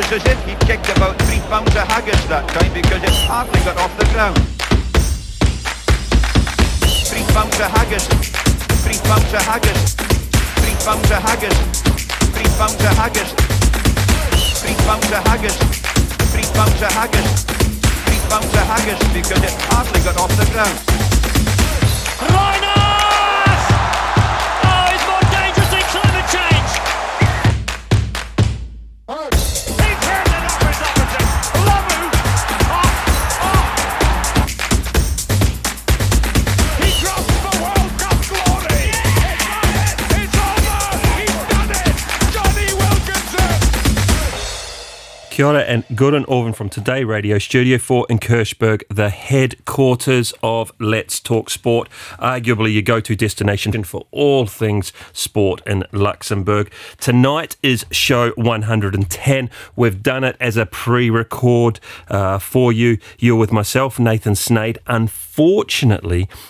was 0.00 0.12
as 0.12 0.26
if 0.26 0.44
he'd 0.46 0.60
kicked 0.60 0.88
about 0.96 1.14
three 1.22 1.40
pounds 1.50 1.74
of 1.76 1.84
haggis 1.92 2.24
that 2.32 2.48
time 2.48 2.72
because 2.72 3.02
it 3.02 3.12
hardly 3.28 3.60
got 3.68 3.76
off 3.76 3.92
the 4.00 4.08
ground. 4.16 4.36
Three 7.04 7.26
pounds 7.36 7.60
of 7.60 7.68
haggis, 7.68 8.04
three 8.80 9.00
pounds 9.04 9.32
of 9.36 9.42
haggis, 9.44 9.80
three 10.56 10.76
pounds 10.84 11.10
of 11.10 11.20
haggis, 11.20 11.56
three 12.32 12.48
pounds 12.56 12.80
of 12.80 12.92
haggis, 12.96 13.30
three 14.64 14.78
pounds 14.88 15.10
of 15.12 15.22
haggis, 15.28 15.56
three 16.32 16.48
pounds 16.56 16.80
of 16.80 16.92
haggis, 16.96 17.28
three 18.08 18.20
pounds 18.30 18.54
of 18.56 18.64
haggis 18.72 19.00
because 19.12 19.42
it 19.44 19.54
hardly 19.68 20.00
got 20.00 20.16
off 20.16 20.32
the 20.40 20.46
ground. 20.48 20.76
Reiner! 22.24 22.79
Kia 45.40 45.46
ora 45.46 45.62
and 45.62 45.84
Gordon 45.94 46.26
Orvan 46.26 46.54
from 46.54 46.68
Today 46.68 47.02
Radio 47.02 47.38
Studio 47.38 47.78
4 47.78 48.08
in 48.10 48.18
Kirchberg, 48.18 48.82
the 48.90 49.08
headquarters 49.08 50.34
of 50.42 50.70
Let's 50.78 51.18
Talk 51.18 51.48
Sport, 51.48 51.88
arguably 52.18 52.74
your 52.74 52.82
go 52.82 53.00
to 53.00 53.16
destination 53.16 53.82
for 53.84 54.06
all 54.10 54.44
things 54.44 54.92
sport 55.14 55.62
in 55.66 55.84
Luxembourg. 55.92 56.70
Tonight 56.98 57.56
is 57.62 57.86
show 57.90 58.32
110. 58.32 59.50
We've 59.76 60.02
done 60.02 60.24
it 60.24 60.36
as 60.40 60.58
a 60.58 60.66
pre 60.66 61.08
record 61.08 61.80
uh, 62.08 62.38
for 62.38 62.70
you. 62.70 62.98
You're 63.18 63.38
with 63.38 63.50
myself, 63.50 63.98
Nathan 63.98 64.34
Snade. 64.34 64.78
Unfortunately, 64.86 65.29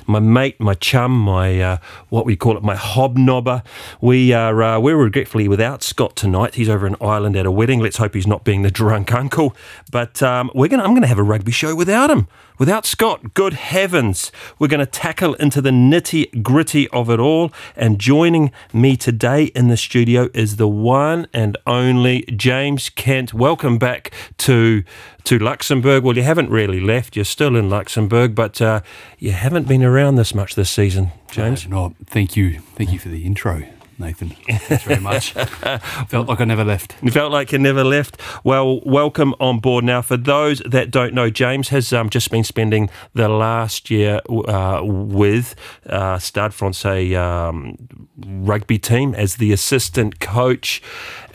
my 0.06 0.18
mate, 0.18 0.58
my 0.58 0.74
chum, 0.74 1.18
my 1.18 1.60
uh, 1.60 1.76
what 2.08 2.24
we 2.24 2.36
call 2.36 2.56
it, 2.56 2.62
my 2.62 2.74
hobnobber, 2.74 3.62
we 4.00 4.32
are 4.32 4.62
uh, 4.62 4.80
we're 4.80 4.96
regretfully 4.96 5.48
without 5.48 5.82
Scott 5.82 6.16
tonight. 6.16 6.54
He's 6.54 6.68
over 6.68 6.86
in 6.86 6.96
Ireland 7.00 7.36
at 7.36 7.46
a 7.46 7.50
wedding. 7.50 7.80
Let's 7.80 7.98
hope 7.98 8.14
he's 8.14 8.26
not 8.26 8.42
being 8.42 8.62
the 8.62 8.70
drunk 8.70 9.12
uncle. 9.12 9.54
But 9.90 10.22
um, 10.22 10.50
we're 10.54 10.68
gonna 10.68 10.82
I'm 10.82 10.94
gonna 10.94 11.06
have 11.06 11.18
a 11.18 11.22
rugby 11.22 11.52
show 11.52 11.74
without 11.74 12.10
him, 12.10 12.26
without 12.60 12.84
Scott. 12.84 13.32
Good 13.34 13.54
heavens, 13.54 14.30
we're 14.58 14.68
gonna 14.68 14.86
tackle 14.86 15.34
into 15.34 15.60
the 15.60 15.70
nitty 15.70 16.42
gritty 16.42 16.86
of 16.90 17.10
it 17.10 17.18
all. 17.18 17.52
And 17.74 17.98
joining 17.98 18.52
me 18.72 18.96
today 18.96 19.44
in 19.46 19.68
the 19.68 19.76
studio 19.76 20.28
is 20.34 20.56
the 20.56 20.68
one 20.68 21.26
and 21.32 21.56
only 21.66 22.22
James 22.36 22.90
Kent. 22.90 23.34
Welcome 23.34 23.78
back 23.78 24.12
to 24.38 24.84
to 25.24 25.38
Luxembourg. 25.38 26.04
Well, 26.04 26.16
you 26.16 26.22
haven't 26.22 26.50
really 26.50 26.80
left. 26.80 27.16
You're 27.16 27.24
still 27.24 27.56
in 27.56 27.68
Luxembourg, 27.70 28.34
but 28.34 28.60
uh, 28.60 28.82
you 29.18 29.32
haven't 29.32 29.66
been 29.66 29.82
around 29.82 30.16
this 30.16 30.34
much 30.34 30.54
this 30.54 30.70
season, 30.70 31.12
James. 31.30 31.66
Uh, 31.66 31.70
no, 31.70 31.94
thank 32.04 32.36
you. 32.36 32.60
Thank 32.76 32.92
you 32.92 32.98
for 32.98 33.08
the 33.08 33.24
intro, 33.24 33.64
Nathan. 34.00 34.30
Thanks 34.30 34.84
very 34.84 35.00
much. 35.00 35.32
Felt 36.08 36.26
like 36.28 36.40
I 36.40 36.44
never 36.44 36.64
left. 36.64 36.96
You 37.02 37.10
felt 37.10 37.30
like 37.30 37.52
you 37.52 37.58
never 37.58 37.84
left. 37.84 38.20
Well, 38.42 38.80
welcome 38.80 39.34
on 39.38 39.60
board. 39.60 39.84
Now, 39.84 40.02
for 40.02 40.16
those 40.16 40.60
that 40.60 40.90
don't 40.90 41.14
know, 41.14 41.30
James 41.30 41.68
has 41.68 41.92
um, 41.92 42.08
just 42.08 42.30
been 42.30 42.42
spending 42.44 42.88
the 43.14 43.28
last 43.28 43.90
year 43.90 44.20
uh, 44.28 44.80
with 44.82 45.54
uh, 45.86 46.18
Stade 46.18 46.54
Francais 46.54 47.14
um, 47.14 47.76
rugby 48.18 48.78
team 48.78 49.14
as 49.14 49.36
the 49.36 49.52
assistant 49.52 50.18
coach. 50.18 50.82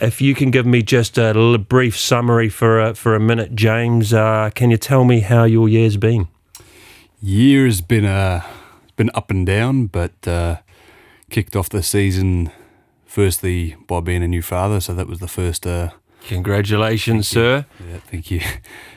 If 0.00 0.20
you 0.20 0.34
can 0.34 0.50
give 0.50 0.66
me 0.66 0.82
just 0.82 1.16
a 1.16 1.58
brief 1.58 1.96
summary 1.96 2.48
for 2.48 2.80
a, 2.80 2.94
for 2.94 3.14
a 3.14 3.20
minute, 3.20 3.54
James, 3.54 4.12
uh, 4.12 4.50
can 4.54 4.70
you 4.70 4.76
tell 4.76 5.04
me 5.04 5.20
how 5.20 5.44
your 5.44 5.68
year's 5.68 5.96
been? 5.96 6.28
Year 7.22 7.64
has 7.64 7.80
been 7.80 8.04
uh, 8.04 8.42
been 8.96 9.10
up 9.14 9.30
and 9.30 9.46
down, 9.46 9.86
but 9.86 10.26
uh, 10.26 10.56
kicked 11.30 11.56
off 11.56 11.68
the 11.68 11.82
season 11.82 12.50
firstly 13.16 13.74
by 13.86 13.98
being 14.00 14.22
a 14.22 14.28
new 14.28 14.42
father. 14.42 14.78
So 14.78 14.92
that 14.92 15.06
was 15.06 15.20
the 15.20 15.28
first. 15.28 15.66
Uh, 15.66 15.88
Congratulations, 16.28 17.26
sir. 17.26 17.64
yeah, 17.88 17.98
thank 18.10 18.30
you. 18.30 18.40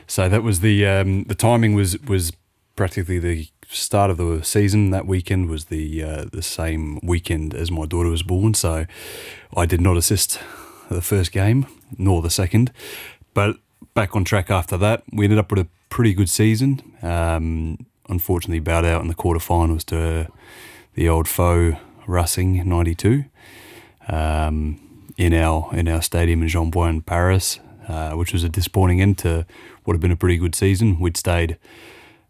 So 0.06 0.28
that 0.28 0.42
was 0.42 0.58
the 0.58 0.84
um, 0.86 1.22
the 1.28 1.36
timing 1.36 1.74
was 1.76 1.96
was 2.00 2.32
practically 2.74 3.20
the 3.20 3.46
start 3.68 4.10
of 4.10 4.16
the 4.16 4.42
season. 4.42 4.90
That 4.90 5.06
weekend 5.06 5.48
was 5.48 5.66
the 5.66 6.02
uh, 6.02 6.24
the 6.32 6.42
same 6.42 6.98
weekend 7.04 7.54
as 7.54 7.70
my 7.70 7.86
daughter 7.86 8.10
was 8.10 8.24
born. 8.24 8.54
So 8.54 8.86
I 9.56 9.66
did 9.66 9.80
not 9.80 9.96
assist 9.96 10.40
the 10.88 11.00
first 11.00 11.30
game 11.30 11.66
nor 11.96 12.22
the 12.22 12.30
second, 12.30 12.72
but 13.34 13.56
back 13.94 14.16
on 14.16 14.24
track 14.24 14.50
after 14.50 14.76
that. 14.78 15.04
We 15.12 15.24
ended 15.26 15.38
up 15.38 15.50
with 15.52 15.60
a 15.60 15.68
pretty 15.90 16.12
good 16.12 16.28
season. 16.28 16.82
Um, 17.02 17.78
unfortunately, 18.08 18.60
bowed 18.60 18.84
out 18.84 19.02
in 19.02 19.08
the 19.08 19.14
quarterfinals 19.22 19.84
to 19.86 20.26
the 20.94 21.08
old 21.08 21.28
foe 21.28 21.76
Racing 22.08 22.68
'92 22.68 23.24
um, 24.10 24.78
in 25.16 25.32
our 25.32 25.70
in 25.74 25.88
our 25.88 26.02
stadium 26.02 26.42
in 26.42 26.48
Jean 26.48 26.70
in 26.88 27.02
Paris, 27.02 27.60
uh, 27.88 28.12
which 28.12 28.32
was 28.32 28.44
a 28.44 28.48
disappointing 28.48 29.00
end 29.00 29.18
to 29.18 29.46
what 29.84 29.94
had 29.94 30.00
been 30.00 30.10
a 30.10 30.16
pretty 30.16 30.36
good 30.36 30.54
season. 30.54 30.98
We'd 31.00 31.16
stayed 31.16 31.56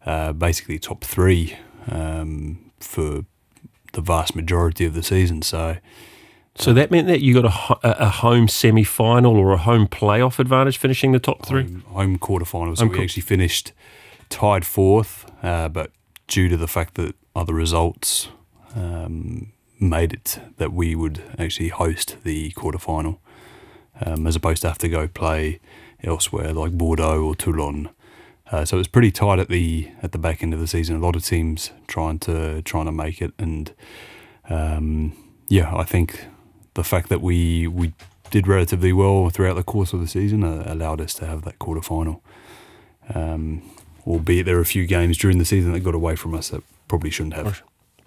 uh, 0.06 0.32
basically 0.32 0.78
top 0.78 1.02
three 1.04 1.56
um, 1.90 2.70
for 2.80 3.24
the 3.92 4.00
vast 4.00 4.36
majority 4.36 4.84
of 4.84 4.94
the 4.94 5.02
season. 5.02 5.42
So 5.42 5.76
So 6.54 6.72
that 6.72 6.90
meant 6.90 7.06
that 7.08 7.20
you 7.20 7.42
got 7.42 7.78
a, 7.82 8.04
a 8.04 8.08
home 8.08 8.48
semi 8.48 8.84
final 8.84 9.36
or 9.36 9.52
a 9.52 9.56
home 9.56 9.86
playoff 9.88 10.38
advantage 10.38 10.78
finishing 10.78 11.12
the 11.12 11.18
top 11.18 11.46
three? 11.46 11.62
home, 11.64 11.84
home 11.88 12.18
quarterfinals. 12.18 12.78
So 12.78 12.86
we 12.86 12.94
quar- 12.94 13.04
actually 13.04 13.22
finished 13.22 13.72
tied 14.28 14.64
fourth, 14.64 15.30
uh, 15.42 15.68
but 15.68 15.90
due 16.28 16.48
to 16.48 16.56
the 16.56 16.68
fact 16.68 16.94
that 16.94 17.14
other 17.34 17.54
results 17.54 18.28
um, 18.76 19.52
made 19.80 20.12
it 20.12 20.38
that 20.58 20.72
we 20.72 20.94
would 20.94 21.22
actually 21.38 21.68
host 21.68 22.16
the 22.22 22.50
quarterfinal, 22.52 23.18
um, 24.04 24.26
as 24.26 24.36
opposed 24.36 24.62
to 24.62 24.68
have 24.68 24.78
to 24.78 24.88
go 24.88 25.08
play 25.08 25.60
elsewhere 26.02 26.52
like 26.52 26.72
Bordeaux 26.72 27.24
or 27.24 27.34
Toulon. 27.34 27.90
Uh, 28.50 28.64
so 28.64 28.76
it 28.76 28.78
was 28.78 28.88
pretty 28.88 29.10
tight 29.10 29.38
at 29.38 29.48
the 29.48 29.88
at 30.02 30.12
the 30.12 30.18
back 30.18 30.42
end 30.42 30.52
of 30.52 30.60
the 30.60 30.66
season. 30.66 30.96
A 30.96 30.98
lot 30.98 31.16
of 31.16 31.24
teams 31.24 31.70
trying 31.86 32.18
to 32.20 32.62
trying 32.62 32.86
to 32.86 32.92
make 32.92 33.22
it, 33.22 33.32
and 33.38 33.72
um, 34.48 35.12
yeah, 35.48 35.74
I 35.74 35.84
think 35.84 36.26
the 36.74 36.84
fact 36.84 37.08
that 37.08 37.20
we 37.20 37.66
we 37.66 37.92
did 38.30 38.46
relatively 38.46 38.92
well 38.92 39.28
throughout 39.30 39.54
the 39.54 39.62
course 39.62 39.92
of 39.92 40.00
the 40.00 40.06
season 40.06 40.44
uh, 40.44 40.64
allowed 40.66 41.00
us 41.00 41.14
to 41.14 41.26
have 41.26 41.42
that 41.42 41.58
quarter 41.58 41.82
final. 41.82 42.22
Um, 43.12 43.62
albeit 44.06 44.46
there 44.46 44.56
were 44.56 44.62
a 44.62 44.66
few 44.66 44.86
games 44.86 45.18
during 45.18 45.38
the 45.38 45.44
season 45.44 45.72
that 45.72 45.80
got 45.80 45.94
away 45.94 46.16
from 46.16 46.34
us 46.34 46.50
that 46.50 46.62
probably 46.88 47.10
shouldn't 47.10 47.34
have. 47.34 47.62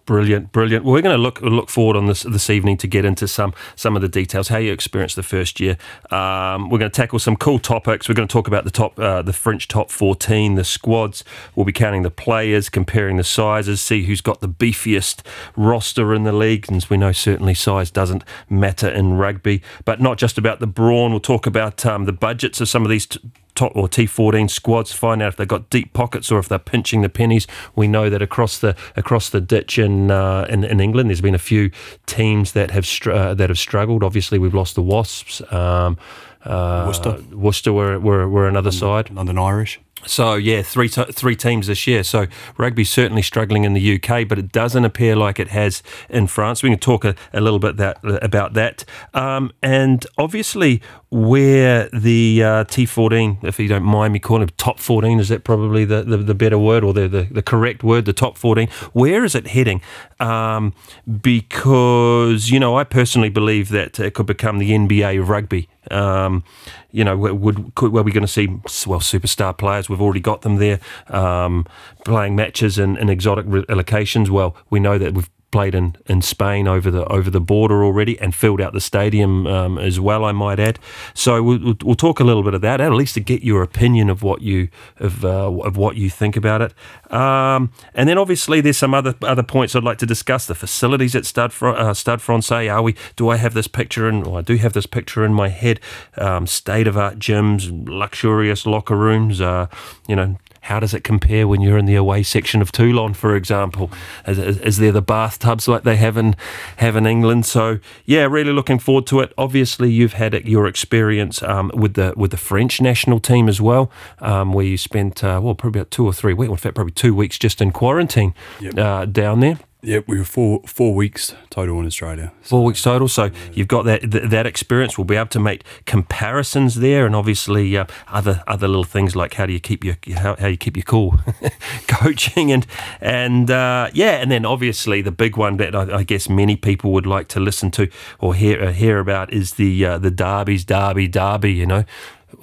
Brilliant, 0.06 0.52
brilliant. 0.52 0.84
Well, 0.84 0.92
we're 0.92 1.02
going 1.02 1.16
to 1.16 1.22
look 1.22 1.40
look 1.42 1.70
forward 1.70 1.96
on 1.96 2.08
this 2.08 2.24
this 2.24 2.50
evening 2.50 2.76
to 2.78 2.88
get 2.88 3.06
into 3.06 3.26
some 3.26 3.54
some 3.74 3.96
of 3.96 4.02
the 4.02 4.10
details, 4.10 4.50
how 4.50 4.58
you 4.58 4.74
experienced 4.74 5.16
the 5.16 5.24
first 5.24 5.62
year. 5.62 5.78
Um, 6.12 6.70
we're 6.70 6.80
going 6.80 6.92
to 6.92 6.96
tackle 6.96 7.20
some 7.20 7.38
cool 7.38 7.58
topics. 7.58 8.10
We're 8.10 8.16
going 8.16 8.28
to 8.28 8.32
talk 8.34 8.46
about 8.46 8.66
the 8.66 8.70
top 8.70 9.00
uh, 9.00 9.22
the 9.22 9.32
French 9.32 9.70
top 9.70 9.90
fourteen, 9.90 10.56
the 10.56 10.66
squads. 10.66 11.24
We'll 11.56 11.66
be 11.66 11.72
counting 11.72 12.02
the 12.02 12.12
players, 12.12 12.68
comparing 12.68 13.16
the 13.16 13.24
sizes, 13.24 13.80
see 13.80 14.04
who's 14.04 14.20
got 14.20 14.42
the 14.42 14.50
beefiest 14.50 15.26
roster 15.56 16.14
in 16.14 16.24
the 16.24 16.34
league. 16.34 16.66
And 16.68 16.76
as 16.76 16.90
we 16.90 16.98
know, 16.98 17.14
certainly 17.14 17.54
size 17.54 17.90
doesn't 17.90 18.26
matter 18.50 18.90
in 18.90 19.14
rugby, 19.14 19.62
but 19.86 20.02
not 20.02 20.18
just 20.18 20.38
about 20.38 20.60
the 20.60 20.68
brawn. 20.68 21.12
We'll 21.12 21.22
talk 21.22 21.48
about 21.48 21.86
um, 21.86 22.04
the 22.04 22.12
budgets 22.12 22.60
of 22.60 22.68
some 22.68 22.84
of 22.84 22.90
these. 22.90 23.06
T- 23.06 23.22
top 23.56 23.72
or 23.76 23.88
T14 23.88 24.50
squads 24.50 24.92
find 24.92 25.22
out 25.22 25.30
if 25.30 25.36
they've 25.38 25.48
got 25.48 25.70
deep 25.70 25.94
pockets 25.94 26.32
or 26.32 26.40
if 26.40 26.48
they're 26.48 26.60
pinching 26.60 27.02
the 27.02 27.10
pennies. 27.10 27.48
We 27.76 27.88
know 27.88 28.10
that 28.10 28.22
across 28.22 28.60
the 28.60 28.76
across 28.96 29.30
the 29.30 29.42
ditch 29.42 29.78
in 29.78 30.12
uh, 30.12 30.46
in, 30.50 30.64
in 30.64 30.80
England, 30.80 31.10
there's 31.10 31.22
been 31.22 31.36
a 31.36 31.40
few 31.40 31.72
teams 32.06 32.54
that 32.54 32.72
have 32.72 32.86
str- 32.86 33.12
uh, 33.12 33.34
that 33.36 33.50
have 33.50 33.60
struggled. 33.60 34.04
Obviously, 34.04 34.40
we've 34.40 34.54
lost 34.54 34.76
the 34.76 34.82
Wasps. 34.82 35.42
Um, 35.52 35.98
uh, 36.46 36.84
Worcester. 36.88 37.24
Worcester 37.32 37.74
were, 37.74 38.00
were, 38.00 38.28
were 38.28 38.48
another 38.48 38.72
side. 38.72 39.10
London 39.12 39.38
Irish. 39.38 39.80
So 40.06 40.36
yeah, 40.36 40.62
three 40.62 40.90
t- 40.90 41.12
three 41.12 41.36
teams 41.36 41.68
this 41.68 41.88
year. 41.88 42.04
So 42.04 42.28
rugby's 42.58 42.90
certainly 42.90 43.22
struggling 43.22 43.64
in 43.64 43.74
the 43.74 43.96
UK, 43.96 44.28
but 44.28 44.40
it 44.40 44.52
doesn't 44.52 44.86
appear 44.86 45.16
like 45.16 45.40
it 45.40 45.50
has 45.50 45.84
in 46.10 46.28
France. 46.28 46.64
We 46.64 46.70
can 46.70 46.80
talk 46.80 47.06
a, 47.06 47.16
a 47.34 47.42
little 47.42 47.60
bit 47.60 47.78
that 47.78 48.00
about 48.04 48.54
that, 48.54 48.86
um, 49.14 49.52
and 49.62 50.06
obviously 50.18 50.82
where 51.14 51.90
the 51.94 52.44
uh, 52.44 52.64
T14, 52.64 53.44
if 53.44 53.60
you 53.60 53.68
don't 53.68 53.84
mind 53.84 54.14
me 54.14 54.20
calling 54.20 54.42
it 54.42 54.58
top 54.58 54.80
14, 54.80 55.20
is 55.20 55.30
that 55.30 55.44
probably 55.44 55.86
the, 55.86 56.02
the, 56.02 56.18
the 56.18 56.34
better 56.34 56.58
word 56.58 56.84
or 56.84 56.92
the, 56.92 57.08
the, 57.08 57.28
the 57.30 57.44
correct 57.44 57.84
word, 57.84 58.06
the 58.06 58.14
top 58.14 58.36
14? 58.36 58.68
Where 58.94 59.24
is 59.24 59.36
it 59.36 59.46
heading? 59.46 59.84
Um, 60.20 60.74
because 61.22 62.50
you 62.50 62.60
know, 62.60 62.76
I 62.76 62.84
personally 62.84 63.30
believe 63.30 63.70
that 63.70 64.00
it 64.00 64.16
could 64.16 64.26
become 64.26 64.58
the 64.58 64.72
NBA 64.72 65.20
of 65.20 65.30
rugby. 65.30 65.70
Um, 65.92 66.44
you 66.92 67.04
know, 67.04 67.18
would 67.18 67.76
could, 67.76 67.92
were 67.92 68.04
we 68.04 68.12
going 68.12 68.26
to 68.26 68.28
see 68.28 68.48
well 68.48 69.00
superstar 69.00 69.56
players? 69.56 69.90
We've 69.94 70.02
already 70.02 70.20
got 70.20 70.42
them 70.42 70.56
there 70.58 70.80
um, 71.08 71.66
playing 72.04 72.36
matches 72.36 72.80
in, 72.80 72.98
in 72.98 73.10
exotic 73.10 73.46
re- 73.48 73.66
locations. 73.70 74.32
Well, 74.32 74.56
we 74.70 74.80
know 74.80 74.98
that 74.98 75.14
we've 75.14 75.30
played 75.54 75.76
in, 75.76 75.96
in 76.08 76.20
Spain 76.24 76.68
over 76.68 76.90
the 76.90 77.06
over 77.06 77.30
the 77.30 77.40
border 77.40 77.84
already 77.86 78.20
and 78.20 78.34
filled 78.34 78.60
out 78.60 78.74
the 78.74 78.82
stadium 78.82 79.46
um, 79.46 79.78
as 79.78 80.00
well. 80.00 80.26
I 80.26 80.32
might 80.32 80.60
add. 80.60 80.80
So 81.14 81.44
we'll, 81.44 81.76
we'll, 81.84 81.96
talk 81.96 82.20
a 82.20 82.24
little 82.24 82.42
bit 82.42 82.56
of 82.56 82.62
that, 82.62 82.82
at 82.82 82.92
least 82.92 83.14
to 83.14 83.20
get 83.20 83.44
your 83.44 83.62
opinion 83.62 84.10
of 84.10 84.24
what 84.24 84.42
you 84.42 84.70
of 84.98 85.24
uh, 85.24 85.52
of 85.62 85.78
what 85.78 85.96
you 85.96 86.10
think 86.10 86.36
about 86.36 86.62
it. 86.64 86.74
Um, 87.14 87.72
and 87.94 88.10
then 88.10 88.18
obviously 88.18 88.62
there's 88.62 88.78
some 88.78 88.96
other 88.96 89.14
other 89.22 89.44
points 89.44 89.76
I'd 89.76 89.84
like 89.84 90.00
to 90.00 90.08
discuss. 90.08 90.48
The 90.48 90.56
facilities 90.56 91.16
at 91.16 91.26
Stade, 91.26 91.54
Fr- 91.54 91.70
uh, 91.70 91.94
Francais. 91.94 92.68
Are 92.68 92.82
we? 92.82 92.96
Do 93.16 93.30
I 93.30 93.38
have 93.38 93.54
this 93.54 93.68
picture 93.68 94.10
in? 94.10 94.24
Well, 94.24 94.38
I 94.38 94.42
do 94.42 94.56
have 94.56 94.74
this 94.74 94.88
picture 94.88 95.24
in 95.24 95.36
my 95.36 95.50
head. 95.50 95.80
Um, 96.18 96.48
state 96.48 96.88
of 96.88 96.98
art 96.98 97.20
gyms, 97.20 97.70
luxurious 97.88 98.66
locker 98.66 98.98
rooms. 98.98 99.40
Uh, 99.40 99.68
you 100.08 100.16
know, 100.16 100.36
how 100.64 100.80
does 100.80 100.94
it 100.94 101.04
compare 101.04 101.46
when 101.46 101.60
you're 101.60 101.78
in 101.78 101.86
the 101.86 101.96
away 101.96 102.24
section 102.24 102.62
of 102.62 102.72
Toulon, 102.72 103.14
for 103.14 103.36
example? 103.36 103.92
Is, 104.26 104.40
is, 104.40 104.78
there 104.78 104.94
the 104.94 105.02
bathtubs 105.02 105.68
like 105.68 105.84
they 105.84 105.98
have 105.98 106.16
in 106.16 106.36
have 106.78 106.96
in 106.96 107.06
England? 107.06 107.46
So 107.46 107.80
yeah, 108.06 108.24
really 108.24 108.54
looking 108.54 108.80
forward 108.80 109.06
to 109.08 109.20
it. 109.20 109.34
Obviously, 109.38 109.92
you've 109.92 110.14
had 110.14 110.34
your 110.48 110.66
experience 110.66 111.44
um, 111.44 111.70
with 111.74 111.96
the 111.96 112.14
with 112.16 112.32
the 112.32 112.38
French 112.38 112.80
national 112.80 113.20
team 113.20 113.50
as 113.50 113.60
well, 113.60 113.92
um, 114.20 114.54
where 114.54 114.66
you 114.66 114.78
spent 114.78 115.22
uh, 115.24 115.40
well 115.44 115.54
probably 115.54 115.82
about 115.82 115.92
two 115.92 116.06
or 116.06 116.14
three 116.14 116.34
weeks, 116.34 116.50
in 116.52 116.58
fact 116.58 116.76
probably 116.76 116.94
two 116.94 117.14
weeks 117.14 117.38
just 117.38 117.62
in 117.62 117.72
quarantine 117.72 118.34
Yep. 118.62 118.78
uh, 118.78 119.06
down 119.06 119.42
there. 119.42 119.60
Yep, 119.86 120.06
we 120.08 120.18
were 120.18 120.24
four 120.24 120.62
four 120.66 120.96
weeks 120.96 121.36
total 121.50 121.78
in 121.82 121.86
Australia. 121.86 122.32
Four 122.42 122.64
weeks 122.64 122.82
total, 122.82 123.10
so 123.10 123.32
you've 123.52 123.68
got 123.68 123.84
that 123.84 124.10
th- 124.10 124.30
that 124.30 124.46
experience. 124.46 124.98
We'll 124.98 125.04
be 125.04 125.18
able 125.18 125.28
to 125.28 125.42
make 125.42 125.66
comparisons 125.86 126.76
there, 126.76 127.06
and 127.06 127.14
obviously 127.14 127.76
uh, 127.76 127.86
other 128.08 128.44
other 128.48 128.70
little 128.70 128.86
things 128.86 129.14
like 129.14 129.34
how 129.34 129.46
do 129.46 129.52
you 129.52 129.60
keep 129.60 129.84
your 129.84 129.98
how, 130.16 130.38
how 130.38 130.48
you 130.48 130.56
keep 130.56 130.78
your 130.78 130.86
cool, 130.86 131.20
coaching, 131.90 132.50
and 132.50 132.66
and 133.02 133.52
uh, 133.52 133.90
yeah, 133.94 134.22
and 134.22 134.32
then 134.32 134.46
obviously 134.46 135.02
the 135.02 135.12
big 135.12 135.36
one 135.36 135.58
that 135.58 135.76
I, 135.76 135.98
I, 135.98 136.04
guess 136.04 136.30
many 136.30 136.56
people 136.56 136.94
would 136.94 137.06
like 137.06 137.28
to 137.30 137.42
listen 137.42 137.70
to 137.72 137.90
or 138.22 138.36
hear 138.36 138.64
uh, 138.64 138.72
hear 138.72 139.00
about 139.00 139.34
is 139.34 139.56
the 139.56 139.86
uh, 139.86 139.98
the 139.98 140.12
derbies, 140.12 140.64
derby, 140.64 141.10
derby. 141.10 141.52
You 141.52 141.66
know, 141.66 141.84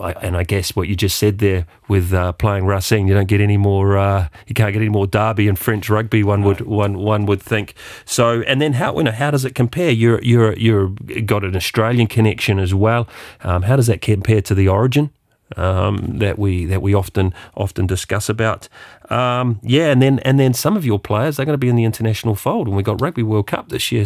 and 0.00 0.37
I 0.37 0.44
guess 0.44 0.75
what 0.75 0.88
you 0.88 0.97
just 0.97 1.17
said 1.17 1.38
there 1.38 1.67
with 1.88 2.12
uh, 2.12 2.32
playing 2.32 2.67
Racine, 2.67 3.06
you 3.06 3.14
don't 3.14 3.29
get 3.29 3.41
any 3.41 3.56
more. 3.56 3.97
Uh, 3.99 4.29
you 4.47 4.55
can't 4.55 4.73
get 4.73 4.81
any 4.81 4.88
more 4.88 5.06
derby 5.06 5.49
in 5.49 5.56
French 5.56 5.88
rugby. 5.88 6.23
One 6.23 6.43
would 6.43 6.62
one 6.62 6.99
one 6.99 7.26
would 7.26 7.43
think. 7.43 7.75
So, 8.05 8.43
and 8.43 8.61
then 8.61 8.75
how 8.75 8.97
you 8.97 9.05
know 9.05 9.12
how 9.12 9.31
does 9.31 9.44
it 9.44 9.55
compare? 9.55 9.91
You're 9.91 10.23
you're 10.23 10.56
you're 10.56 10.88
got 11.25 11.44
an 11.44 11.56
Australian 11.56 12.06
connection 12.06 12.58
as 12.58 12.75
well. 12.75 13.08
Um, 13.43 13.62
how 13.62 13.76
does 13.76 13.87
that 13.87 14.00
compare 14.00 14.41
to 14.43 14.55
the 14.55 14.69
Origin? 14.69 15.11
Um, 15.56 16.19
that 16.19 16.38
we 16.38 16.64
that 16.67 16.81
we 16.81 16.94
often 16.94 17.35
often 17.56 17.85
discuss 17.88 18.29
about, 18.29 18.69
um, 19.11 19.58
yeah, 19.64 19.91
and 19.91 20.00
then 20.00 20.20
and 20.20 20.38
then 20.38 20.55
some 20.55 20.76
of 20.76 20.87
your 20.87 21.00
players 21.00 21.37
they're 21.37 21.46
going 21.46 21.55
to 21.55 21.58
be 21.58 21.69
in 21.69 21.75
the 21.75 21.82
international 21.82 22.37
fold, 22.37 22.69
and 22.69 22.76
we 22.76 22.85
got 22.85 23.00
Rugby 23.00 23.25
World 23.25 23.49
Cup 23.49 23.69
this 23.69 23.91
year. 23.91 24.05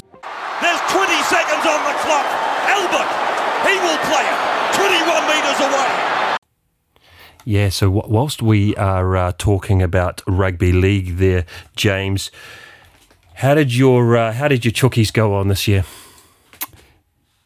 There's 0.63 0.81
20 0.89 1.13
seconds 1.25 1.67
on 1.67 1.85
the 1.85 1.95
clock. 2.01 2.25
Albert, 2.65 3.11
he 3.69 3.77
will 3.77 4.01
play 4.09 4.25
it. 4.25 4.55
21 4.75 5.27
metres 5.29 5.61
away. 5.61 6.37
Yeah, 7.45 7.69
so 7.69 7.87
w- 7.93 8.13
whilst 8.13 8.41
we 8.43 8.75
are 8.77 9.17
uh, 9.17 9.33
talking 9.37 9.83
about 9.83 10.23
rugby 10.27 10.73
league, 10.73 11.19
there, 11.19 11.45
James, 11.77 12.31
how 13.35 13.55
did 13.55 13.75
your 13.75 14.17
uh, 14.17 14.33
how 14.33 14.49
did 14.49 14.65
your 14.65 14.73
chookies 14.73 15.13
go 15.13 15.35
on 15.35 15.49
this 15.49 15.69
year? 15.69 15.85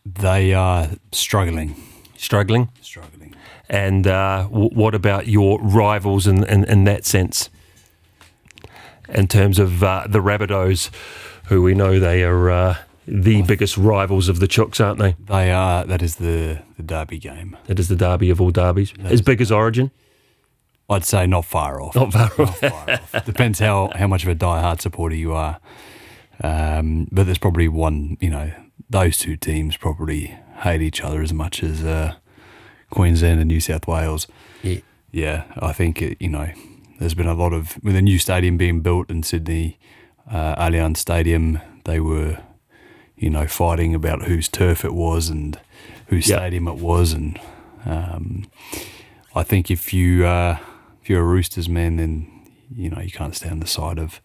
They 0.07 0.55
are 0.55 0.89
struggling, 1.13 1.75
Struggling, 2.17 2.69
struggling. 2.81 3.35
and 3.69 4.07
uh, 4.07 4.45
w- 4.45 4.71
what 4.71 4.95
about 4.95 5.27
your 5.27 5.61
rivals 5.61 6.27
in, 6.27 6.45
in 6.45 6.65
in 6.65 6.85
that 6.85 7.05
sense? 7.05 7.51
In 9.09 9.27
terms 9.27 9.59
of 9.59 9.83
uh, 9.83 10.07
the 10.09 10.21
Rabbitohs, 10.21 10.91
who 11.47 11.63
we 11.63 11.75
know 11.75 11.99
they 11.99 12.23
are 12.23 12.51
uh, 12.51 12.77
the 13.11 13.43
biggest 13.43 13.77
rivals 13.77 14.29
of 14.29 14.39
the 14.39 14.47
Chooks, 14.47 14.85
aren't 14.85 14.99
they? 14.99 15.17
They 15.19 15.51
are. 15.51 15.85
That 15.85 16.03
is 16.03 16.17
the 16.17 16.63
the 16.77 16.83
derby 16.83 17.19
game. 17.19 17.57
That 17.67 17.79
is 17.79 17.89
the 17.89 17.97
derby 17.97 18.31
of 18.31 18.41
all 18.41 18.51
derbies, 18.51 18.93
as 19.05 19.23
big 19.23 19.41
as 19.41 19.51
Origin. 19.51 19.91
I'd 20.91 21.05
say 21.05 21.27
not 21.27 21.45
far 21.45 21.83
off. 21.83 21.95
Not 21.95 22.13
far 22.13 22.31
Not 22.39 22.57
far 22.57 22.91
off. 22.91 23.25
Depends 23.27 23.59
how, 23.59 23.91
how 23.95 24.07
much 24.07 24.23
of 24.23 24.31
a 24.31 24.35
die-hard 24.35 24.81
supporter 24.81 25.15
you 25.15 25.35
are. 25.35 25.61
Um, 26.43 27.09
but 27.13 27.25
there's 27.25 27.37
probably 27.37 27.69
one, 27.69 28.17
you 28.21 28.31
know, 28.31 28.53
those 28.89 29.19
two 29.19 29.37
teams 29.37 29.77
probably 29.77 30.35
hate 30.63 30.81
each 30.81 31.03
other 31.03 31.21
as 31.21 31.31
much 31.35 31.63
as 31.63 31.85
uh, 31.85 32.15
Queensland 32.89 33.39
and 33.39 33.49
New 33.49 33.61
South 33.61 33.87
Wales. 33.87 34.29
Yeah. 34.63 34.79
Yeah, 35.13 35.45
I 35.59 35.75
think, 35.75 36.01
it, 36.01 36.17
you 36.21 36.31
know, 36.31 36.49
there's 37.01 37.15
been 37.15 37.27
a 37.27 37.35
lot 37.35 37.53
of, 37.53 37.77
with 37.85 37.95
a 37.95 38.01
new 38.01 38.19
stadium 38.19 38.57
being 38.57 38.81
built 38.81 39.11
in 39.11 39.23
Sydney, 39.23 39.79
uh, 40.31 40.55
Allianz 40.57 40.97
Stadium, 40.97 41.61
they 41.85 42.01
were, 42.01 42.39
you 43.19 43.31
know, 43.31 43.47
fighting 43.47 43.95
about 43.95 44.23
whose 44.25 44.49
turf 44.49 44.85
it 44.85 44.95
was 44.95 45.29
and 45.29 45.59
whose 46.07 46.29
Yeah. 46.29 46.37
stadium 46.37 46.69
it 46.69 46.77
was. 46.77 47.13
And 47.13 47.39
um, 47.85 48.47
I 49.35 49.43
think 49.43 49.71
if 49.71 49.93
you, 49.93 50.27
uh, 50.27 50.59
if 51.03 51.11
you're 51.11 51.21
a 51.21 51.25
Roosters 51.25 51.69
man, 51.69 51.97
then, 51.97 52.27
you 52.75 52.91
know, 52.91 53.01
you 53.01 53.11
can't 53.11 53.35
stand 53.35 53.61
the 53.63 53.67
side 53.67 53.99
of 53.99 54.21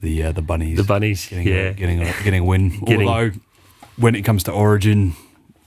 the 0.00 0.22
uh, 0.24 0.32
the 0.32 0.42
bunnies. 0.42 0.76
The 0.76 0.84
bunnies, 0.84 1.28
getting 1.28 1.46
yeah. 1.48 1.54
a, 1.54 1.72
getting 1.74 2.00
a, 2.02 2.04
getting 2.24 2.42
a 2.42 2.44
win. 2.44 2.80
Getting- 2.84 3.08
Although 3.08 3.30
when 3.96 4.14
it 4.14 4.22
comes 4.22 4.42
to 4.44 4.52
Origin, 4.52 5.14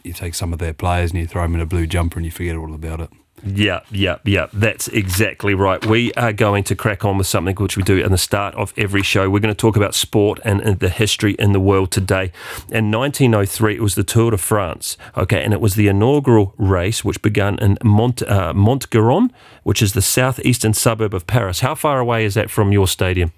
you 0.03 0.13
take 0.13 0.35
some 0.35 0.53
of 0.53 0.59
their 0.59 0.74
players 0.74 1.12
and 1.12 1.19
you 1.19 1.27
throw 1.27 1.44
them 1.44 1.56
in 1.56 1.62
a 1.62 1.65
blue 1.65 1.88
jumper 1.88 2.19
and 2.19 2.25
you 2.25 2.31
forget 2.31 2.56
all 2.56 2.74
about 2.74 3.00
it. 3.01 3.09
Yeah, 3.45 3.81
yeah, 3.92 4.18
yeah. 4.24 4.48
That's 4.51 4.88
exactly 4.88 5.54
right. 5.54 5.86
We 5.86 6.12
are 6.13 6.34
going 6.34 6.63
to 6.66 6.75
crack 6.75 7.06
on 7.06 7.18
with 7.18 7.28
something 7.28 7.56
which 7.56 7.78
we 7.78 7.84
do 7.84 8.01
at 8.01 8.10
the 8.10 8.18
start 8.18 8.56
of 8.56 8.74
every 8.78 9.04
show. 9.04 9.30
We're 9.30 9.39
going 9.39 9.54
to 9.54 9.57
talk 9.57 9.75
about 9.75 9.94
sport 9.94 10.39
and, 10.44 10.60
and 10.62 10.80
the 10.80 10.89
history 10.89 11.34
in 11.34 11.51
the 11.51 11.60
world 11.60 11.92
today. 11.92 12.31
In 12.69 12.92
1903, 12.92 13.75
it 13.75 13.81
was 13.81 13.95
the 13.95 14.04
Tour 14.04 14.31
de 14.31 14.38
France. 14.38 14.98
Okay, 15.16 15.44
and 15.44 15.54
it 15.54 15.62
was 15.62 15.75
the 15.75 15.88
inaugural 15.88 16.54
race 16.57 17.06
which 17.06 17.22
began 17.22 17.60
in 17.60 17.78
Mont 17.84 18.22
uh, 18.24 18.54
Montgeron, 18.54 19.30
which 19.63 19.81
is 19.81 19.94
the 19.94 20.01
southeastern 20.01 20.74
suburb 20.74 21.13
of 21.13 21.28
Paris. 21.28 21.60
How 21.60 21.75
far 21.75 22.00
away 22.00 22.25
is 22.25 22.34
that 22.34 22.50
from 22.50 22.72
your 22.72 22.88
stadium? 22.88 23.34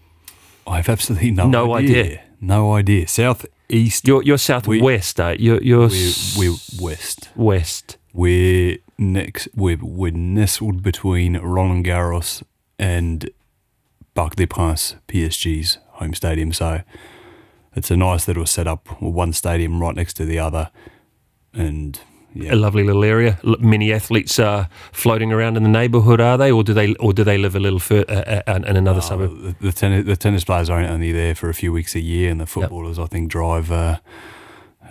I 0.65 0.77
have 0.77 0.89
absolutely 0.89 1.31
no, 1.31 1.49
No 1.49 1.73
idea. 1.73 2.21
No 2.39 2.73
idea. 2.73 3.07
South 3.07 3.45
east. 3.67 4.07
You're, 4.07 4.23
you're 4.23 4.37
southwest, 4.37 5.19
eh? 5.19 5.35
You're, 5.39 5.61
you're 5.61 5.89
we're, 5.89 6.13
we're 6.37 6.55
west. 6.79 7.29
west. 7.35 7.97
We're 8.13 8.77
next. 8.97 9.47
We're, 9.55 9.79
we're 9.81 10.11
nestled 10.11 10.81
between 10.83 11.37
Roland 11.37 11.85
Garros 11.85 12.43
and 12.77 13.29
Parc 14.15 14.35
des 14.35 14.47
Princes, 14.47 14.95
PSG's 15.07 15.77
home 15.93 16.13
stadium. 16.13 16.51
So 16.53 16.81
it's 17.75 17.91
a 17.91 17.97
nice 17.97 18.27
little 18.27 18.45
setup. 18.45 19.01
One 19.01 19.33
stadium 19.33 19.79
right 19.81 19.95
next 19.95 20.15
to 20.15 20.25
the 20.25 20.39
other, 20.39 20.71
and 21.53 21.99
yeah, 22.33 22.53
A 22.53 22.55
lovely 22.55 22.83
little 22.83 23.03
area. 23.03 23.39
Many 23.43 23.91
athletes 23.91 24.37
are 24.39 24.69
floating 24.91 25.31
around 25.33 25.57
in 25.57 25.63
the 25.63 25.69
neighbourhood, 25.69 26.21
are 26.21 26.37
they, 26.37 26.51
or 26.51 26.63
do 26.63 26.73
they, 26.73 26.93
or 26.95 27.11
do 27.11 27.23
they 27.23 27.37
live 27.37 27.55
a 27.55 27.59
little 27.59 27.79
fur- 27.79 28.05
uh, 28.07 28.41
uh, 28.47 28.59
in 28.67 28.77
another 28.77 29.01
suburb? 29.01 29.41
the, 29.41 29.55
the, 29.59 29.71
tennis, 29.71 30.05
the 30.05 30.15
tennis 30.15 30.43
players 30.43 30.69
aren't 30.69 30.89
only 30.89 31.11
there 31.11 31.33
for 31.33 31.49
a 31.49 31.53
few 31.53 31.71
weeks 31.71 31.95
a 31.95 31.99
year, 31.99 32.29
and 32.29 32.39
the 32.39 32.45
footballers, 32.45 32.99
I 32.99 33.07
think, 33.07 33.31
drive 33.31 33.71
uh, 33.71 33.97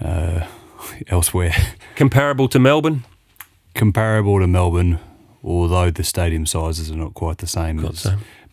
uh, 0.01 0.47
elsewhere. 1.09 1.55
Comparable 1.95 2.49
to 2.49 2.59
Melbourne. 2.59 3.05
Comparable 3.75 4.41
to 4.41 4.47
Melbourne, 4.47 4.99
although 5.43 5.91
the 5.91 6.05
stadium 6.05 6.47
sizes 6.47 6.91
are 6.91 6.97
not 6.97 7.15
quite 7.15 7.39
the 7.39 7.47
same. 7.47 7.85
As-. 7.85 8.07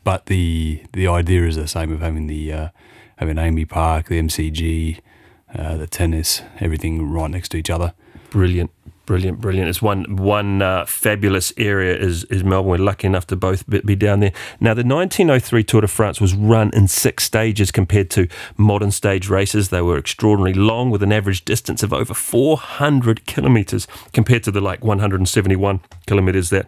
But 0.04 0.28
the 0.28 0.84
the 0.94 1.08
idea 1.08 1.46
is 1.48 1.56
the 1.56 1.68
same 1.68 1.92
of 1.92 2.02
having 2.02 2.28
the 2.28 2.54
uh, 2.54 2.70
having 3.18 3.38
AAMI 3.38 3.68
Park, 3.68 4.08
the 4.08 4.22
MCG, 4.22 5.00
uh, 5.58 5.78
the 5.78 5.88
tennis, 5.88 6.42
everything 6.60 7.10
right 7.10 7.32
next 7.32 7.50
to 7.50 7.58
each 7.58 7.70
other. 7.70 7.94
Brilliant, 8.30 8.72
brilliant, 9.06 9.40
brilliant. 9.42 9.70
It's 9.70 9.82
one 9.82 10.16
one 10.16 10.62
uh, 10.62 10.86
fabulous 10.86 11.54
area 11.58 11.96
is 11.96 12.24
is 12.26 12.44
Melbourne. 12.44 12.72
We're 12.72 12.78
lucky 12.78 13.08
enough 13.08 13.28
to 13.28 13.36
both 13.36 13.68
be, 13.70 13.96
down 13.96 14.20
there. 14.20 14.34
Now, 14.60 14.74
the 14.74 14.84
1903 14.84 15.64
Tour 15.64 15.82
de 15.82 15.88
France 15.88 16.20
was 16.20 16.34
run 16.34 16.72
in 16.74 16.88
six 16.88 17.24
stages 17.24 17.72
compared 17.72 18.10
to 18.12 18.28
modern 18.58 18.92
stage 18.92 19.30
races. 19.30 19.70
They 19.70 19.82
were 19.82 19.98
extraordinarily 19.98 20.54
long, 20.54 20.90
with 20.90 21.04
an 21.04 21.12
average 21.12 21.46
distance 21.46 21.84
of 21.84 21.94
over 21.94 22.14
400 22.14 23.26
kilometres 23.26 23.88
compared 24.14 24.44
to 24.44 24.52
the 24.52 24.62
like 24.62 24.84
171 24.84 25.80
kilometres 26.08 26.50
that 26.50 26.68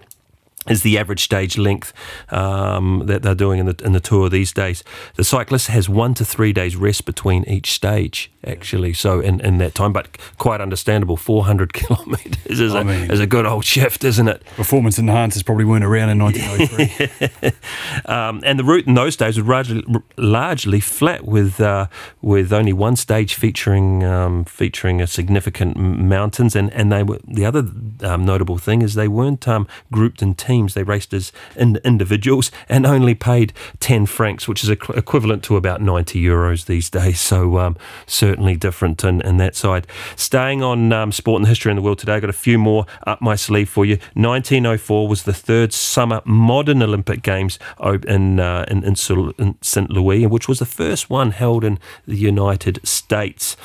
is 0.69 0.81
the 0.83 0.97
average 0.97 1.23
stage 1.23 1.57
length 1.57 1.93
um, 2.29 3.03
that 3.05 3.21
they're 3.23 3.35
doing 3.35 3.59
in 3.59 3.65
the 3.65 3.75
in 3.83 3.93
the 3.93 3.99
tour 3.99 4.29
these 4.29 4.51
days. 4.51 4.83
The 5.15 5.23
cyclist 5.23 5.67
has 5.67 5.89
one 5.89 6.13
to 6.15 6.25
three 6.25 6.53
days 6.53 6.75
rest 6.75 7.05
between 7.05 7.43
each 7.45 7.71
stage, 7.71 8.31
actually. 8.45 8.93
So 8.93 9.19
in, 9.19 9.39
in 9.41 9.57
that 9.59 9.75
time, 9.75 9.93
but 9.93 10.17
quite 10.37 10.61
understandable. 10.61 11.17
Four 11.17 11.45
hundred 11.45 11.73
kilometres 11.79 12.59
is, 12.59 12.73
I 12.75 12.81
a 12.81 12.83
mean- 12.83 13.11
is 13.11 13.19
a 13.19 13.27
good 13.27 13.45
old 13.45 13.65
shift, 13.65 14.03
isn't 14.03 14.27
it? 14.27 14.43
Performance 14.55 14.97
enhancers 14.97 15.45
probably 15.45 15.65
weren't 15.65 15.85
around 15.85 16.09
in 16.09 16.19
1903. 16.19 17.51
Um, 18.05 18.41
and 18.45 18.59
the 18.59 18.63
route 18.63 18.87
in 18.87 18.93
those 18.93 19.15
days 19.15 19.37
was 19.37 19.47
largely, 19.47 19.83
largely 20.17 20.79
flat, 20.79 21.25
with 21.25 21.59
uh, 21.59 21.87
with 22.21 22.53
only 22.53 22.73
one 22.73 22.95
stage 22.95 23.33
featuring 23.35 24.03
um, 24.03 24.45
featuring 24.45 25.01
a 25.01 25.07
significant 25.07 25.77
mountains. 25.77 26.55
And, 26.55 26.71
and 26.73 26.91
they 26.91 27.03
were 27.03 27.19
the 27.27 27.45
other 27.45 27.65
um, 28.01 28.25
notable 28.25 28.57
thing 28.57 28.81
is 28.81 28.93
they 28.93 29.07
weren't 29.07 29.47
um, 29.47 29.67
grouped 29.91 30.21
in 30.21 30.35
teams. 30.35 30.56
Teams. 30.57 30.73
They 30.73 30.83
raced 30.83 31.13
as 31.13 31.31
in, 31.55 31.77
individuals 31.83 32.51
and 32.69 32.85
only 32.85 33.15
paid 33.15 33.53
10 33.79 34.05
francs, 34.05 34.47
which 34.47 34.63
is 34.63 34.69
equ- 34.69 34.97
equivalent 34.97 35.43
to 35.43 35.55
about 35.55 35.81
90 35.81 36.21
euros 36.21 36.65
these 36.65 36.89
days. 36.89 37.19
So 37.19 37.59
um, 37.59 37.77
certainly 38.05 38.55
different 38.55 39.03
in, 39.03 39.21
in 39.21 39.37
that 39.37 39.55
side. 39.55 39.87
Staying 40.15 40.63
on 40.63 40.91
um, 40.91 41.11
sport 41.11 41.41
and 41.41 41.47
history 41.47 41.71
in 41.71 41.75
the 41.75 41.81
world 41.81 41.99
today, 41.99 42.13
I've 42.13 42.21
got 42.21 42.29
a 42.29 42.33
few 42.33 42.57
more 42.57 42.85
up 43.05 43.21
my 43.21 43.35
sleeve 43.35 43.69
for 43.69 43.85
you. 43.85 43.97
1904 44.13 45.07
was 45.07 45.23
the 45.23 45.33
third 45.33 45.73
summer 45.73 46.21
modern 46.25 46.81
Olympic 46.81 47.21
Games 47.21 47.59
in, 48.07 48.39
uh, 48.39 48.65
in, 48.67 48.83
in 48.83 48.95
St. 48.95 49.89
Louis, 49.89 50.25
which 50.25 50.47
was 50.47 50.59
the 50.59 50.65
first 50.65 51.09
one 51.09 51.31
held 51.31 51.63
in 51.63 51.79
the 52.07 52.15
United 52.15 52.79
States. 52.87 53.55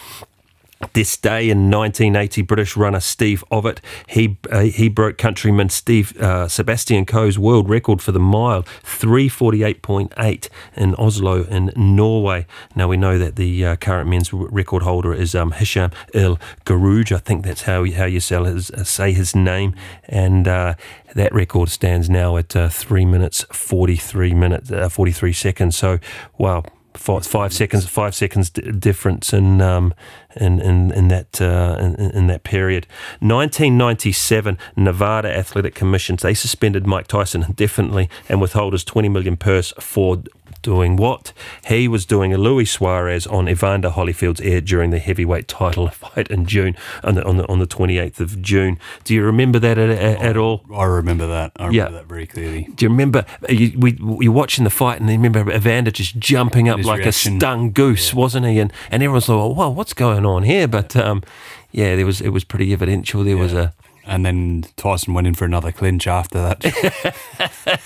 This 0.95 1.17
day 1.17 1.49
in 1.49 1.71
1980, 1.71 2.43
British 2.43 2.77
runner 2.77 3.01
Steve 3.01 3.43
Ovett 3.51 3.79
he 4.09 4.37
uh, 4.51 4.61
he 4.63 4.89
broke 4.89 5.17
countryman 5.17 5.71
Steve 5.71 6.15
uh, 6.21 6.49
Sebastian 6.49 7.07
Coe's 7.07 7.39
world 7.39 7.71
record 7.71 8.03
for 8.03 8.13
the 8.13 8.21
mile, 8.21 8.65
348.8 8.85 10.49
in 10.77 10.95
Oslo 10.97 11.45
in 11.45 11.73
Norway. 11.77 12.47
Now 12.75 12.89
we 12.89 12.99
know 12.99 13.17
that 13.17 13.37
the 13.37 13.65
uh, 13.65 13.77
current 13.77 14.11
men's 14.11 14.33
record 14.33 14.83
holder 14.83 15.15
is 15.15 15.35
um, 15.35 15.53
Hicham 15.53 15.95
El 16.13 16.39
Guerrouj. 16.67 17.13
I 17.13 17.19
think 17.19 17.45
that's 17.45 17.63
how 17.63 17.91
how 17.93 18.05
you 18.05 18.21
his, 18.21 18.71
uh, 18.71 18.85
say 18.85 19.13
his 19.13 19.35
name, 19.35 19.75
and 20.05 20.47
uh, 20.47 20.75
that 21.15 21.33
record 21.33 21.71
stands 21.71 22.11
now 22.11 22.37
at 22.37 22.55
uh, 22.55 22.69
three 22.69 23.07
minutes 23.07 23.45
43 23.53 24.35
minutes 24.35 24.71
uh, 24.71 24.89
43 24.89 25.33
seconds. 25.33 25.77
So 25.77 26.01
wow 26.37 26.65
five, 26.95 27.27
five 27.27 27.53
seconds 27.53 27.87
five 27.87 28.15
seconds 28.15 28.51
difference 28.51 29.33
in 29.33 29.61
um, 29.61 29.95
in, 30.37 30.61
in 30.61 30.91
in 30.93 31.09
that 31.09 31.41
uh, 31.41 31.77
in, 31.81 31.95
in 32.11 32.27
that 32.29 32.45
period. 32.45 32.87
1997 33.21 34.59
Nevada 34.77 35.37
Athletic 35.37 35.75
Commission 35.75 36.17
they 36.17 36.35
suspended 36.35 36.87
Mike 36.87 37.07
Tyson 37.07 37.43
indefinitely 37.43 38.09
and 38.29 38.41
withhold 38.41 38.73
his 38.73 38.85
20 38.85 39.09
million 39.09 39.37
purse 39.37 39.73
for 39.79 40.23
doing 40.63 40.97
what 40.97 41.33
he 41.67 41.89
was 41.89 42.07
doing 42.07 42.33
a 42.33 42.39
Luis 42.39 42.71
Suarez 42.73 43.27
on 43.27 43.49
Evander 43.49 43.91
Holyfield's 43.91 44.41
ear 44.41 44.61
during 44.61 44.91
the 44.91 44.99
heavyweight 44.99 45.49
title 45.49 45.89
fight 45.91 46.29
in 46.29 46.47
June 46.47 46.77
on 47.05 47.15
the 47.17 47.25
on 47.25 47.37
the, 47.37 47.49
on 47.49 47.59
the 47.59 47.67
28th 47.67 48.21
of 48.21 48.41
June. 48.41 48.79
Do 49.05 49.15
you 49.15 49.23
remember 49.25 49.59
that 49.59 49.79
at, 49.79 49.91
at, 49.91 50.23
at 50.23 50.37
all? 50.37 50.65
I 50.75 50.85
remember 50.85 51.27
that. 51.27 51.53
I 51.57 51.67
remember 51.67 51.77
Yeah. 51.77 51.99
that 51.99 52.07
very 52.07 52.27
clearly. 52.27 52.69
Do 52.75 52.85
you 52.85 52.91
remember 52.91 53.25
you, 53.49 53.79
we 53.79 53.99
you're 54.21 54.33
watching 54.33 54.65
the 54.65 54.71
fight 54.71 55.01
and 55.01 55.09
you 55.11 55.17
remember 55.17 55.51
Evander 55.53 55.91
just 55.91 56.19
jumping 56.19 56.69
up 56.69 56.83
like 56.85 57.01
reaction. 57.01 57.37
a 57.37 57.39
stung 57.41 57.73
goose, 57.73 58.15
wasn't 58.15 58.47
he? 58.47 58.59
And 58.59 58.73
and 58.91 59.03
everyone's 59.03 59.29
like, 59.29 59.57
"Well, 59.57 59.75
what's 59.75 59.93
going 59.95 60.25
on 60.25 60.45
here?" 60.45 60.69
But 60.69 60.95
um, 60.97 61.23
yeah, 61.71 61.97
there 61.97 62.07
was 62.07 62.21
it 62.21 62.31
was 62.31 62.45
pretty 62.45 62.73
evidential. 62.73 63.25
There 63.25 63.37
was 63.37 63.53
a 63.53 63.73
And 64.05 64.27
then 64.27 64.65
Tyson 64.77 65.15
went 65.15 65.27
in 65.27 65.35
for 65.35 65.45
another 65.45 65.71
clinch 65.73 66.07
after 66.07 66.39
that. 66.41 67.15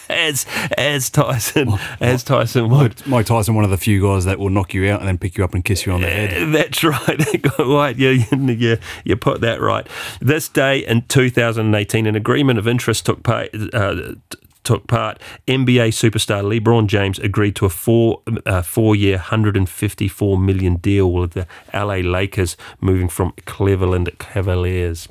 as 0.08 0.46
as 0.78 1.10
Tyson 1.10 1.74
as 2.00 2.24
Tyson 2.24 2.68
would. 2.70 3.06
Mike 3.06 3.26
Tyson, 3.26 3.54
one 3.54 3.64
of 3.64 3.70
the 3.70 3.76
few 3.76 4.00
guys 4.02 4.24
that 4.24 4.38
will 4.38 4.50
knock 4.50 4.72
you 4.74 4.90
out 4.90 5.00
and 5.00 5.08
then 5.08 5.18
pick 5.18 5.36
you 5.36 5.44
up 5.44 5.54
and 5.54 5.64
kiss 5.64 5.84
you 5.86 5.92
on 5.92 6.00
the 6.00 6.08
head. 6.08 6.52
That's 6.52 6.82
right. 6.82 7.58
right. 7.58 7.96
You, 7.96 8.24
you, 8.32 8.78
you 9.04 9.16
put 9.16 9.40
that 9.42 9.60
right. 9.60 9.86
This 10.20 10.48
day 10.48 10.78
in 10.78 11.02
2018, 11.02 12.06
an 12.06 12.16
agreement 12.16 12.58
of 12.58 12.66
interest 12.66 13.06
took 13.06 13.22
part. 13.22 13.50
Uh, 13.72 14.14
t- 14.30 14.38
Took 14.64 14.88
part. 14.88 15.20
NBA 15.46 15.90
superstar 15.90 16.42
LeBron 16.42 16.88
James 16.88 17.20
agreed 17.20 17.54
to 17.54 17.66
a 17.66 17.68
four 17.68 18.20
uh, 18.44 18.62
four 18.62 18.96
year, 18.96 19.18
154 19.18 20.36
million 20.36 20.74
deal 20.78 21.12
with 21.12 21.34
the 21.34 21.46
LA 21.72 21.98
Lakers, 21.98 22.56
moving 22.80 23.08
from 23.08 23.32
Cleveland 23.44 24.10
Cavaliers. 24.18 25.06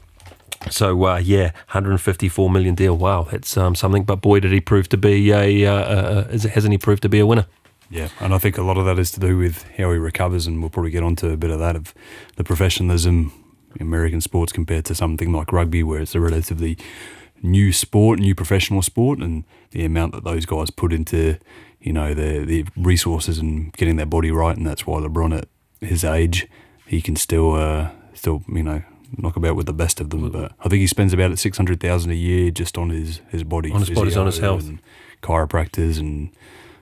So 0.70 1.06
uh, 1.06 1.18
yeah, 1.18 1.52
154 1.72 2.50
million 2.50 2.76
deal. 2.76 2.98
Wow, 2.98 3.28
that's 3.30 3.56
um, 3.58 3.76
something. 3.76 4.04
But 4.04 4.18
boy, 4.18 4.40
did 4.40 4.52
he 4.52 4.62
prove 4.62 4.90
to 4.90 4.98
be 4.98 5.32
a? 5.32 5.66
Uh, 5.66 5.74
uh, 5.74 6.38
hasn't 6.50 6.72
he 6.72 6.78
proved 6.78 7.04
to 7.04 7.10
be 7.10 7.20
a 7.20 7.26
winner? 7.26 7.46
Yeah, 7.90 8.10
and 8.20 8.34
I 8.34 8.40
think 8.40 8.58
a 8.58 8.64
lot 8.64 8.78
of 8.78 8.86
that 8.86 8.98
is 8.98 9.12
to 9.12 9.20
do 9.20 9.38
with 9.38 9.64
how 9.78 9.92
he 9.92 9.98
recovers, 9.98 10.48
and 10.48 10.60
we'll 10.60 10.72
probably 10.72 10.92
get 10.92 11.04
onto 11.04 11.30
a 11.30 11.38
bit 11.38 11.52
of 11.52 11.60
that 11.60 11.76
of 11.76 11.94
the 12.36 12.44
professionalism 12.44 13.32
in 13.76 13.82
American 13.82 14.22
sports 14.22 14.52
compared 14.52 14.86
to 14.86 14.96
something 14.96 15.32
like 15.32 15.52
rugby, 15.52 15.84
where 15.84 16.02
it's 16.02 16.16
a 16.16 16.20
relatively 16.20 16.78
new 17.44 17.72
sport, 17.72 18.20
new 18.20 18.34
professional 18.34 18.82
sport, 18.82 19.20
and 19.20 19.44
the 19.72 19.86
amount 19.86 20.14
that 20.14 20.24
those 20.24 20.46
guys 20.46 20.72
put 20.72 20.92
into, 20.94 21.38
you 21.80 21.94
know, 21.94 22.14
the 22.14 22.44
the 22.44 22.66
resources 22.76 23.38
and 23.38 23.72
getting 23.74 23.98
their 23.98 24.06
body 24.06 24.32
right, 24.32 24.58
and 24.58 24.66
that's 24.66 24.88
why 24.88 25.00
LeBron 25.00 25.38
at 25.38 25.48
his 25.88 26.04
age, 26.04 26.48
he 26.88 27.02
can 27.02 27.16
still 27.16 27.54
uh, 27.54 27.92
still 28.16 28.44
you 28.48 28.64
know 28.64 28.82
knock 29.18 29.36
about 29.36 29.56
with 29.56 29.66
the 29.66 29.74
best 29.74 30.00
of 30.02 30.10
them. 30.10 30.30
Mm. 30.30 30.32
But 30.32 30.52
I 30.60 30.70
think 30.70 30.80
he 30.82 30.88
spends 30.88 31.14
about 31.14 31.38
six 31.40 31.58
hundred 31.58 31.80
thousand 31.80 32.12
a 32.12 32.16
year 32.16 32.52
just 32.52 32.78
on 32.78 32.90
his 32.90 33.22
his 33.30 33.44
body, 33.44 33.72
On 33.72 33.80
his 33.80 33.90
bodies, 33.90 34.18
on 34.18 34.26
his 34.26 34.40
health. 34.40 34.68
and 34.68 34.80
chiropractors 35.22 36.00
and 36.00 36.30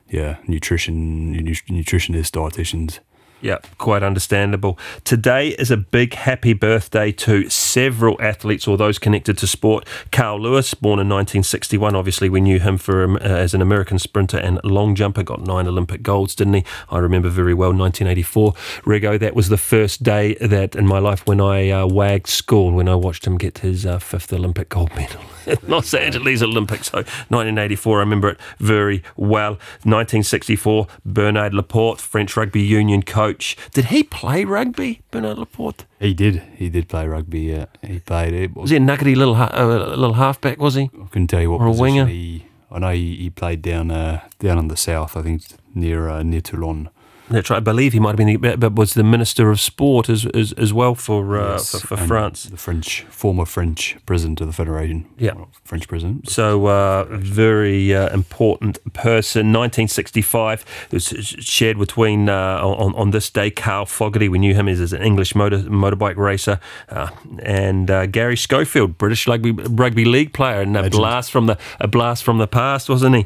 yeah, 0.10 0.38
nutrition, 0.48 1.34
nutritionists, 1.34 2.32
dietitians. 2.32 3.00
Yeah, 3.42 3.58
quite 3.78 4.04
understandable. 4.04 4.80
Today 5.04 5.50
is 5.50 5.70
a 5.70 5.76
big 5.78 6.14
happy 6.14 6.54
birthday 6.54 7.12
to 7.12 7.50
several 7.74 8.16
athletes 8.22 8.68
or 8.68 8.78
those 8.78 9.00
connected 9.00 9.36
to 9.40 9.48
sport. 9.48 9.88
Carl 10.12 10.40
Lewis, 10.40 10.76
born 10.76 11.00
in 11.00 11.10
1961, 11.10 11.96
obviously 11.96 12.30
we 12.30 12.40
knew 12.40 12.60
him 12.60 12.78
for 12.78 13.04
um, 13.04 13.16
uh, 13.16 13.20
as 13.20 13.56
an 13.56 13.62
American 13.62 13.98
sprinter 13.98 14.38
and 14.38 14.60
long 14.64 14.94
jumper, 14.94 15.24
got 15.24 15.42
nine 15.42 15.68
Olympic 15.68 16.04
golds, 16.04 16.36
didn't 16.36 16.54
he? 16.54 16.64
I 16.90 17.00
remember 17.00 17.30
very 17.30 17.56
well 17.56 17.74
1984. 17.74 18.54
Rigo, 18.86 19.20
that 19.20 19.36
was 19.36 19.50
the 19.50 19.58
first 19.58 20.04
day 20.04 20.36
that 20.36 20.76
in 20.76 20.86
my 20.86 21.00
life 21.00 21.26
when 21.26 21.42
I 21.42 21.70
uh, 21.72 21.88
wagged 21.88 22.28
school 22.28 22.74
when 22.74 22.88
I 22.88 22.96
watched 22.96 23.26
him 23.26 23.38
get 23.38 23.60
his 23.60 23.86
uh, 23.86 23.98
fifth 23.98 24.32
Olympic 24.32 24.70
gold 24.70 24.96
medal. 24.96 25.22
Los 25.68 25.94
Angeles 25.94 26.42
Olympics. 26.42 26.92
So 26.92 26.98
1984, 26.98 27.98
I 27.98 28.00
remember 28.00 28.30
it 28.30 28.38
very 28.60 29.04
well. 29.16 29.54
1964, 29.84 30.88
Bernard 31.06 31.54
Laporte, 31.54 32.00
French 32.00 32.38
rugby 32.38 32.62
union 32.62 33.02
coach. 33.02 33.58
Did 33.74 33.86
he 33.86 34.04
play 34.04 34.46
rugby, 34.46 35.02
Bernard 35.12 35.40
Laporte? 35.40 35.86
He 36.00 36.14
did. 36.14 36.44
He 36.56 36.70
did 36.70 36.88
play 36.90 37.08
rugby. 37.08 37.63
Yeah, 37.84 37.90
he 37.90 38.00
played 38.00 38.34
it. 38.34 38.56
Was 38.56 38.70
he 38.70 38.76
a 38.78 38.80
nuggety 38.80 39.16
little 39.16 39.36
ha- 39.36 39.52
uh, 39.54 39.96
little 39.96 40.14
halfback? 40.14 40.60
Was 40.60 40.76
he? 40.76 40.90
I 41.02 41.08
couldn't 41.12 41.28
tell 41.28 41.42
you 41.42 41.52
what 41.52 41.62
Or 41.62 41.68
a 41.68 41.70
position 41.72 41.82
winger? 41.82 42.06
he. 42.08 42.46
I 42.72 42.80
know 42.80 42.90
he, 42.92 43.16
he 43.18 43.30
played 43.30 43.62
down 43.62 43.92
uh, 43.92 44.22
down 44.40 44.58
in 44.60 44.68
the 44.68 44.78
south. 44.78 45.16
I 45.18 45.22
think 45.22 45.42
near 45.76 46.10
uh, 46.10 46.24
near 46.24 46.42
Toulon. 46.42 46.90
That's 47.30 47.50
right. 47.50 47.58
I 47.58 47.62
believe 47.62 47.94
he 47.94 48.00
might 48.00 48.10
have 48.10 48.18
been, 48.18 48.42
the, 48.42 48.58
but 48.58 48.74
was 48.76 48.94
the 48.94 49.04
minister 49.04 49.50
of 49.50 49.60
sport 49.60 50.10
as 50.10 50.26
as, 50.28 50.52
as 50.54 50.74
well 50.74 50.94
for 50.96 51.38
uh, 51.40 51.54
Yes, 51.54 51.72
for, 51.72 51.88
for 51.88 51.98
France. 51.98 52.44
the 52.46 52.58
French 52.58 53.04
former 53.10 53.46
French 53.46 53.96
president 54.06 54.42
of 54.42 54.48
the 54.48 54.54
federation. 54.54 55.06
Yeah. 55.18 55.34
Well, 55.34 55.50
French 55.64 55.88
president. 55.88 56.30
So, 56.30 56.66
uh, 56.68 57.06
very 57.10 57.96
uh, 57.96 58.14
important 58.14 58.78
person. 58.94 59.54
1965 59.54 60.66
it 60.92 60.94
was 60.94 61.06
shared 61.40 61.78
between 61.80 62.30
uh, 62.30 62.60
on 62.62 62.94
on 62.96 63.12
this 63.12 63.30
day. 63.30 63.50
Carl 63.52 63.86
Fogarty, 63.86 64.28
we 64.30 64.40
knew 64.40 64.54
him 64.54 64.68
as, 64.68 64.94
an 64.94 65.02
English 65.02 65.34
motor 65.36 65.60
motorbike 65.60 66.18
racer, 66.18 66.60
uh, 66.90 67.10
and 67.42 67.90
uh, 67.90 68.06
Gary 68.06 68.36
Schofield, 68.38 68.98
British 68.98 69.28
rugby 69.28 69.52
rugby 69.52 70.06
league 70.06 70.34
player, 70.34 70.62
and 70.62 70.76
a 70.76 70.82
Legend. 70.82 71.00
blast 71.00 71.32
from 71.32 71.46
the 71.46 71.58
a 71.80 71.88
blast 71.88 72.24
from 72.24 72.38
the 72.38 72.48
past, 72.48 72.90
wasn't 72.90 73.16
he? 73.16 73.24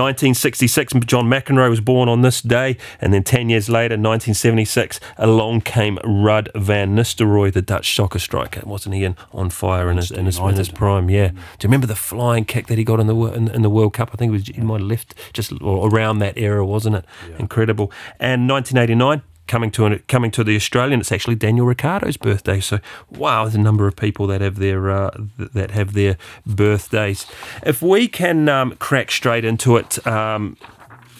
1966, 0.00 0.94
John 1.06 1.26
McEnroe 1.26 1.68
was 1.70 1.80
born 1.80 2.08
on 2.08 2.22
this 2.22 2.40
day, 2.40 2.76
and 3.00 3.09
then 3.12 3.22
10 3.22 3.48
years 3.48 3.68
later, 3.68 3.94
1976, 3.94 5.00
along 5.18 5.62
came 5.62 5.96
Ruud 5.98 6.48
van 6.54 6.94
Nistelrooy, 6.94 7.52
the 7.52 7.62
Dutch 7.62 7.94
soccer 7.94 8.18
striker. 8.18 8.62
Wasn't 8.64 8.94
he 8.94 9.04
in, 9.04 9.16
on 9.32 9.50
fire 9.50 9.90
in 9.90 9.96
his, 9.96 10.10
in 10.10 10.26
his, 10.26 10.38
in 10.38 10.54
his 10.54 10.68
prime? 10.68 11.10
Yeah. 11.10 11.28
Do 11.28 11.34
you 11.34 11.68
remember 11.68 11.86
the 11.86 11.96
flying 11.96 12.44
kick 12.44 12.66
that 12.66 12.78
he 12.78 12.84
got 12.84 13.00
in 13.00 13.06
the 13.06 13.16
in, 13.16 13.48
in 13.48 13.62
the 13.62 13.70
World 13.70 13.94
Cup? 13.94 14.10
I 14.12 14.16
think 14.16 14.30
it 14.30 14.32
was 14.32 14.46
he 14.48 14.60
might 14.60 14.80
have 14.80 14.88
left 14.88 15.14
just 15.32 15.52
around 15.62 16.18
that 16.18 16.36
era, 16.36 16.64
wasn't 16.64 16.96
it? 16.96 17.04
Incredible. 17.38 17.92
And 18.18 18.48
1989. 18.48 19.22
Coming 19.46 19.72
to 19.72 19.84
an, 19.84 20.00
coming 20.06 20.30
to 20.30 20.44
the 20.44 20.54
Australian, 20.54 21.00
it's 21.00 21.10
actually 21.10 21.34
Daniel 21.34 21.66
Ricciardo's 21.66 22.16
birthday. 22.16 22.60
So, 22.60 22.78
wow, 23.10 23.42
there's 23.42 23.56
a 23.56 23.58
number 23.58 23.88
of 23.88 23.96
people 23.96 24.28
that 24.28 24.40
have 24.40 24.60
their 24.60 24.88
uh, 24.92 25.10
th- 25.10 25.50
that 25.50 25.72
have 25.72 25.94
their 25.94 26.18
birthdays. 26.46 27.26
If 27.66 27.82
we 27.82 28.06
can 28.06 28.48
um, 28.48 28.76
crack 28.76 29.10
straight 29.10 29.44
into 29.44 29.76
it, 29.76 30.06
um, 30.06 30.56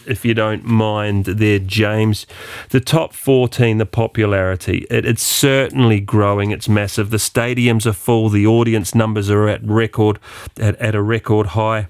if 0.06 0.24
you 0.24 0.34
don't 0.34 0.64
mind 0.64 1.24
there, 1.26 1.58
James. 1.58 2.26
The 2.70 2.80
top 2.80 3.12
14, 3.12 3.78
the 3.78 3.86
popularity, 3.86 4.86
it, 4.90 5.04
it's 5.04 5.22
certainly 5.22 6.00
growing. 6.00 6.50
It's 6.50 6.68
massive. 6.68 7.10
The 7.10 7.16
stadiums 7.16 7.86
are 7.86 7.92
full. 7.92 8.28
The 8.28 8.46
audience 8.46 8.94
numbers 8.94 9.30
are 9.30 9.48
at 9.48 9.62
record, 9.64 10.18
at, 10.58 10.76
at 10.76 10.94
a 10.94 11.02
record 11.02 11.48
high. 11.48 11.88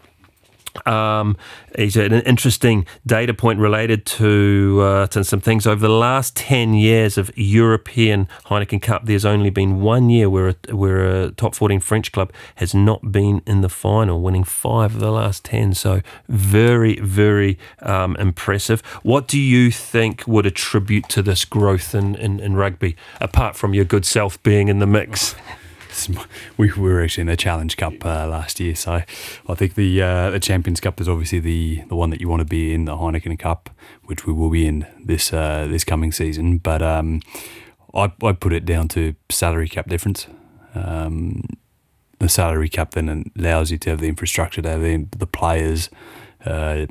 Um, 0.87 1.37
an 1.75 2.12
interesting 2.23 2.87
data 3.07 3.35
point 3.35 3.59
related 3.59 4.07
to, 4.07 4.81
uh, 4.83 5.07
to 5.09 5.25
some 5.25 5.41
things. 5.41 5.67
Over 5.67 5.81
the 5.81 5.89
last 5.89 6.37
10 6.37 6.75
years 6.75 7.19
of 7.19 7.31
European 7.37 8.29
Heineken 8.47 8.83
Cup, 8.83 9.07
there's 9.07 9.25
only 9.25 9.50
been 9.50 9.81
one 9.81 10.11
year 10.11 10.29
where 10.29 10.49
a, 10.49 10.75
where 10.75 11.05
a 11.07 11.31
top 11.33 11.55
14 11.55 11.81
French 11.81 12.12
club 12.12 12.33
has 12.57 12.75
not 12.75 13.12
been 13.12 13.43
in 13.47 13.61
the 13.61 13.69
final, 13.69 14.21
winning 14.21 14.45
five 14.45 14.95
of 14.95 15.00
the 15.00 15.12
last 15.12 15.45
10. 15.45 15.75
So, 15.75 16.03
very, 16.29 16.99
very 17.00 17.59
um, 17.81 18.17
impressive. 18.17 18.81
What 19.03 19.29
do 19.29 19.39
you 19.39 19.71
think 19.71 20.25
would 20.27 20.47
attribute 20.47 21.09
to 21.11 21.23
this 21.23 21.45
growth 21.45 21.95
in, 21.95 22.15
in, 22.15 22.41
in 22.41 22.55
rugby, 22.55 22.97
apart 23.21 23.57
from 23.57 23.75
your 23.75 23.85
good 23.85 24.05
self 24.05 24.43
being 24.43 24.69
in 24.69 24.79
the 24.79 24.87
mix? 24.87 25.35
we 26.57 26.73
were 26.73 27.02
actually 27.02 27.23
in 27.23 27.26
the 27.26 27.37
Challenge 27.37 27.76
Cup 27.76 28.04
uh, 28.04 28.26
last 28.28 28.61
year, 28.61 28.75
so 28.75 29.02
I 29.49 29.54
think 29.54 29.75
the 29.75 30.02
uh, 30.02 30.30
the 30.30 30.40
Champions 30.40 30.80
Cup 30.80 31.00
is 31.00 31.09
obviously 31.09 31.40
the, 31.40 31.83
the 31.88 31.97
one 31.97 32.11
that 32.11 32.21
you 32.21 32.28
want 32.28 32.40
to 32.40 32.47
be 32.47 32.73
in. 32.73 32.85
The 32.85 32.97
Heineken 32.97 33.38
Cup, 33.38 33.71
which 34.04 34.26
we 34.26 34.33
will 34.33 34.50
be 34.50 34.66
in 34.66 34.87
this 35.04 35.33
uh, 35.33 35.66
this 35.69 35.85
coming 35.85 36.12
season, 36.12 36.59
but 36.59 36.83
um, 36.83 37.21
I 37.95 38.12
I 38.23 38.33
put 38.33 38.52
it 38.52 38.64
down 38.64 38.88
to 38.88 39.14
salary 39.28 39.69
cap 39.69 39.88
difference. 39.88 40.26
Um, 40.75 41.42
the 42.21 42.28
salary 42.28 42.69
cap 42.69 42.92
then 42.92 43.33
allows 43.37 43.71
you 43.71 43.78
to 43.78 43.90
have 43.90 44.00
the 44.00 44.09
infrastructure 44.09 44.62
to 44.62 44.69
have 44.69 44.83
the, 44.83 45.07
the 45.19 45.26
players, 45.26 45.88
uh, 46.45 46.87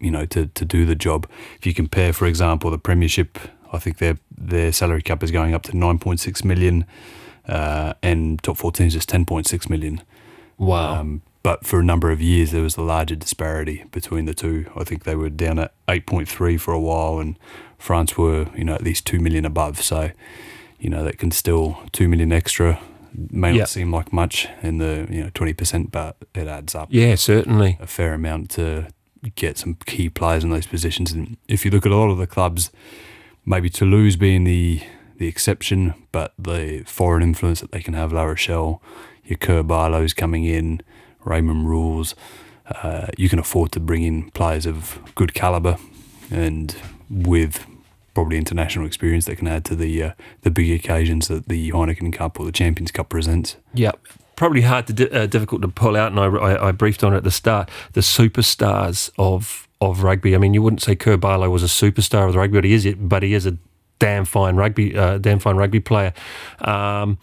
you 0.00 0.10
know, 0.10 0.24
to, 0.26 0.46
to 0.46 0.64
do 0.64 0.86
the 0.86 0.94
job. 0.94 1.28
If 1.58 1.66
you 1.66 1.74
compare, 1.74 2.12
for 2.12 2.26
example, 2.26 2.70
the 2.70 2.78
Premiership, 2.78 3.38
I 3.72 3.78
think 3.78 3.98
their 3.98 4.16
their 4.36 4.72
salary 4.72 5.02
cap 5.02 5.22
is 5.22 5.30
going 5.30 5.54
up 5.54 5.62
to 5.64 5.76
nine 5.76 5.98
point 5.98 6.20
six 6.20 6.42
million, 6.44 6.84
uh, 7.48 7.94
and 8.02 8.42
top 8.42 8.56
fourteen 8.56 8.86
is 8.88 8.94
just 8.94 9.08
ten 9.08 9.24
point 9.24 9.46
six 9.46 9.68
million. 9.68 10.02
Wow. 10.58 10.94
Um, 11.00 11.22
but 11.42 11.66
for 11.66 11.80
a 11.80 11.84
number 11.84 12.10
of 12.12 12.20
years, 12.20 12.52
there 12.52 12.62
was 12.62 12.76
a 12.76 12.82
larger 12.82 13.16
disparity 13.16 13.84
between 13.90 14.26
the 14.26 14.34
two. 14.34 14.70
I 14.76 14.84
think 14.84 15.02
they 15.04 15.16
were 15.16 15.28
down 15.30 15.58
at 15.58 15.72
eight 15.88 16.06
point 16.06 16.28
three 16.28 16.56
for 16.56 16.72
a 16.72 16.80
while, 16.80 17.18
and 17.18 17.36
France 17.78 18.16
were, 18.16 18.46
you 18.56 18.64
know, 18.64 18.74
at 18.74 18.82
least 18.82 19.06
two 19.06 19.18
million 19.18 19.44
above. 19.44 19.82
So, 19.82 20.12
you 20.78 20.88
know, 20.88 21.02
that 21.02 21.18
can 21.18 21.32
still 21.32 21.78
two 21.90 22.08
million 22.08 22.32
extra 22.32 22.78
may 23.30 23.50
not 23.50 23.56
Yeah. 23.58 23.64
seem 23.64 23.92
like 23.92 24.12
much 24.12 24.46
in 24.62 24.78
the 24.78 25.06
you 25.10 25.22
know 25.24 25.30
twenty 25.34 25.52
percent, 25.52 25.90
but 25.90 26.16
it 26.34 26.46
adds 26.46 26.74
up 26.74 26.88
yeah, 26.90 27.14
certainly. 27.16 27.76
a 27.80 27.86
fair 27.86 28.14
amount 28.14 28.50
to 28.50 28.86
get 29.34 29.58
some 29.58 29.74
key 29.86 30.08
players 30.08 30.44
in 30.44 30.50
those 30.50 30.66
positions. 30.66 31.12
And 31.12 31.36
if 31.48 31.64
you 31.64 31.70
look 31.70 31.84
at 31.86 31.92
a 31.92 31.96
lot 31.96 32.10
of 32.10 32.18
the 32.18 32.26
clubs, 32.26 32.70
maybe 33.44 33.68
Toulouse 33.68 34.16
being 34.16 34.44
the 34.44 34.80
the 35.22 35.28
exception, 35.28 35.94
but 36.10 36.34
the 36.36 36.82
foreign 36.84 37.22
influence 37.22 37.60
that 37.60 37.70
they 37.70 37.80
can 37.80 37.94
have, 37.94 38.12
La 38.12 38.24
Rochelle, 38.24 38.82
your 39.24 39.38
Kerr 39.38 39.62
Barlow's 39.62 40.12
coming 40.12 40.44
in, 40.44 40.82
Raymond 41.24 41.68
Rhule's, 41.68 42.16
uh, 42.66 43.06
you 43.16 43.28
can 43.28 43.38
afford 43.38 43.70
to 43.72 43.80
bring 43.80 44.02
in 44.02 44.32
players 44.32 44.66
of 44.66 44.98
good 45.14 45.32
caliber 45.32 45.76
and 46.28 46.74
with 47.08 47.64
probably 48.14 48.36
international 48.36 48.84
experience 48.84 49.26
that 49.26 49.36
can 49.36 49.46
add 49.46 49.64
to 49.66 49.76
the 49.76 50.02
uh, 50.02 50.12
the 50.40 50.50
big 50.50 50.72
occasions 50.72 51.28
that 51.28 51.48
the 51.48 51.70
Heineken 51.70 52.12
Cup 52.12 52.40
or 52.40 52.44
the 52.44 52.52
Champions 52.52 52.90
Cup 52.90 53.08
presents. 53.08 53.56
Yeah. 53.72 53.92
Probably 54.34 54.62
hard 54.62 54.88
to 54.88 54.92
di- 54.92 55.10
uh, 55.10 55.26
difficult 55.26 55.62
to 55.62 55.68
pull 55.68 55.96
out, 55.96 56.10
and 56.10 56.18
I, 56.18 56.26
I, 56.26 56.68
I 56.68 56.72
briefed 56.72 57.04
on 57.04 57.14
it 57.14 57.18
at 57.18 57.24
the 57.24 57.30
start. 57.30 57.70
The 57.92 58.00
superstars 58.00 59.10
of 59.18 59.68
of 59.80 60.02
rugby. 60.02 60.34
I 60.34 60.38
mean, 60.38 60.52
you 60.52 60.62
wouldn't 60.62 60.82
say 60.82 60.96
Kerr 60.96 61.16
Barlow 61.16 61.48
was 61.48 61.62
a 61.62 61.66
superstar 61.66 62.28
of 62.28 62.34
rugby, 62.34 62.56
but 62.56 62.64
he 62.64 62.72
is. 62.72 62.94
But 62.98 63.22
he 63.22 63.34
is 63.34 63.46
a 63.46 63.56
damn 64.02 64.24
fine 64.24 64.56
rugby, 64.56 64.96
uh, 64.96 65.16
damn 65.18 65.38
fine 65.38 65.56
rugby 65.56 65.78
player. 65.78 66.12
Um, 66.60 67.18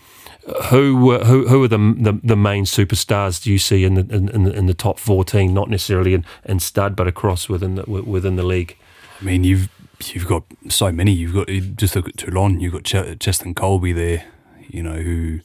who 0.69 1.19
who 1.19 1.45
who 1.45 1.61
are 1.61 1.67
the, 1.67 1.77
the 1.77 2.17
the 2.23 2.35
main 2.37 2.63
superstars 2.63 3.43
do 3.43 3.51
you 3.51 3.59
see 3.59 3.83
in 3.83 3.95
the 3.95 4.15
in, 4.15 4.47
in, 4.47 4.65
the, 4.65 4.73
top 4.73 4.97
fourteen? 4.97 5.53
Not 5.53 5.69
necessarily 5.69 6.13
in, 6.13 6.25
in 6.45 6.59
stud, 6.61 6.95
but 6.95 7.05
across 7.05 7.49
within 7.49 7.75
the 7.75 7.83
within 7.83 8.37
the 8.37 8.43
league. 8.43 8.77
I 9.19 9.25
mean, 9.25 9.43
you've 9.43 9.67
you've 10.05 10.25
got 10.25 10.43
so 10.69 10.89
many. 10.89 11.11
You've 11.11 11.33
got 11.33 11.49
you 11.49 11.59
just 11.59 11.97
look 11.97 12.07
at 12.07 12.15
Toulon. 12.15 12.61
You've 12.61 12.71
got 12.71 12.85
Ch- 12.85 12.93
Kolbe 12.93 13.93
there. 13.93 14.23
You 14.69 14.81
know 14.81 15.01
who 15.01 15.41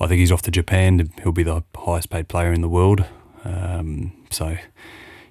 I 0.00 0.08
think 0.08 0.18
he's 0.18 0.32
off 0.32 0.42
to 0.42 0.50
Japan. 0.50 1.12
He'll 1.22 1.30
be 1.30 1.44
the 1.44 1.62
highest 1.76 2.10
paid 2.10 2.26
player 2.26 2.52
in 2.52 2.60
the 2.60 2.68
world. 2.68 3.04
Um, 3.44 4.12
so 4.30 4.56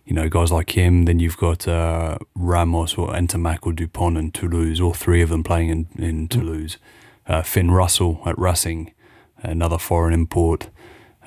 you 0.06 0.14
know 0.14 0.30
guys 0.30 0.52
like 0.52 0.78
him. 0.78 1.06
Then 1.06 1.20
you've 1.20 1.38
got 1.38 1.68
uh, 1.68 2.18
Ramos 2.36 2.96
or 2.96 3.10
Ntamack 3.10 3.60
or 3.64 3.74
Dupont 3.74 4.18
and 4.18 4.34
Toulouse. 4.34 4.80
All 4.80 4.94
three 4.94 5.22
of 5.22 5.30
them 5.30 5.44
playing 5.44 5.70
in 5.70 5.88
in 5.98 6.28
Toulouse. 6.28 6.78
Uh, 7.28 7.42
Finn 7.42 7.72
Russell 7.72 8.22
at 8.26 8.38
Racing, 8.38 8.94
another 9.38 9.80
foreign 9.80 10.14
import. 10.14 10.70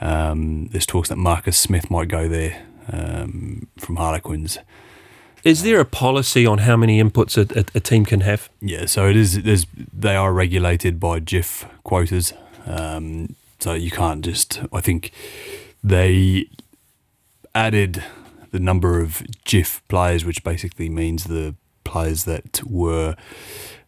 Um, 0.00 0.68
there's 0.68 0.86
talks 0.86 1.08
that 1.08 1.16
Marcus 1.16 1.58
Smith 1.58 1.90
might 1.90 2.06
go 2.06 2.28
there 2.28 2.62
um, 2.92 3.66
from 3.78 3.96
Harlequins. 3.96 4.58
Is 5.44 5.62
there 5.62 5.80
a 5.80 5.84
policy 5.84 6.46
on 6.46 6.58
how 6.58 6.76
many 6.76 7.02
inputs 7.02 7.36
a, 7.36 7.60
a, 7.60 7.64
a 7.74 7.80
team 7.80 8.04
can 8.04 8.20
have? 8.20 8.48
Yeah, 8.60 8.86
so 8.86 9.08
it 9.08 9.16
is. 9.16 9.42
There's 9.42 9.66
they 9.92 10.16
are 10.16 10.32
regulated 10.32 11.00
by 11.00 11.20
JIFF 11.20 11.66
quotas, 11.84 12.32
um, 12.66 13.34
so 13.58 13.74
you 13.74 13.90
can't 13.90 14.24
just. 14.24 14.60
I 14.72 14.80
think 14.80 15.12
they 15.82 16.48
added 17.54 18.04
the 18.50 18.58
number 18.60 19.00
of 19.00 19.22
JIFF 19.44 19.82
players, 19.88 20.24
which 20.24 20.42
basically 20.44 20.88
means 20.88 21.24
the 21.24 21.54
players 21.84 22.24
that 22.24 22.60
were 22.66 23.16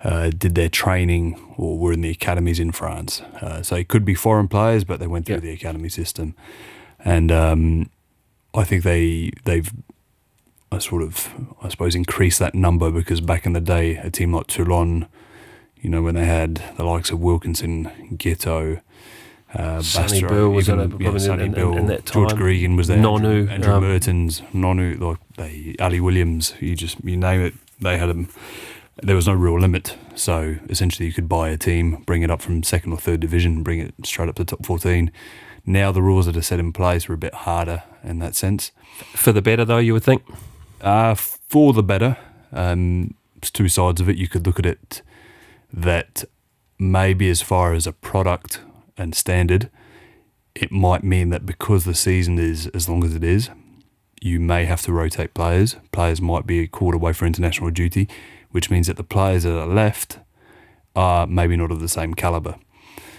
uh, 0.03 0.31
did 0.31 0.55
their 0.55 0.69
training 0.71 1.39
or 1.59 1.79
were 1.79 1.93
in 1.93 2.01
the 2.01 2.11
academies 2.11 2.59
in 2.59 2.73
France. 2.73 3.21
Uh, 3.43 3.63
so 3.63 3.77
it 3.77 3.89
could 3.89 4.05
be 4.05 4.15
foreign 4.15 4.49
players, 4.49 4.85
but 4.85 4.99
they 5.01 5.07
went 5.07 5.27
through 5.27 5.37
Yeah. 5.37 5.41
the 5.41 5.53
academy 5.53 5.89
system, 5.91 6.35
and 7.05 7.31
um, 7.31 7.91
I 8.55 8.65
think 8.65 8.83
they 8.85 9.31
they've 9.45 9.71
I 10.73 10.79
sort 10.79 11.03
of, 11.03 11.29
I 11.63 11.69
suppose, 11.69 11.97
increased 11.97 12.39
that 12.39 12.55
number 12.55 12.93
because 12.93 13.21
back 13.21 13.45
in 13.45 13.55
the 13.55 13.61
day, 13.61 13.97
a 13.97 14.09
team 14.09 14.33
like 14.33 14.47
Toulon, 14.47 15.07
you 15.81 15.91
know, 15.91 16.01
when 16.01 16.15
they 16.15 16.27
had 16.27 16.63
the 16.77 16.85
likes 16.85 17.11
of 17.11 17.19
Wilkinson, 17.19 17.91
Giteau, 18.17 18.81
uh, 19.55 19.83
Sonny 19.83 20.21
Bill 20.23 20.51
was 20.51 20.69
even, 20.69 20.93
a- 20.93 20.97
yeah, 21.03 21.19
Sonny 21.19 21.43
in- 21.45 21.49
in- 21.49 21.55
Bill, 21.55 21.77
in 21.77 21.87
that 21.87 22.07
George 22.07 22.31
time. 22.31 22.39
Gregan 22.39 22.77
was 22.77 22.87
there, 22.89 22.99
Nonu, 22.99 23.51
Andrew, 23.51 23.73
um, 23.75 23.83
Mehrtens, 23.85 24.43
Nonu, 24.53 24.99
like 25.01 25.19
they, 25.37 25.75
Ali 25.81 26.01
Williams, 26.01 26.55
you 26.61 26.77
just 26.77 27.03
you 27.05 27.17
name 27.17 27.41
it, 27.41 27.55
they 27.81 27.99
had 27.99 28.09
them. 28.09 28.29
There 29.03 29.17
was 29.17 29.27
no 29.27 29.33
real 29.33 29.59
limit, 29.59 29.97
so 30.15 30.57
essentially 30.69 31.07
you 31.07 31.13
could 31.15 31.29
buy 31.29 31.49
a 31.49 31.57
team, 31.57 32.03
bring 32.07 32.23
it 32.23 32.31
up 32.31 32.43
from 32.43 32.63
second 32.63 32.93
or 32.93 32.99
third 32.99 33.21
division, 33.21 33.63
bring 33.63 33.81
it 33.81 33.95
straight 34.05 34.29
up 34.29 34.35
to 34.37 34.45
top 34.45 34.65
fourteen. 34.67 35.11
Now 35.67 35.91
the 35.93 36.03
rules 36.03 36.27
that 36.27 36.37
are 36.37 36.43
set 36.43 36.59
in 36.61 36.73
place 36.73 37.09
are 37.09 37.15
a 37.15 37.19
bit 37.19 37.35
harder 37.35 37.83
in 38.05 38.19
that 38.21 38.35
sense. 38.35 38.73
For 39.15 39.33
the 39.33 39.43
better, 39.43 39.65
though, 39.65 39.79
you 39.79 39.93
would 39.95 40.03
think. 40.05 40.23
Uh, 40.81 41.15
for 41.15 41.73
the 41.73 41.83
better. 41.83 42.17
Um, 42.53 43.15
two 43.43 43.69
sides 43.69 44.01
of 44.01 44.09
it. 44.09 44.17
You 44.17 44.29
could 44.29 44.47
look 44.47 44.59
at 44.59 44.67
it 44.67 45.03
that 45.73 46.25
maybe 46.79 47.29
as 47.31 47.43
far 47.43 47.73
as 47.75 47.87
a 47.87 47.93
product 47.93 48.61
and 49.01 49.15
standard, 49.15 49.71
it 50.55 50.71
might 50.71 51.03
mean 51.03 51.31
that 51.31 51.47
because 51.47 51.85
the 51.85 51.95
season 51.95 52.39
is 52.39 52.67
as 52.69 52.89
long 52.89 53.05
as 53.05 53.15
it 53.15 53.25
is, 53.25 53.51
you 54.21 54.39
may 54.39 54.65
have 54.67 54.83
to 54.83 54.93
rotate 54.93 55.35
players. 55.35 55.77
Players 55.93 56.21
might 56.21 56.47
be 56.47 56.67
called 56.67 56.95
away 56.95 57.13
for 57.13 57.25
international 57.25 57.71
duty, 57.71 58.09
which 58.51 58.71
means 58.71 58.87
that 58.87 58.97
the 58.97 59.05
players 59.05 59.45
that 59.45 59.59
are 59.59 59.67
left 59.67 60.19
are 60.95 61.27
maybe 61.27 61.57
not 61.57 61.71
of 61.71 61.81
the 61.81 61.89
same 61.89 62.15
caliber. 62.15 62.57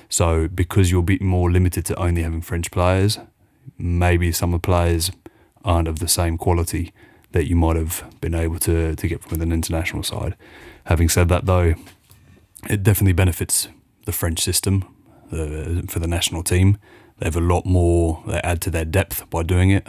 So 0.10 0.48
because 0.48 0.92
you'll 0.92 1.02
be 1.02 1.18
more 1.20 1.50
limited 1.50 1.86
to 1.86 1.96
only 1.96 2.22
having 2.22 2.42
French 2.42 2.70
players, 2.70 3.18
maybe 3.78 4.32
some 4.32 4.54
of 4.54 4.62
the 4.62 4.66
players 4.66 5.12
aren't 5.64 5.88
of 5.88 6.00
the 6.00 6.08
same 6.08 6.38
quality 6.38 6.94
that 7.32 7.48
you 7.48 7.56
might 7.56 7.78
have 7.78 8.04
been 8.20 8.36
able 8.36 8.60
to, 8.60 8.96
to 8.96 9.08
get 9.08 9.24
from 9.24 9.42
an 9.42 9.52
international 9.52 10.04
side. 10.04 10.36
Having 10.86 11.10
said 11.10 11.30
that, 11.30 11.46
though, 11.46 11.76
it 12.70 12.84
definitely 12.84 13.14
benefits 13.14 13.70
the 14.06 14.12
French 14.12 14.42
system 14.42 14.84
uh, 15.32 15.82
for 15.88 16.00
the 16.00 16.08
national 16.08 16.44
team. 16.44 16.78
They 17.18 17.26
have 17.26 17.36
a 17.36 17.42
lot 17.42 17.66
more, 17.66 18.24
they 18.26 18.40
add 18.42 18.62
to 18.62 18.70
their 18.70 18.86
depth 18.86 19.30
by 19.30 19.44
doing 19.44 19.70
it. 19.70 19.88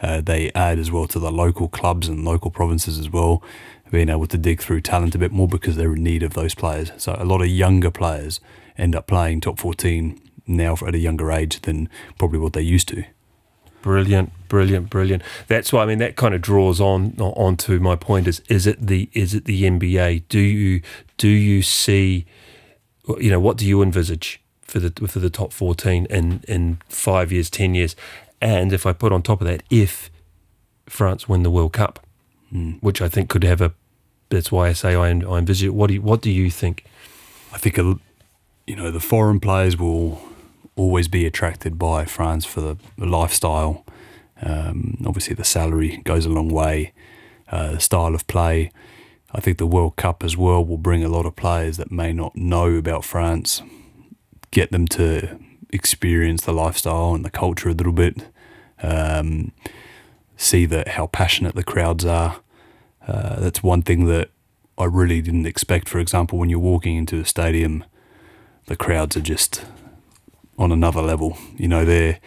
Uh, 0.00 0.22
they 0.22 0.50
add 0.54 0.78
as 0.78 0.90
well 0.90 1.06
to 1.06 1.18
the 1.18 1.30
local 1.30 1.68
clubs 1.68 2.08
and 2.08 2.24
local 2.24 2.50
provinces 2.50 2.98
as 2.98 3.10
well, 3.10 3.42
being 3.90 4.08
able 4.08 4.26
to 4.26 4.38
dig 4.38 4.62
through 4.62 4.80
talent 4.80 5.14
a 5.14 5.18
bit 5.18 5.30
more 5.30 5.46
because 5.46 5.76
they're 5.76 5.92
in 5.92 6.02
need 6.02 6.22
of 6.22 6.32
those 6.32 6.54
players. 6.54 6.90
So 6.96 7.16
a 7.18 7.24
lot 7.24 7.42
of 7.42 7.48
younger 7.48 7.90
players 7.90 8.40
end 8.78 8.96
up 8.96 9.06
playing 9.06 9.42
top 9.42 9.58
14 9.58 10.18
now 10.46 10.74
at 10.86 10.94
a 10.94 10.98
younger 10.98 11.30
age 11.30 11.60
than 11.62 11.88
probably 12.18 12.38
what 12.38 12.54
they 12.54 12.62
used 12.62 12.88
to. 12.88 13.04
Brilliant, 13.82 14.32
brilliant, 14.48 14.90
brilliant. 14.90 15.22
That's 15.48 15.72
why 15.72 15.82
I 15.82 15.86
mean 15.86 15.98
that 15.98 16.16
kind 16.16 16.34
of 16.34 16.42
draws 16.42 16.80
on 16.80 17.14
onto 17.18 17.78
my 17.78 17.96
point 17.96 18.26
is 18.26 18.40
is 18.48 18.66
it 18.66 18.86
the 18.86 19.08
is 19.14 19.32
it 19.32 19.46
the 19.46 19.62
NBA? 19.64 20.24
Do 20.28 20.38
you 20.38 20.82
do 21.16 21.28
you 21.28 21.62
see 21.62 22.26
you 23.18 23.30
know 23.30 23.40
what 23.40 23.56
do 23.56 23.66
you 23.66 23.80
envisage 23.80 24.42
for 24.70 24.78
the 24.78 25.08
for 25.08 25.18
the 25.18 25.30
top 25.30 25.52
14 25.52 26.06
in 26.06 26.42
in 26.48 26.78
5 26.88 27.32
years, 27.32 27.50
10 27.50 27.74
years? 27.74 27.96
And 28.40 28.72
if 28.72 28.86
I 28.86 28.92
put 28.92 29.12
on 29.12 29.22
top 29.22 29.40
of 29.40 29.46
that 29.46 29.62
if 29.70 30.10
France 30.86 31.28
win 31.28 31.42
the 31.42 31.50
World 31.50 31.72
Cup, 31.72 32.06
which 32.80 33.02
I 33.02 33.08
think 33.08 33.28
could 33.28 33.44
have 33.44 33.60
a 33.60 33.72
that's 34.30 34.52
why 34.52 34.68
I 34.68 34.72
say 34.72 34.94
I, 34.94 35.08
I 35.08 35.38
envisage 35.38 35.64
it. 35.64 35.74
What 35.74 35.88
do 35.88 35.94
you, 35.94 36.02
what 36.02 36.22
do 36.22 36.30
you 36.30 36.50
think? 36.50 36.84
I 37.52 37.58
think 37.58 37.78
a, 37.78 37.98
you 38.66 38.76
know 38.76 38.90
the 38.90 39.00
foreign 39.00 39.40
players 39.40 39.76
will 39.76 40.22
always 40.76 41.08
be 41.08 41.26
attracted 41.26 41.78
by 41.78 42.04
France 42.04 42.44
for 42.46 42.60
the, 42.60 42.76
the 42.96 43.06
lifestyle. 43.06 43.84
Um, 44.40 45.02
obviously, 45.04 45.34
the 45.34 45.44
salary 45.44 46.00
goes 46.04 46.24
a 46.24 46.30
long 46.30 46.48
way. 46.48 46.92
Uh, 47.50 47.72
the 47.72 47.80
style 47.80 48.14
of 48.14 48.26
play. 48.28 48.70
I 49.32 49.40
think 49.40 49.58
the 49.58 49.66
World 49.66 49.96
Cup 49.96 50.24
as 50.24 50.36
well 50.36 50.64
will 50.64 50.78
bring 50.78 51.04
a 51.04 51.08
lot 51.08 51.26
of 51.26 51.36
players 51.36 51.76
that 51.76 51.90
may 51.90 52.12
not 52.12 52.36
know 52.36 52.74
about 52.74 53.04
France, 53.04 53.62
get 54.50 54.70
them 54.72 54.86
to 54.88 55.38
experience 55.70 56.42
the 56.44 56.52
lifestyle 56.52 57.14
and 57.14 57.24
the 57.24 57.30
culture 57.30 57.68
a 57.68 57.72
little 57.74 57.92
bit. 57.92 58.26
Um, 58.82 59.52
see 60.36 60.66
that 60.66 60.88
how 60.88 61.06
passionate 61.06 61.54
the 61.54 61.62
crowds 61.64 62.04
are. 62.04 62.40
Uh, 63.06 63.38
that's 63.40 63.62
one 63.62 63.82
thing 63.82 64.06
that 64.06 64.30
I 64.78 64.84
really 64.84 65.20
didn't 65.20 65.46
expect. 65.46 65.88
For 65.88 65.98
example, 65.98 66.38
when 66.38 66.48
you're 66.48 66.58
walking 66.58 66.96
into 66.96 67.20
a 67.20 67.24
stadium, 67.24 67.84
the 68.66 68.76
crowds 68.76 69.16
are 69.16 69.20
just 69.22 69.64
on 70.58 70.72
another 70.72 71.02
level. 71.02 71.36
You 71.56 71.68
know, 71.68 71.84
they're 71.84 72.18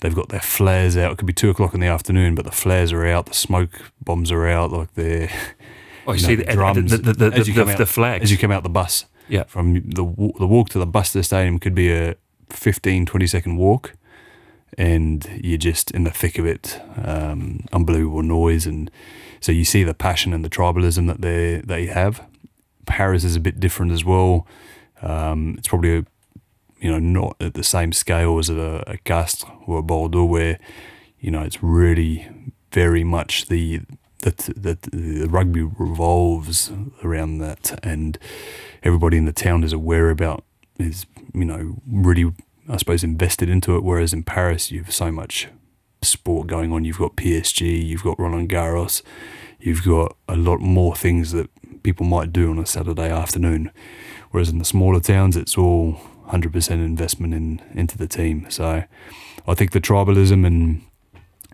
they've 0.00 0.14
got 0.14 0.28
their 0.28 0.40
flares 0.40 0.96
out. 0.96 1.12
It 1.12 1.18
could 1.18 1.26
be 1.26 1.32
two 1.32 1.50
o'clock 1.50 1.74
in 1.74 1.80
the 1.80 1.86
afternoon, 1.86 2.34
but 2.34 2.44
the 2.44 2.50
flares 2.50 2.92
are 2.92 3.06
out, 3.06 3.26
the 3.26 3.34
smoke 3.34 3.70
bombs 4.02 4.30
are 4.32 4.46
out, 4.46 4.70
like 4.72 4.94
they're 4.94 5.30
Oh, 6.06 6.12
you 6.12 6.18
you 6.18 6.24
see 6.26 6.36
know, 6.36 6.44
the, 6.44 6.52
drums 6.52 6.90
the, 6.90 6.96
the, 6.98 7.12
the, 7.12 7.30
the, 7.30 7.42
the, 7.52 7.74
the 7.78 7.86
flags. 7.86 8.24
as 8.24 8.32
you 8.32 8.38
come 8.38 8.50
out 8.50 8.64
the 8.64 8.68
bus. 8.68 9.04
Yeah. 9.32 9.44
From 9.44 9.72
the 9.88 10.04
the 10.38 10.46
walk 10.46 10.68
to 10.70 10.78
the 10.78 10.86
bus 10.86 11.12
to 11.12 11.18
the 11.18 11.24
stadium 11.24 11.58
could 11.58 11.74
be 11.74 11.90
a 11.90 12.16
15, 12.50 13.06
20 13.06 13.26
second 13.26 13.56
walk, 13.56 13.94
and 14.76 15.26
you're 15.42 15.56
just 15.56 15.90
in 15.92 16.04
the 16.04 16.10
thick 16.10 16.38
of 16.38 16.44
it. 16.44 16.78
Um, 17.02 17.64
unbelievable 17.72 18.22
noise, 18.22 18.66
and 18.66 18.90
so 19.40 19.50
you 19.50 19.64
see 19.64 19.84
the 19.84 19.94
passion 19.94 20.34
and 20.34 20.44
the 20.44 20.50
tribalism 20.50 21.06
that 21.06 21.22
they 21.22 21.62
they 21.64 21.86
have. 21.86 22.26
Paris 22.84 23.24
is 23.24 23.34
a 23.34 23.40
bit 23.40 23.58
different 23.58 23.90
as 23.90 24.04
well. 24.04 24.46
Um, 25.00 25.54
it's 25.56 25.68
probably 25.68 25.96
a, 25.96 26.04
you 26.78 26.90
know 26.90 26.98
not 26.98 27.36
at 27.40 27.54
the 27.54 27.64
same 27.64 27.94
scale 27.94 28.38
as 28.38 28.50
a, 28.50 28.84
a 28.86 28.98
Castres 28.98 29.50
or 29.66 29.78
a 29.78 29.82
Bordeaux, 29.82 30.26
where 30.26 30.58
you 31.20 31.30
know 31.30 31.40
it's 31.40 31.62
really 31.62 32.28
very 32.70 33.02
much 33.02 33.46
the 33.46 33.80
that 34.18 34.36
the, 34.36 34.76
the 34.92 35.26
rugby 35.26 35.62
revolves 35.62 36.70
around 37.02 37.38
that, 37.38 37.80
and 37.82 38.18
everybody 38.82 39.16
in 39.16 39.24
the 39.24 39.32
town 39.32 39.64
is 39.64 39.72
aware 39.72 40.10
about 40.10 40.44
is 40.78 41.06
you 41.34 41.44
know 41.44 41.80
really 41.86 42.32
I 42.68 42.76
suppose 42.76 43.02
invested 43.02 43.48
into 43.48 43.76
it. 43.76 43.82
Whereas 43.82 44.12
in 44.12 44.22
Paris, 44.22 44.70
you've 44.70 44.92
so 44.92 45.10
much 45.10 45.48
sport 46.00 46.46
going 46.46 46.72
on. 46.72 46.84
You've 46.84 46.98
got 46.98 47.16
PSG, 47.16 47.84
you've 47.84 48.02
got 48.02 48.18
Roland 48.18 48.48
Garros, 48.48 49.02
you've 49.60 49.84
got 49.84 50.16
a 50.28 50.36
lot 50.36 50.60
more 50.60 50.94
things 50.94 51.32
that 51.32 51.50
people 51.82 52.06
might 52.06 52.32
do 52.32 52.50
on 52.50 52.58
a 52.58 52.66
Saturday 52.66 53.10
afternoon. 53.10 53.70
Whereas 54.30 54.48
in 54.48 54.58
the 54.58 54.64
smaller 54.64 55.00
towns, 55.00 55.36
it's 55.36 55.58
all 55.58 56.00
100% 56.28 56.70
investment 56.70 57.34
in 57.34 57.60
into 57.74 57.98
the 57.98 58.06
team. 58.06 58.46
So 58.48 58.84
I 59.46 59.54
think 59.54 59.72
the 59.72 59.80
tribalism 59.80 60.46
and 60.46 60.82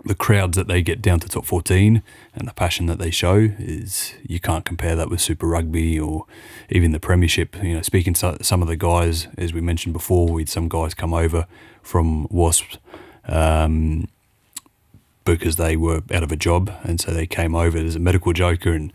the 0.09 0.14
crowds 0.14 0.57
that 0.57 0.66
they 0.66 0.81
get 0.81 1.03
down 1.03 1.21
to 1.21 1.29
top 1.29 1.44
14 1.44 2.03
and 2.35 2.49
the 2.49 2.55
passion 2.55 2.87
that 2.87 2.99
they 2.99 3.11
show 3.11 3.35
is 3.59 4.14
you 4.27 4.40
can't 4.40 4.64
compare 4.64 4.97
that 4.97 5.11
with 5.11 5.21
Super 5.21 5.47
Rugby 5.47 6.01
or 6.01 6.25
even 6.71 6.92
the 6.92 6.99
Premiership. 6.99 7.62
You 7.62 7.75
know, 7.75 7.83
speaking 7.83 8.14
to 8.14 8.42
some 8.42 8.62
of 8.62 8.68
the 8.68 8.77
guys, 8.77 9.29
as 9.37 9.53
we 9.53 9.61
mentioned 9.61 9.92
before, 9.92 10.29
we 10.29 10.42
had 10.42 10.49
some 10.49 10.68
guys 10.68 10.94
come 10.94 11.12
over 11.12 11.47
from 11.83 12.27
Wasps 12.31 12.79
um, 13.27 14.09
because 15.25 15.57
they 15.57 15.77
were 15.77 16.03
out 16.12 16.23
of 16.23 16.33
a 16.33 16.37
job 16.37 16.73
and 16.83 16.99
so 17.01 17.12
they 17.12 17.27
came 17.27 17.55
over 17.55 17.77
as 17.77 17.94
a 17.94 17.99
medical 17.99 18.33
joker 18.33 18.73
and 18.73 18.92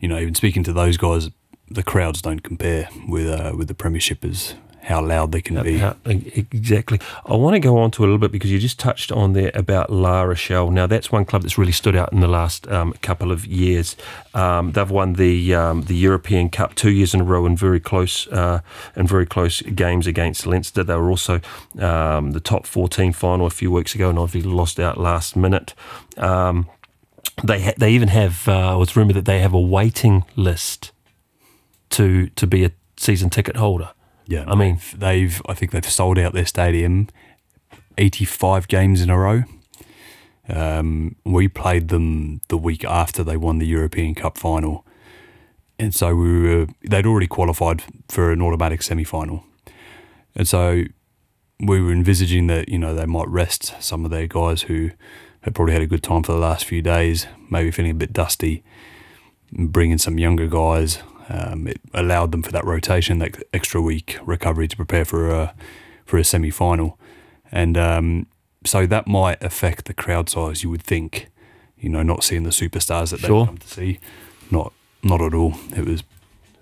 you 0.00 0.08
know 0.08 0.18
even 0.18 0.34
speaking 0.34 0.64
to 0.64 0.72
those 0.72 0.96
guys 0.96 1.30
the 1.68 1.84
crowds 1.84 2.20
don't 2.20 2.42
compare 2.42 2.88
with 3.06 3.28
uh, 3.28 3.52
with 3.56 3.68
the 3.68 3.74
premiership 3.74 4.24
as 4.24 4.54
how 4.82 5.00
loud 5.00 5.32
they 5.32 5.40
can 5.40 5.62
be 5.62 5.74
Yeah, 5.74 5.94
e- 6.08 6.46
exactly. 6.52 7.00
I 7.26 7.34
want 7.36 7.54
to 7.54 7.60
go 7.60 7.78
on 7.78 7.90
to 7.92 8.02
a 8.02 8.06
little 8.06 8.18
bit 8.18 8.32
because 8.32 8.50
you 8.50 8.58
just 8.58 8.78
touched 8.78 9.12
on 9.12 9.32
there 9.34 9.50
about 9.54 9.90
La 9.90 10.22
Rochelle. 10.22 10.70
Now, 10.70 10.86
that's 10.86 11.12
one 11.12 11.24
club 11.24 11.42
that's 11.42 11.58
really 11.58 11.72
stood 11.72 11.94
out 11.94 12.12
in 12.12 12.20
the 12.20 12.28
last 12.28 12.66
um, 12.68 12.92
couple 13.02 13.30
of 13.30 13.46
years. 13.46 13.96
Um, 14.34 14.72
they've 14.72 14.90
won 14.90 15.14
the 15.14 15.54
um, 15.54 15.82
the 15.82 15.94
European 15.94 16.48
Cup 16.50 16.74
two 16.74 16.90
years 16.90 17.14
in 17.14 17.20
a 17.20 17.24
row 17.24 17.46
in 17.46 17.56
very 17.56 17.80
close 17.80 18.26
uh, 18.28 18.60
in 18.96 19.06
very 19.06 19.26
close 19.26 19.62
games 19.62 20.06
against 20.06 20.46
Leinster. 20.46 20.82
They 20.84 20.94
were 20.96 21.10
also 21.10 21.40
um, 21.78 22.32
the 22.32 22.40
top 22.40 22.66
14 22.66 23.12
final 23.12 23.46
a 23.46 23.50
few 23.50 23.70
weeks 23.70 23.94
ago, 23.94 24.08
and 24.10 24.18
obviously 24.18 24.50
lost 24.50 24.80
out 24.80 24.98
last 24.98 25.36
minute. 25.36 25.74
Um, 26.16 26.68
they 27.44 27.62
ha- 27.62 27.74
they 27.76 27.90
even 27.92 28.08
have 28.08 28.48
uh, 28.48 28.78
it's 28.80 28.96
rumoured 28.96 29.16
that 29.16 29.24
they 29.24 29.40
have 29.40 29.52
a 29.54 29.60
waiting 29.60 30.24
list 30.36 30.92
to 31.90 32.28
to 32.30 32.46
be 32.46 32.64
a 32.64 32.72
season 32.96 33.30
ticket 33.30 33.56
holder. 33.56 33.90
Yeah, 34.30 34.44
I 34.46 34.54
mean- 34.54 34.78
they've, 34.96 35.42
I 35.46 35.54
think 35.54 35.72
they've 35.72 35.84
sold 35.84 36.16
out 36.18 36.32
their 36.32 36.46
stadium 36.46 37.08
eighty 37.98 38.24
five 38.24 38.68
games 38.68 39.00
in 39.02 39.10
a 39.10 39.18
row. 39.18 39.42
Um, 40.48 41.16
we 41.24 41.48
played 41.48 41.88
them 41.88 42.40
the 42.48 42.56
week 42.56 42.84
after 42.84 43.22
they 43.24 43.36
won 43.36 43.58
the 43.58 43.66
European 43.66 44.14
Cup 44.14 44.38
final, 44.38 44.86
and 45.80 45.92
so 45.94 46.14
we 46.14 46.42
were 46.42 46.66
they'd 46.88 47.06
already 47.06 47.26
qualified 47.26 47.82
for 48.08 48.30
an 48.32 48.40
automatic 48.40 48.82
semi 48.82 49.04
final, 49.04 49.44
and 50.36 50.46
so 50.46 50.84
we 51.58 51.80
were 51.80 51.92
envisaging 51.92 52.46
that 52.46 52.68
you 52.68 52.78
know 52.78 52.94
they 52.94 53.06
might 53.06 53.28
rest 53.28 53.74
some 53.80 54.04
of 54.04 54.12
their 54.12 54.26
guys 54.28 54.62
who 54.62 54.90
had 55.42 55.54
probably 55.56 55.72
had 55.74 55.82
a 55.82 55.86
good 55.86 56.02
time 56.04 56.22
for 56.22 56.32
the 56.32 56.38
last 56.38 56.64
few 56.64 56.82
days, 56.82 57.26
maybe 57.50 57.70
feeling 57.72 57.90
a 57.90 57.94
bit 57.94 58.12
dusty, 58.12 58.62
and 59.56 59.72
bring 59.72 59.90
in 59.90 59.98
some 59.98 60.18
younger 60.18 60.46
guys. 60.46 61.00
Um, 61.32 61.68
it 61.68 61.80
allowed 61.94 62.32
them 62.32 62.42
for 62.42 62.50
that 62.50 62.64
rotation, 62.64 63.18
that 63.20 63.40
extra 63.54 63.80
week 63.80 64.18
recovery 64.24 64.66
to 64.68 64.76
prepare 64.76 65.04
for 65.04 65.30
a 65.30 65.54
for 66.04 66.18
a 66.18 66.24
semi 66.24 66.50
final, 66.50 66.98
and 67.52 67.78
um, 67.78 68.26
so 68.64 68.84
that 68.86 69.06
might 69.06 69.40
affect 69.42 69.84
the 69.84 69.94
crowd 69.94 70.28
size. 70.28 70.64
You 70.64 70.70
would 70.70 70.82
think, 70.82 71.28
you 71.78 71.88
know, 71.88 72.02
not 72.02 72.24
seeing 72.24 72.42
the 72.42 72.50
superstars 72.50 73.10
that 73.10 73.20
Sure. 73.20 73.44
they 73.44 73.46
come 73.46 73.58
to 73.58 73.68
see, 73.68 74.00
not 74.50 74.72
not 75.04 75.20
at 75.22 75.32
all. 75.34 75.54
It 75.76 75.84
was, 75.86 76.02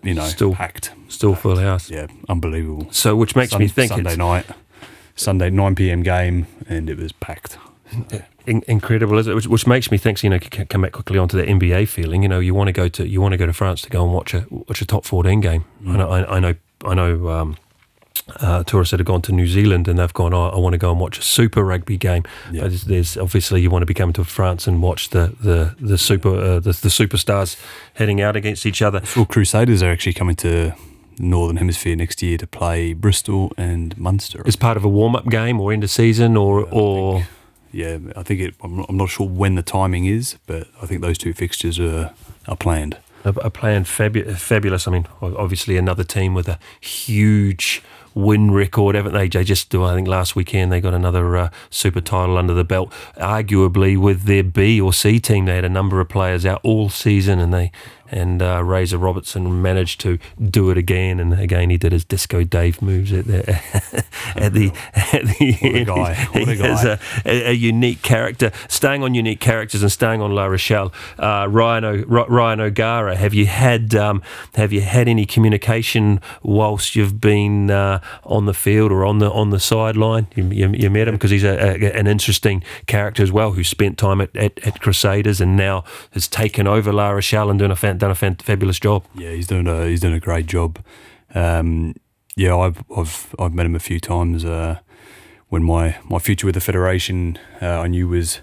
you 0.02 0.12
know, 0.14 0.26
Still- 0.26 0.54
packed. 0.54 0.92
Still 1.08 1.34
full 1.34 1.56
house. 1.58 1.90
Yeah, 1.90 2.06
unbelievable. 2.28 2.88
So, 2.92 3.16
which 3.16 3.34
makes 3.34 3.52
Sun- 3.52 3.60
me 3.60 3.68
think 3.68 3.88
Sunday 3.92 4.10
it's 4.10 4.18
night, 4.18 4.44
Sunday 5.16 5.48
nine 5.48 5.74
p.m. 5.76 6.02
game, 6.02 6.46
and 6.68 6.90
it 6.90 6.98
was 6.98 7.12
packed. 7.12 7.56
In- 8.48 8.64
incredible, 8.66 9.18
is 9.18 9.26
it? 9.26 9.34
Which, 9.34 9.46
which 9.46 9.66
makes 9.66 9.90
me 9.90 9.98
think, 9.98 10.22
you 10.22 10.30
know, 10.30 10.38
come 10.40 10.82
back 10.82 10.92
quickly 10.92 11.18
onto 11.18 11.36
the 11.36 11.44
NBA 11.44 11.88
feeling. 11.88 12.22
You 12.22 12.28
know, 12.28 12.40
you 12.40 12.54
want 12.54 12.68
to 12.68 12.72
go 12.72 12.88
to 12.88 13.06
you 13.06 13.20
want 13.20 13.32
to 13.32 13.38
go 13.38 13.46
to 13.46 13.52
France 13.52 13.82
to 13.82 13.90
go 13.90 14.04
and 14.04 14.12
watch 14.12 14.34
a 14.34 14.46
watch 14.50 14.80
a 14.82 14.86
top 14.86 15.04
fourteen 15.04 15.40
game. 15.40 15.64
I 15.86 15.96
know, 15.96 16.10
I, 16.10 16.36
I 16.36 16.40
know, 16.40 16.54
I 16.84 16.94
know. 16.94 17.28
Um, 17.28 17.56
uh, 18.40 18.62
tourists 18.64 18.90
that 18.90 19.00
have 19.00 19.06
gone 19.06 19.22
to 19.22 19.32
New 19.32 19.46
Zealand 19.46 19.88
and 19.88 19.98
they've 19.98 20.12
gone, 20.12 20.34
oh, 20.34 20.50
I 20.50 20.58
want 20.58 20.74
to 20.74 20.78
go 20.78 20.90
and 20.90 21.00
watch 21.00 21.18
a 21.18 21.22
Super 21.22 21.64
Rugby 21.64 21.96
game. 21.96 22.24
Yeah. 22.52 22.64
Uh, 22.64 22.68
There's, 22.68 22.82
there's 22.82 23.16
obviously 23.16 23.62
you 23.62 23.70
want 23.70 23.80
to 23.82 23.86
be 23.86 23.94
coming 23.94 24.12
to 24.14 24.24
France 24.24 24.66
and 24.66 24.82
watch 24.82 25.08
the 25.10 25.34
the 25.40 25.74
the 25.80 25.96
super 25.96 26.34
uh, 26.36 26.54
the, 26.60 26.72
the 26.72 26.90
superstars 26.90 27.58
heading 27.94 28.20
out 28.20 28.36
against 28.36 28.66
each 28.66 28.82
other. 28.82 29.00
Well, 29.16 29.24
Crusaders 29.24 29.82
are 29.82 29.90
actually 29.90 30.12
coming 30.12 30.36
to 30.36 30.74
Northern 31.18 31.56
Hemisphere 31.56 31.96
next 31.96 32.22
year 32.22 32.36
to 32.38 32.46
play 32.46 32.92
Bristol 32.92 33.52
and 33.56 33.96
Munster. 33.96 34.42
As 34.46 34.56
part 34.56 34.76
of 34.76 34.84
a 34.84 34.88
warm 34.88 35.16
up 35.16 35.26
game 35.26 35.60
or 35.60 35.72
end 35.72 35.84
of 35.84 35.90
season 35.90 36.36
or 36.36 36.68
or 36.70 37.26
yeah, 37.72 37.98
I 38.16 38.22
think 38.22 38.40
it. 38.40 38.54
I'm 38.62 38.76
not, 38.76 38.86
I'm 38.88 38.96
not 38.96 39.10
sure 39.10 39.28
when 39.28 39.54
the 39.54 39.62
timing 39.62 40.06
is, 40.06 40.36
but 40.46 40.68
I 40.82 40.86
think 40.86 41.02
those 41.02 41.18
two 41.18 41.32
fixtures 41.34 41.78
are 41.78 42.12
are 42.46 42.56
planned. 42.56 42.96
a, 43.24 43.30
a 43.30 43.50
plan 43.50 43.84
fabu- 43.84 44.36
fabulous. 44.36 44.86
I 44.88 44.92
mean, 44.92 45.06
obviously 45.20 45.76
another 45.76 46.04
team 46.04 46.34
with 46.34 46.48
a 46.48 46.58
huge 46.80 47.82
win 48.14 48.50
record, 48.50 48.96
haven't 48.96 49.12
they? 49.12 49.28
They 49.28 49.44
just 49.44 49.70
do. 49.70 49.84
I 49.84 49.94
think 49.94 50.08
last 50.08 50.34
weekend 50.34 50.72
they 50.72 50.80
got 50.80 50.94
another 50.94 51.36
uh, 51.36 51.50
super 51.70 52.00
title 52.00 52.36
under 52.38 52.54
the 52.54 52.64
belt. 52.64 52.90
Arguably, 53.16 53.96
with 53.96 54.22
their 54.24 54.42
B 54.42 54.80
or 54.80 54.92
C 54.92 55.20
team, 55.20 55.44
they 55.44 55.54
had 55.54 55.64
a 55.64 55.68
number 55.68 56.00
of 56.00 56.08
players 56.08 56.44
out 56.46 56.60
all 56.64 56.88
season, 56.88 57.38
and 57.38 57.52
they 57.52 57.70
and 58.10 58.42
uh, 58.42 58.62
Razor 58.64 58.98
Robertson 58.98 59.60
managed 59.62 60.00
to 60.02 60.18
do 60.42 60.70
it 60.70 60.78
again. 60.78 61.20
And 61.20 61.38
again, 61.38 61.70
he 61.70 61.76
did 61.76 61.92
his 61.92 62.04
disco 62.04 62.44
Dave 62.44 62.80
moves 62.82 63.12
at 63.12 63.26
the 63.26 63.48
at 64.36 64.52
the 64.52 64.72
at 64.94 65.24
the 65.26 65.56
What 65.60 65.72
a 65.74 65.76
end. 65.78 65.86
guy. 65.86 66.14
He- 66.14 66.38
What 66.40 66.48
a 66.48 66.54
he 66.54 66.62
is 66.64 66.82
guy. 66.82 66.98
a, 67.24 67.30
a, 67.30 67.50
a 67.50 67.52
unique 67.52 68.02
character. 68.02 68.50
Staying 68.68 69.02
on 69.02 69.14
unique 69.14 69.40
characters 69.40 69.82
and 69.82 69.90
staying 69.92 70.20
on 70.22 70.32
La 70.34 70.46
Rochelle, 70.46 70.92
uh, 71.18 71.46
Ronan, 71.50 71.84
o, 71.84 72.24
Ronan 72.26 72.60
O'Gara. 72.60 73.16
Have 73.16 73.34
you 73.34 73.46
had 73.46 73.94
um, 73.94 74.22
have 74.54 74.72
you 74.72 74.80
had 74.80 75.08
any 75.08 75.26
communication 75.26 76.20
whilst 76.42 76.96
you've 76.96 77.20
been 77.20 77.70
uh, 77.70 78.00
on 78.24 78.46
the 78.46 78.54
field 78.54 78.92
or 78.92 79.04
on 79.04 79.18
the 79.18 79.30
on 79.30 79.50
the 79.50 79.60
sideline? 79.60 80.26
You, 80.34 80.44
you, 80.50 80.68
you 80.72 80.90
met 80.90 81.08
him 81.08 81.14
because 81.14 81.30
he's 81.30 81.44
a, 81.44 81.56
a, 81.84 81.92
an 81.98 82.06
interesting 82.06 82.62
character 82.86 83.22
as 83.22 83.32
well, 83.32 83.52
who 83.52 83.64
spent 83.64 83.98
time 83.98 84.20
at, 84.20 84.34
at, 84.36 84.58
at 84.66 84.80
Crusaders 84.80 85.40
and 85.40 85.56
now 85.56 85.84
has 86.12 86.28
taken 86.28 86.66
over 86.66 86.92
La 86.92 87.10
Rochelle 87.10 87.50
and 87.50 87.58
doing 87.58 87.70
a 87.70 87.76
fan, 87.76 87.97
done 87.98 88.10
a 88.10 88.14
fabulous 88.14 88.78
job. 88.78 89.04
Yeah, 89.14 89.30
he's 89.30 89.46
doing 89.46 89.66
a 89.66 89.86
he's 89.86 90.00
doing 90.00 90.14
a 90.14 90.20
great 90.20 90.46
job. 90.46 90.78
Um, 91.34 91.94
yeah, 92.36 92.56
I've 92.56 92.82
I've 92.96 93.34
I've 93.38 93.54
met 93.54 93.66
him 93.66 93.74
a 93.74 93.80
few 93.80 94.00
times. 94.00 94.44
Uh, 94.44 94.78
when 95.48 95.62
my, 95.62 95.96
my 96.08 96.18
future 96.18 96.46
with 96.46 96.54
the 96.54 96.60
federation, 96.60 97.38
uh, 97.62 97.80
I 97.80 97.88
knew 97.88 98.08
was 98.08 98.40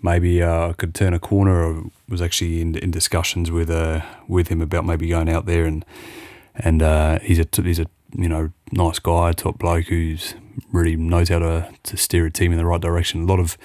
maybe 0.00 0.42
uh, 0.42 0.70
I 0.70 0.72
could 0.72 0.94
turn 0.94 1.14
a 1.14 1.18
corner. 1.18 1.64
I 1.64 1.82
was 2.08 2.20
actually 2.20 2.60
in, 2.60 2.76
in 2.76 2.90
discussions 2.90 3.50
with 3.50 3.70
uh, 3.70 4.02
with 4.28 4.48
him 4.48 4.60
about 4.60 4.84
maybe 4.84 5.08
going 5.08 5.28
out 5.28 5.46
there 5.46 5.64
and 5.64 5.84
and 6.56 6.82
uh, 6.82 7.18
he's 7.20 7.38
a 7.38 7.46
he's 7.62 7.78
a 7.78 7.86
you 8.14 8.28
know 8.28 8.50
nice 8.72 8.98
guy, 8.98 9.32
top 9.32 9.58
bloke 9.58 9.86
who's 9.86 10.34
really 10.70 10.96
knows 10.96 11.28
how 11.28 11.38
to, 11.38 11.72
to 11.82 11.96
steer 11.96 12.26
a 12.26 12.30
team 12.30 12.52
in 12.52 12.58
the 12.58 12.66
right 12.66 12.80
direction. 12.80 13.22
A 13.22 13.26
lot 13.26 13.40
of 13.40 13.56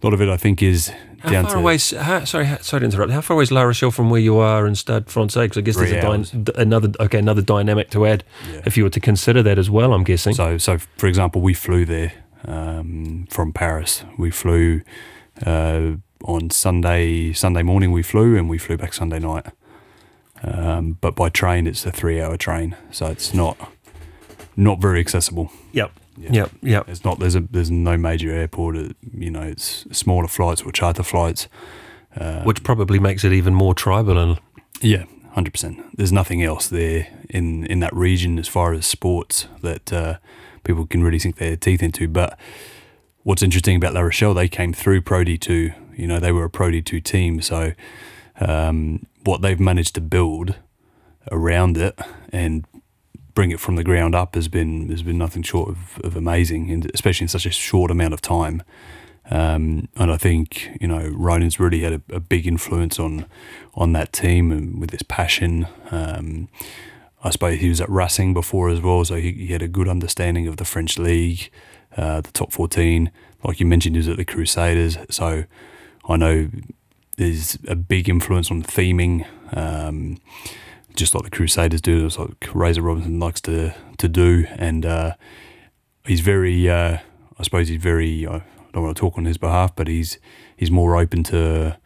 a 0.00 0.06
lot 0.06 0.14
of 0.14 0.20
it, 0.20 0.28
I 0.28 0.36
think, 0.36 0.62
is 0.62 0.92
How 1.20 1.30
down 1.30 1.44
far 1.44 1.54
to 1.54 1.58
away? 1.60 1.74
is- 1.76 1.90
How, 1.90 2.24
sorry, 2.24 2.44
how, 2.46 2.58
sorry 2.58 2.80
to 2.80 2.84
interrupt. 2.86 3.12
How 3.12 3.20
far 3.20 3.34
away 3.34 3.42
is 3.42 3.50
La 3.50 3.62
Rochelle 3.62 3.90
from 3.90 4.08
where 4.10 4.20
you 4.20 4.36
are 4.38 4.66
in 4.66 4.74
Stade 4.74 5.08
Francais? 5.10 5.42
Because 5.46 5.58
I 5.58 5.60
guess 5.62 5.76
Three 5.76 5.90
there's 5.90 6.04
a 6.04 6.06
hours. 6.08 6.30
dy- 6.30 6.38
d- 6.42 6.52
another 6.56 6.90
okay 7.00 7.18
another 7.18 7.42
dynamic 7.42 7.90
to 7.90 8.06
add 8.06 8.24
Yeah. 8.52 8.60
if 8.64 8.76
you 8.76 8.84
were 8.84 8.90
to 8.90 9.00
consider 9.00 9.42
that 9.42 9.58
as 9.58 9.68
well. 9.68 9.92
I'm 9.92 10.04
guessing. 10.04 10.34
So, 10.34 10.58
so 10.58 10.78
for 10.96 11.06
example, 11.06 11.40
we 11.42 11.54
flew 11.54 11.84
there 11.84 12.12
um, 12.46 13.26
from 13.30 13.52
Paris. 13.52 14.04
We 14.16 14.30
flew 14.30 14.82
uh, 15.44 15.92
on 16.24 16.50
Sunday 16.50 17.32
Sunday 17.32 17.62
morning. 17.62 17.90
We 17.92 18.02
flew 18.02 18.36
and 18.36 18.48
we 18.48 18.58
flew 18.58 18.76
back 18.76 18.92
Sunday 18.94 19.18
night. 19.18 19.46
Um, 20.42 20.96
but 21.00 21.16
by 21.16 21.30
train, 21.30 21.66
it's 21.66 21.84
a 21.84 21.90
three-hour 21.90 22.36
train, 22.36 22.76
so 22.92 23.06
it's 23.06 23.34
not 23.34 23.56
not 24.56 24.80
very 24.80 25.00
accessible. 25.00 25.50
Yep. 25.72 25.90
Yep, 26.18 26.50
yep. 26.62 26.88
It's 26.88 27.04
not 27.04 27.18
there's 27.18 27.34
a 27.34 27.40
there's 27.40 27.70
no 27.70 27.96
major 27.96 28.30
airport. 28.30 28.76
uh, 28.76 28.88
You 29.16 29.30
know, 29.30 29.42
it's 29.42 29.86
smaller 29.92 30.28
flights 30.28 30.62
or 30.62 30.72
charter 30.72 31.02
flights. 31.02 31.48
Which 32.44 32.62
probably 32.64 32.98
makes 32.98 33.22
it 33.24 33.32
even 33.32 33.54
more 33.54 33.74
tribal 33.74 34.18
and 34.18 34.38
Yeah, 34.80 35.04
hundred 35.32 35.52
percent. 35.52 35.78
There's 35.96 36.12
nothing 36.12 36.42
else 36.42 36.66
there 36.68 37.06
in 37.30 37.64
in 37.66 37.80
that 37.80 37.94
region 37.94 38.38
as 38.38 38.48
far 38.48 38.72
as 38.72 38.86
sports 38.86 39.46
that 39.62 39.92
uh, 39.92 40.18
people 40.64 40.86
can 40.86 41.02
really 41.02 41.18
sink 41.18 41.36
their 41.36 41.56
teeth 41.56 41.82
into. 41.82 42.08
But 42.08 42.38
what's 43.22 43.42
interesting 43.42 43.76
about 43.76 43.94
La 43.94 44.00
Rochelle, 44.00 44.34
they 44.34 44.48
came 44.48 44.72
through 44.72 45.02
Pro 45.02 45.24
D2. 45.24 45.74
You 45.96 46.06
know, 46.06 46.18
they 46.18 46.32
were 46.32 46.44
a 46.44 46.50
Pro 46.50 46.70
D2 46.70 47.02
team, 47.04 47.40
so 47.40 47.72
um, 48.40 49.06
what 49.24 49.42
they've 49.42 49.60
managed 49.60 49.94
to 49.94 50.00
build 50.00 50.56
around 51.30 51.76
it 51.76 51.98
and 52.32 52.64
bring 53.38 53.52
it 53.52 53.60
from 53.60 53.76
the 53.76 53.84
ground 53.84 54.16
up 54.16 54.34
has 54.34 54.48
been 54.48 54.88
has 54.88 55.04
been 55.04 55.16
nothing 55.16 55.44
short 55.44 55.68
of, 55.68 56.00
of 56.02 56.16
amazing, 56.16 56.72
and 56.72 56.90
especially 56.92 57.22
in 57.22 57.28
such 57.28 57.46
a 57.46 57.52
short 57.52 57.88
amount 57.88 58.12
of 58.12 58.20
time. 58.20 58.64
Um, 59.30 59.88
and 59.94 60.10
I 60.10 60.16
think 60.16 60.68
you 60.80 60.88
know 60.88 61.08
Ronan's 61.14 61.60
really 61.60 61.82
had 61.82 61.92
a, 61.92 62.16
a 62.16 62.18
big 62.18 62.48
influence 62.48 62.98
on 62.98 63.26
on 63.74 63.92
that 63.92 64.12
team 64.12 64.50
and 64.50 64.80
with 64.80 64.90
his 64.90 65.04
passion. 65.04 65.68
Um, 65.92 66.48
I 67.22 67.30
suppose 67.30 67.60
he 67.60 67.68
was 67.68 67.80
at 67.80 67.88
Racing 67.88 68.34
before 68.34 68.70
as 68.70 68.80
well, 68.80 69.04
so 69.04 69.14
he, 69.14 69.30
he 69.30 69.52
had 69.52 69.62
a 69.62 69.68
good 69.68 69.86
understanding 69.86 70.48
of 70.48 70.56
the 70.56 70.64
French 70.64 70.98
league, 70.98 71.48
uh, 71.96 72.22
the 72.22 72.32
top 72.32 72.50
fourteen. 72.50 73.12
Like 73.44 73.60
you 73.60 73.66
mentioned, 73.66 73.94
he 73.94 74.00
was 74.00 74.08
at 74.08 74.16
the 74.16 74.24
Crusaders, 74.24 74.98
so 75.10 75.44
I 76.08 76.16
know 76.16 76.48
there's 77.18 77.56
a 77.68 77.76
big 77.76 78.08
influence 78.08 78.50
on 78.50 78.64
theming. 78.64 79.24
Um, 79.56 80.18
just 80.98 81.14
like 81.14 81.24
the 81.24 81.30
Crusaders 81.30 81.80
do, 81.80 82.06
it's 82.06 82.18
like 82.18 82.48
Razor 82.52 82.82
Robinson 82.82 83.18
likes 83.20 83.40
to 83.42 83.74
to 83.98 84.08
do, 84.08 84.46
and 84.56 84.84
uh, 84.84 85.14
he's 86.04 86.20
very. 86.20 86.68
Uh, 86.68 86.98
I 87.38 87.42
suppose 87.44 87.68
he's 87.68 87.80
very. 87.80 88.26
I 88.26 88.42
don't 88.72 88.82
want 88.82 88.96
to 88.96 89.00
talk 89.00 89.16
on 89.16 89.24
his 89.24 89.38
behalf, 89.38 89.74
but 89.74 89.86
he's 89.86 90.18
he's 90.56 90.70
more 90.70 90.96
open 90.96 91.22
to 91.24 91.78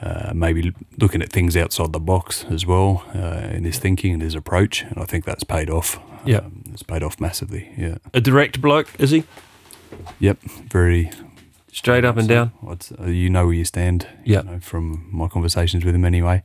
uh, 0.00 0.32
maybe 0.34 0.72
looking 0.98 1.20
at 1.20 1.30
things 1.30 1.56
outside 1.56 1.92
the 1.92 2.00
box 2.00 2.44
as 2.48 2.64
well 2.64 3.04
uh, 3.14 3.48
in 3.52 3.64
his 3.64 3.78
thinking 3.78 4.12
and 4.12 4.22
his 4.22 4.36
approach, 4.36 4.82
and 4.82 4.98
I 4.98 5.04
think 5.04 5.24
that's 5.24 5.44
paid 5.44 5.68
off. 5.68 5.98
Yeah. 6.24 6.38
um, 6.38 6.62
it's 6.72 6.82
paid 6.82 7.02
off 7.02 7.20
massively. 7.20 7.70
Yeah. 7.76 7.96
a 8.14 8.20
direct 8.20 8.62
bloke, 8.62 8.88
is 8.98 9.10
he? 9.10 9.24
Yep. 10.20 10.40
Very. 10.70 11.10
Straight 11.72 12.04
up 12.04 12.16
and 12.16 12.28
down. 12.28 12.52
Uh, 12.64 13.06
you 13.06 13.28
know 13.28 13.46
where 13.46 13.54
you 13.54 13.64
stand. 13.64 14.06
Yeah. 14.24 14.42
You 14.42 14.50
know, 14.52 14.60
from 14.60 15.08
my 15.10 15.26
conversations 15.26 15.84
with 15.84 15.94
him 15.96 16.04
anyway, 16.04 16.44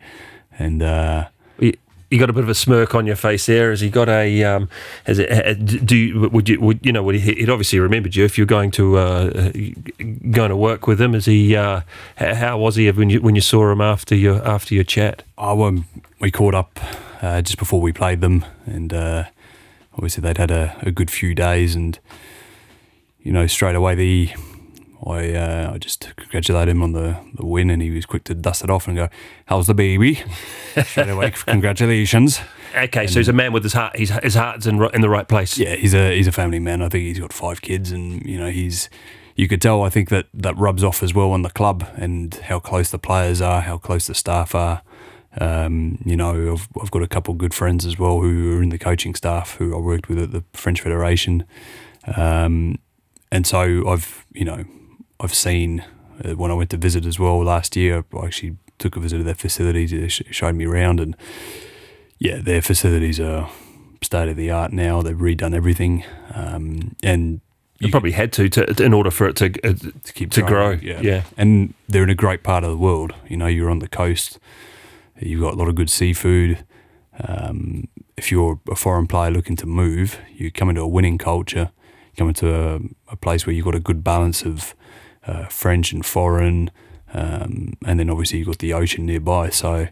and. 0.58 0.82
You, 2.10 2.20
got 2.20 2.30
a 2.30 2.34
bit 2.34 2.44
of 2.44 2.50
a 2.50 2.56
smirk 2.56 2.96
on 2.96 3.06
your 3.06 3.16
face 3.16 3.46
there. 3.46 3.70
Has 3.70 3.82
he 3.82 3.90
got 3.90 4.10
a? 4.10 4.44
Um, 4.44 4.70
has 5.06 5.20
it? 5.20 5.86
Do 5.86 5.96
you? 5.96 6.30
Would 6.30 6.50
you? 6.50 6.60
Would 6.60 6.86
you 6.86 6.92
know? 6.92 7.04
Would 7.04 7.16
he? 7.16 7.36
He'd 7.36 7.50
obviously 7.50 7.80
remembered 7.80 8.16
you 8.16 8.26
if 8.26 8.38
you're 8.38 8.48
going 8.48 8.72
to 8.72 8.98
uh, 8.98 9.52
going 10.32 10.50
to 10.50 10.56
work 10.56 10.88
with 10.88 11.00
him. 11.00 11.14
Is 11.14 11.26
he? 11.26 11.56
Uh, 11.56 11.82
how 12.18 12.58
was 12.58 12.76
he 12.76 12.90
when 12.92 13.10
you 13.10 13.22
when 13.22 13.36
you 13.36 13.42
saw 13.42 13.72
him 13.72 13.82
after 13.82 14.16
your 14.16 14.46
after 14.48 14.74
your 14.76 14.84
chat? 14.84 15.24
Oh, 15.38 15.64
um, 15.64 15.86
we 16.20 16.32
caught 16.32 16.56
up 16.56 16.80
uh, 17.22 17.42
just 17.42 17.58
before 17.58 17.82
we 17.82 17.94
played 17.94 18.22
them, 18.22 18.46
and 18.66 18.94
uh, 18.94 19.26
obviously 19.94 20.22
they'd 20.22 20.38
had 20.38 20.52
a, 20.52 20.76
a 20.82 20.92
good 20.92 21.12
few 21.12 21.36
days, 21.36 21.76
and 21.76 22.00
you 23.22 23.32
know 23.32 23.48
straight 23.48 23.76
away 23.76 23.96
the 23.96 24.32
I 25.06 25.34
uh, 25.34 25.72
I 25.74 25.78
just 25.78 26.14
congratulated 26.18 26.70
him 26.70 26.84
on 26.84 26.92
the, 26.92 27.18
the 27.34 27.46
win, 27.46 27.70
and 27.70 27.82
he 27.82 27.90
was 27.90 28.06
quick 28.06 28.26
to 28.26 28.36
dust 28.36 28.64
it 28.64 28.70
off 28.70 28.88
and 28.88 28.98
go, 28.98 29.10
"How's 29.46 29.68
the 29.68 29.74
baby?" 29.74 30.24
straight 30.84 31.10
away, 31.10 31.32
congratulations. 31.32 32.42
Okay, 32.76 33.08
so 33.08 33.20
he's 33.20 33.30
a 33.30 33.34
man 33.34 33.54
with 33.54 33.64
his 33.64 33.74
heart. 33.74 33.96
His 33.98 34.10
his 34.24 34.36
heart's 34.36 34.66
in 34.66 34.84
in 34.94 35.02
the 35.02 35.10
right 35.10 35.28
place. 35.28 35.58
Yeah, 35.58 35.76
he's 35.76 35.94
a 35.94 36.16
he's 36.16 36.28
a 36.28 36.34
family 36.34 36.60
man. 36.60 36.82
I 36.82 36.90
think 36.90 37.06
he's 37.06 37.20
got 37.20 37.32
five 37.32 37.62
kids, 37.62 37.92
and 37.92 38.26
you 38.26 38.38
know 38.38 38.50
he's. 38.50 38.90
You 39.36 39.48
could 39.48 39.62
tell. 39.62 39.84
I 39.84 39.90
think 39.90 40.10
that 40.10 40.28
that 40.34 40.58
rubs 40.58 40.84
off 40.84 41.02
as 41.02 41.14
well 41.14 41.32
on 41.32 41.44
the 41.44 41.50
club 41.50 41.88
and 41.96 42.34
how 42.36 42.60
close 42.60 42.92
the 42.92 43.00
players 43.00 43.40
are, 43.40 43.62
how 43.62 43.78
close 43.78 44.08
the 44.08 44.16
staff 44.16 44.54
are. 44.54 44.82
Um, 45.40 46.00
you 46.04 46.18
know, 46.18 46.54
I've, 46.54 46.68
I've 46.82 46.92
got 46.92 47.04
a 47.04 47.08
couple 47.08 47.32
of 47.34 47.38
good 47.38 47.54
friends 47.54 47.86
as 47.86 47.98
well 47.98 48.20
who 48.20 48.58
are 48.58 48.62
in 48.62 48.68
the 48.68 48.78
coaching 48.78 49.16
staff 49.16 49.56
who 49.56 49.74
I 49.74 49.80
worked 49.80 50.10
with 50.10 50.20
at 50.20 50.32
the 50.34 50.44
French 50.52 50.82
Federation, 50.82 51.46
um, 52.18 52.80
and 53.32 53.48
so 53.48 53.88
I've 53.88 54.26
you 54.34 54.44
know 54.44 54.66
I've 55.20 55.34
seen 55.34 55.84
uh, 56.24 56.34
when 56.36 56.52
I 56.52 56.54
went 56.54 56.70
to 56.72 56.78
visit 56.78 57.06
as 57.06 57.20
well 57.20 57.44
last 57.44 57.76
year. 57.76 58.04
I 58.14 58.26
actually 58.26 58.58
took 58.78 58.96
a 58.96 59.00
visit 59.00 59.18
to 59.18 59.24
their 59.24 59.36
facilities. 59.36 59.92
They 59.92 60.08
sh- 60.08 60.24
showed 60.32 60.56
me 60.56 60.66
around, 60.66 61.00
and 61.00 61.16
yeah, 62.18 62.38
their 62.42 62.62
facilities 62.62 63.20
are 63.20 63.50
state 64.02 64.30
of 64.30 64.38
the 64.38 64.52
art 64.52 64.72
now. 64.72 65.02
They've 65.02 65.16
redone 65.16 65.54
everything, 65.56 66.04
um, 66.34 66.96
and 67.04 67.42
You 67.80 67.92
probably 67.92 68.12
had 68.12 68.32
to, 68.34 68.50
to 68.50 68.84
in 68.84 68.94
order 68.94 69.12
for 69.12 69.28
it 69.28 69.36
to 69.38 69.46
uh, 69.64 69.74
to 70.04 70.14
keep 70.14 70.32
to 70.32 70.42
grow. 70.42 70.72
Yeah. 70.72 71.02
yeah. 71.02 71.24
and 71.38 71.74
they're 71.88 72.04
in 72.04 72.10
a 72.10 72.16
great 72.16 72.44
part 72.44 72.64
of 72.64 72.70
the 72.70 72.78
world. 72.78 73.14
You 73.28 73.38
know, 73.38 73.48
you're 73.48 73.70
on 73.70 73.80
the 73.80 73.88
coast. 73.90 74.40
You've 75.20 75.42
got 75.42 75.54
a 75.54 75.58
lot 75.58 75.68
of 75.68 75.76
good 75.76 75.90
seafood. 75.90 76.64
Um, 77.28 77.90
if 78.16 78.32
you're 78.32 78.60
a 78.70 78.76
foreign 78.76 79.08
player 79.08 79.32
looking 79.32 79.58
to 79.58 79.66
move, 79.66 80.18
you 80.34 80.52
come 80.52 80.70
into 80.70 80.82
a 80.82 80.88
winning 80.88 81.18
culture. 81.18 81.72
You 82.12 82.16
come 82.18 82.30
into 82.30 82.54
a, 82.54 82.80
a 83.12 83.16
place 83.18 83.46
where 83.46 83.54
you've 83.54 83.66
got 83.66 83.76
a 83.76 83.82
good 83.82 84.02
balance 84.04 84.44
of 84.44 84.74
uh, 85.26 85.46
French 85.46 85.92
and 85.92 86.06
foreign, 86.06 86.72
um, 87.14 87.78
and 87.86 88.00
then 88.00 88.10
obviously 88.10 88.40
you've 88.40 88.48
got 88.48 88.60
the 88.60 88.74
ocean 88.74 89.06
nearby. 89.06 89.50
So 89.50 89.88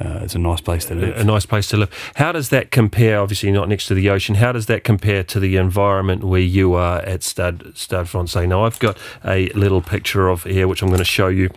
uh, 0.00 0.20
it's 0.22 0.34
a 0.34 0.38
nice 0.38 0.60
place 0.60 0.84
to 0.86 0.94
live. 0.94 1.16
a 1.16 1.24
nice 1.24 1.44
place 1.44 1.68
to 1.68 1.76
live. 1.76 2.12
How 2.16 2.30
does 2.30 2.50
that 2.50 2.70
compare? 2.70 3.20
Obviously, 3.20 3.50
not 3.50 3.68
next 3.68 3.86
to 3.86 3.94
the 3.94 4.08
ocean. 4.10 4.36
How 4.36 4.52
does 4.52 4.66
that 4.66 4.84
compare 4.84 5.24
to 5.24 5.40
the 5.40 5.56
environment 5.56 6.22
where 6.22 6.40
you 6.40 6.74
are 6.74 7.00
at 7.00 7.22
Stade 7.24 7.76
Stade 7.76 8.08
Francais? 8.08 8.46
Now, 8.46 8.64
I've 8.64 8.78
got 8.78 8.96
a 9.24 9.48
little 9.50 9.82
picture 9.82 10.28
of 10.28 10.44
here, 10.44 10.68
which 10.68 10.82
I'm 10.82 10.88
going 10.88 10.98
to 10.98 11.04
show 11.04 11.28
you. 11.28 11.50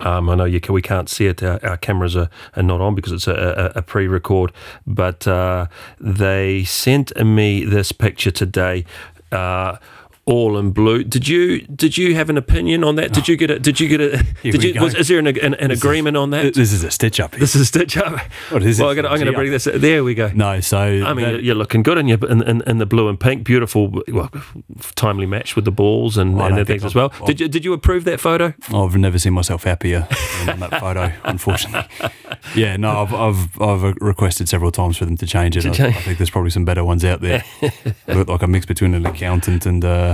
Um, 0.00 0.28
I 0.28 0.34
know 0.34 0.44
you 0.44 0.60
can, 0.60 0.74
we 0.74 0.82
can't 0.82 1.08
see 1.08 1.26
it. 1.26 1.42
Our, 1.42 1.64
our 1.64 1.76
cameras 1.76 2.16
are, 2.16 2.28
are 2.56 2.62
not 2.62 2.80
on 2.80 2.94
because 2.94 3.12
it's 3.12 3.26
a, 3.26 3.72
a, 3.74 3.78
a 3.78 3.82
pre-record. 3.82 4.52
But 4.86 5.26
uh, 5.26 5.66
they 6.00 6.64
sent 6.64 7.16
me 7.24 7.64
this 7.64 7.92
picture 7.92 8.30
today. 8.30 8.84
Uh, 9.32 9.78
all 10.26 10.56
in 10.56 10.70
blue. 10.70 11.04
Did 11.04 11.28
you 11.28 11.60
did 11.62 11.98
you 11.98 12.14
have 12.14 12.30
an 12.30 12.38
opinion 12.38 12.84
on 12.84 12.96
that? 12.96 13.12
Did 13.12 13.28
you 13.28 13.36
get 13.36 13.50
a 13.50 13.58
did 13.58 13.80
you 13.80 13.88
get 13.88 14.00
a 14.00 14.22
did 14.42 14.62
you 14.62 14.80
was, 14.80 14.94
is 14.94 15.08
there 15.08 15.18
an, 15.18 15.26
an, 15.26 15.54
an 15.54 15.70
agreement 15.70 16.16
on 16.16 16.30
that? 16.30 16.54
This 16.54 16.72
is 16.72 16.82
a 16.82 16.90
stitch 16.90 17.20
up. 17.20 17.32
Here. 17.32 17.40
This 17.40 17.54
is 17.54 17.62
a 17.62 17.66
stitch 17.66 17.96
up. 17.96 18.18
What 18.50 18.62
is 18.62 18.80
well, 18.80 18.90
it? 18.90 18.98
I'm 18.98 19.06
I'm 19.06 19.18
gonna 19.18 19.32
bring 19.32 19.50
this. 19.50 19.64
There 19.64 20.02
we 20.02 20.14
go. 20.14 20.30
no, 20.34 20.60
so 20.60 20.78
I 20.78 21.14
mean, 21.14 21.24
that- 21.24 21.42
you're- 21.42 21.54
looking 21.54 21.84
good 21.84 21.98
in 21.98 22.08
your 22.08 22.18
in, 22.28 22.42
in, 22.42 22.62
in 22.66 22.78
the 22.78 22.86
blue 22.86 23.08
and 23.08 23.18
pink, 23.18 23.44
beautiful, 23.44 23.92
well, 24.08 24.28
timely 24.96 25.24
match 25.24 25.54
with 25.54 25.64
the 25.64 25.70
balls 25.70 26.16
and, 26.16 26.40
I 26.40 26.48
and 26.48 26.58
the 26.58 26.64
things 26.64 26.84
as 26.84 26.94
well. 26.94 27.12
Did 27.26 27.40
you 27.40 27.48
did 27.48 27.64
you 27.64 27.72
approve 27.72 28.04
that 28.04 28.20
photo? 28.20 28.54
I've 28.72 28.96
never 28.96 29.18
seen 29.18 29.34
myself 29.34 29.62
happier 29.62 30.08
than 30.40 30.50
on 30.50 30.60
that 30.60 30.80
photo, 30.80 31.12
unfortunately. 31.22 31.88
Yeah, 32.54 32.76
no, 32.76 33.02
I've, 33.02 33.14
I've 33.14 33.62
I've 33.62 33.96
requested 34.00 34.48
several 34.48 34.70
times 34.72 34.96
for 34.96 35.04
them 35.04 35.16
to 35.18 35.26
change 35.26 35.56
it. 35.56 35.80
I, 35.80 35.86
I 35.86 35.92
think 35.92 36.18
there's 36.18 36.30
probably 36.30 36.50
some 36.50 36.64
better 36.64 36.84
ones 36.84 37.04
out 37.04 37.20
there. 37.20 37.44
I 37.62 37.92
look 38.14 38.28
like 38.28 38.42
a 38.42 38.46
mix 38.48 38.66
between 38.66 38.94
an 38.94 39.06
accountant 39.06 39.66
and 39.66 39.84
uh, 39.84 40.13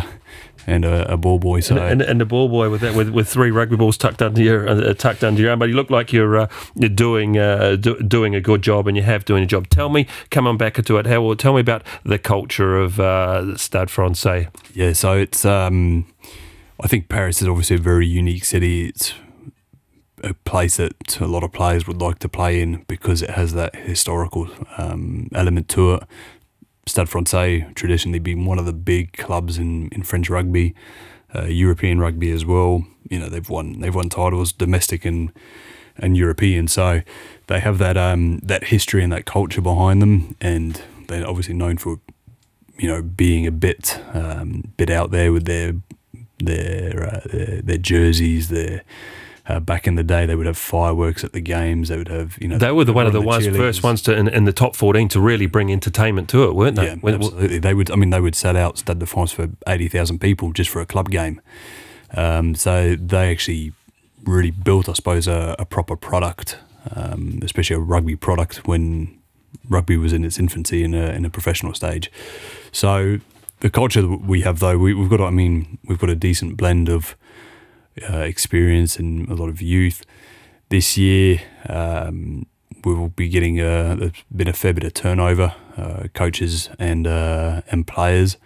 and 0.67 0.85
a, 0.85 1.13
a 1.13 1.17
ball 1.17 1.39
boy. 1.39 1.61
So 1.61 1.77
And, 1.77 2.03
and 2.03 2.21
the 2.21 2.27
ball 2.27 2.49
boy 2.49 2.71
with 2.71 2.81
that 2.83 2.95
with, 2.95 3.11
with 3.11 3.29
three 3.29 3.51
rugby 3.51 3.77
balls 3.77 3.97
tucked 3.97 4.23
under 4.23 4.43
your 4.43 4.69
uh, 4.69 4.95
tucked 4.95 5.25
under 5.25 5.41
your 5.41 5.51
arm, 5.51 5.59
but 5.59 5.69
you 5.69 5.75
look 5.75 5.91
like 5.91 6.13
you're 6.13 6.37
uh, 6.37 6.49
you're 6.75 6.89
doing 6.89 7.39
uh, 7.39 7.77
do, 7.77 7.97
doing 8.01 8.35
a 8.35 8.41
good 8.41 8.63
job, 8.63 8.87
and 8.87 8.97
you 8.97 9.03
have 9.03 9.25
doing 9.25 9.43
a 9.43 9.47
job. 9.47 9.69
Tell 9.69 9.89
me, 9.89 10.07
come 10.31 10.47
on 10.47 10.57
back 10.57 10.79
into 10.79 10.97
it. 10.99 11.07
How 11.07 11.21
will 11.23 11.37
tell 11.37 11.55
me 11.55 11.61
about 11.61 11.83
the 12.05 12.19
culture 12.19 12.77
of 12.77 13.01
uh, 13.01 13.57
Stade 13.57 13.91
Francais. 13.91 14.49
yeah, 14.75 14.93
so 14.93 15.13
it's 15.13 15.45
um, 15.45 16.07
I 16.81 16.89
think 16.89 17.09
Paris 17.09 17.43
is 17.43 17.49
obviously 17.49 17.77
a 17.77 17.81
very 17.81 18.07
unique 18.07 18.45
city. 18.45 18.89
It's 18.89 19.15
a 20.23 20.35
place 20.35 20.77
that 20.77 21.21
a 21.21 21.27
lot 21.27 21.43
of 21.43 21.53
players 21.53 21.87
would 21.87 22.01
like 22.01 22.19
to 22.21 22.29
play 22.29 22.61
in 22.61 22.85
because 22.87 23.23
it 23.23 23.31
has 23.31 23.55
that 23.55 23.75
historical 23.75 24.49
um, 24.79 25.29
element 25.35 25.69
to 25.71 25.95
it. 25.95 26.03
Stade 26.87 27.09
Francais 27.09 27.67
traditionally 27.75 28.19
been 28.19 28.45
one 28.45 28.59
of 28.59 28.67
the 28.67 28.73
big 28.73 29.13
clubs 29.13 29.59
in, 29.59 29.89
in 29.91 30.03
French 30.03 30.31
rugby, 30.31 30.75
uh, 31.35 31.45
European 31.45 31.99
rugby 32.01 32.31
as 32.33 32.45
well. 32.45 32.85
You 33.09 33.19
know 33.19 33.29
they've 33.29 33.49
won 33.49 33.81
they've 33.81 33.95
won 33.95 34.09
titles 34.09 34.53
domestic 34.53 35.05
and 35.05 35.33
and 35.97 36.17
European, 36.17 36.69
so 36.69 37.03
they 37.47 37.61
have 37.61 37.79
that 37.79 37.97
um, 37.97 38.39
that 38.39 38.65
history 38.65 39.03
and 39.03 39.13
that 39.13 39.27
culture 39.27 39.61
behind 39.61 40.01
them, 40.01 40.37
and 40.41 40.83
they're 41.09 41.27
obviously 41.27 41.55
known 41.55 41.79
for 41.79 42.01
you 42.77 42.89
know 42.89 43.03
being 43.03 43.47
a 43.47 43.53
bit 43.53 44.01
um, 44.15 44.73
bit 44.77 44.91
out 44.91 45.11
there 45.11 45.33
with 45.33 45.45
their 45.45 45.75
their 46.39 47.15
uh, 47.15 47.21
their, 47.31 47.63
their 47.63 47.79
jerseys, 47.79 48.49
their 48.49 48.83
uh, 49.51 49.61
back 49.61 49.87
in 49.87 49.95
the 49.97 50.03
day, 50.05 50.27
they 50.27 50.35
would 50.37 50.47
have 50.47 50.59
fireworks 50.59 51.25
at 51.25 51.33
the 51.33 51.41
games. 51.41 51.89
They 51.89 51.97
would 51.97 52.09
have, 52.09 52.39
you 52.41 52.49
know, 52.49 52.59
They 52.59 52.73
were 52.73 52.85
the 52.85 52.93
one 52.93 53.07
of 53.07 53.13
the 53.13 53.21
ones, 53.21 53.47
first 53.49 53.83
ones 53.83 54.03
to 54.03 54.17
in, 54.17 54.29
in 54.29 54.45
the 54.45 54.53
top 54.53 54.77
fourteen 54.77 55.09
to 55.09 55.21
really 55.21 55.47
bring 55.47 55.71
entertainment 55.73 56.29
to 56.31 56.45
it, 56.45 56.55
weren't 56.55 56.77
they? 56.77 56.87
Yeah, 56.87 56.95
When- 56.97 57.15
absolutely. 57.15 57.59
They 57.59 57.75
would. 57.75 57.91
I 57.91 57.97
mean, 57.97 58.11
they 58.11 58.21
would 58.21 58.35
set 58.37 58.57
out 58.57 58.79
Stade 58.79 58.99
de 59.01 59.07
France 59.07 59.33
for 59.33 59.49
eighty 59.67 59.89
thousand 59.89 60.21
people 60.21 60.53
just 60.53 60.71
for 60.71 60.81
a 60.81 60.87
club 60.87 61.11
game. 61.11 61.41
Um, 62.17 62.55
so 62.55 62.97
they 62.97 63.31
actually 63.31 63.73
really 64.25 64.51
built, 64.51 64.89
I 64.89 64.93
suppose, 64.95 65.27
a, 65.29 65.57
a 65.59 65.65
proper 65.65 65.97
product, 65.97 66.59
um, 66.95 67.39
especially 67.43 67.77
a 67.77 67.81
rugby 67.81 68.17
product 68.17 68.67
when 68.69 69.19
rugby 69.69 69.97
was 69.97 70.13
in 70.13 70.25
its 70.25 70.39
infancy 70.39 70.83
in 70.83 70.95
a 70.95 71.11
in 71.11 71.25
a 71.25 71.31
professional 71.31 71.75
stage. 71.75 72.11
So 72.73 73.19
the 73.61 73.71
culture 73.71 74.03
that 74.03 74.21
we 74.27 74.41
have, 74.43 74.59
though, 74.59 74.79
we, 74.79 74.95
we've 74.95 75.11
got. 75.11 75.21
I 75.21 75.31
mean, 75.31 75.79
we've 75.85 75.99
got 75.99 76.11
a 76.11 76.15
decent 76.15 76.57
blend 76.57 76.89
of 76.89 77.17
uh, 78.09 78.19
experience 78.19 78.99
and 78.99 79.29
a 79.29 79.35
lot 79.35 79.49
of 79.49 79.61
youth. 79.61 80.05
This 80.69 80.97
year, 80.97 81.41
um, 81.69 82.47
we 82.85 82.95
will 82.95 83.09
be 83.09 83.29
getting 83.29 83.61
a, 83.61 83.97
there's 83.97 84.13
been 84.35 84.49
a 84.49 84.53
fair 84.53 84.73
bit 84.73 84.85
of 84.85 84.95
turnover, 84.95 85.55
uh, 85.77 86.05
coaches 86.15 86.71
and 86.79 87.07
uh, 87.07 87.63
and 87.71 87.87
players. 87.87 88.37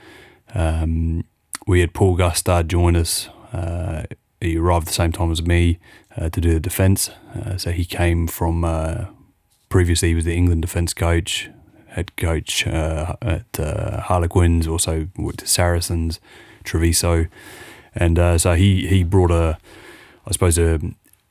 Um, 0.54 1.24
we 1.66 1.80
had 1.80 1.92
Paul 1.92 2.16
Gustard 2.16 2.68
join 2.68 2.96
us. 2.96 3.28
Uh, 3.52 4.04
he 4.40 4.56
arrived 4.58 4.86
the 4.86 4.92
same 4.92 5.12
time 5.12 5.30
as 5.30 5.42
me 5.42 5.78
uh, 6.16 6.28
to 6.28 6.40
do 6.40 6.52
the 6.52 6.60
defence. 6.60 7.10
So 7.56 7.70
he 7.70 7.84
came 7.84 8.26
from 8.26 8.62
previously 9.68 10.08
he 10.08 10.14
was 10.14 10.24
the 10.24 10.34
England 10.34 10.62
defence 10.62 10.92
coach, 10.92 11.50
head 11.88 12.14
coach 12.16 12.66
at 12.66 13.56
Harlequins, 13.56 14.66
also 14.66 15.08
worked 15.16 15.42
at 15.42 15.48
Saracens, 15.48 16.20
Treviso, 16.64 17.26
and 17.94 18.18
uh, 18.18 18.38
so 18.38 18.54
he 18.54 18.86
he 18.86 19.02
brought 19.02 19.30
a 19.30 19.58
I 20.26 20.32
suppose 20.32 20.58
a 20.58 20.80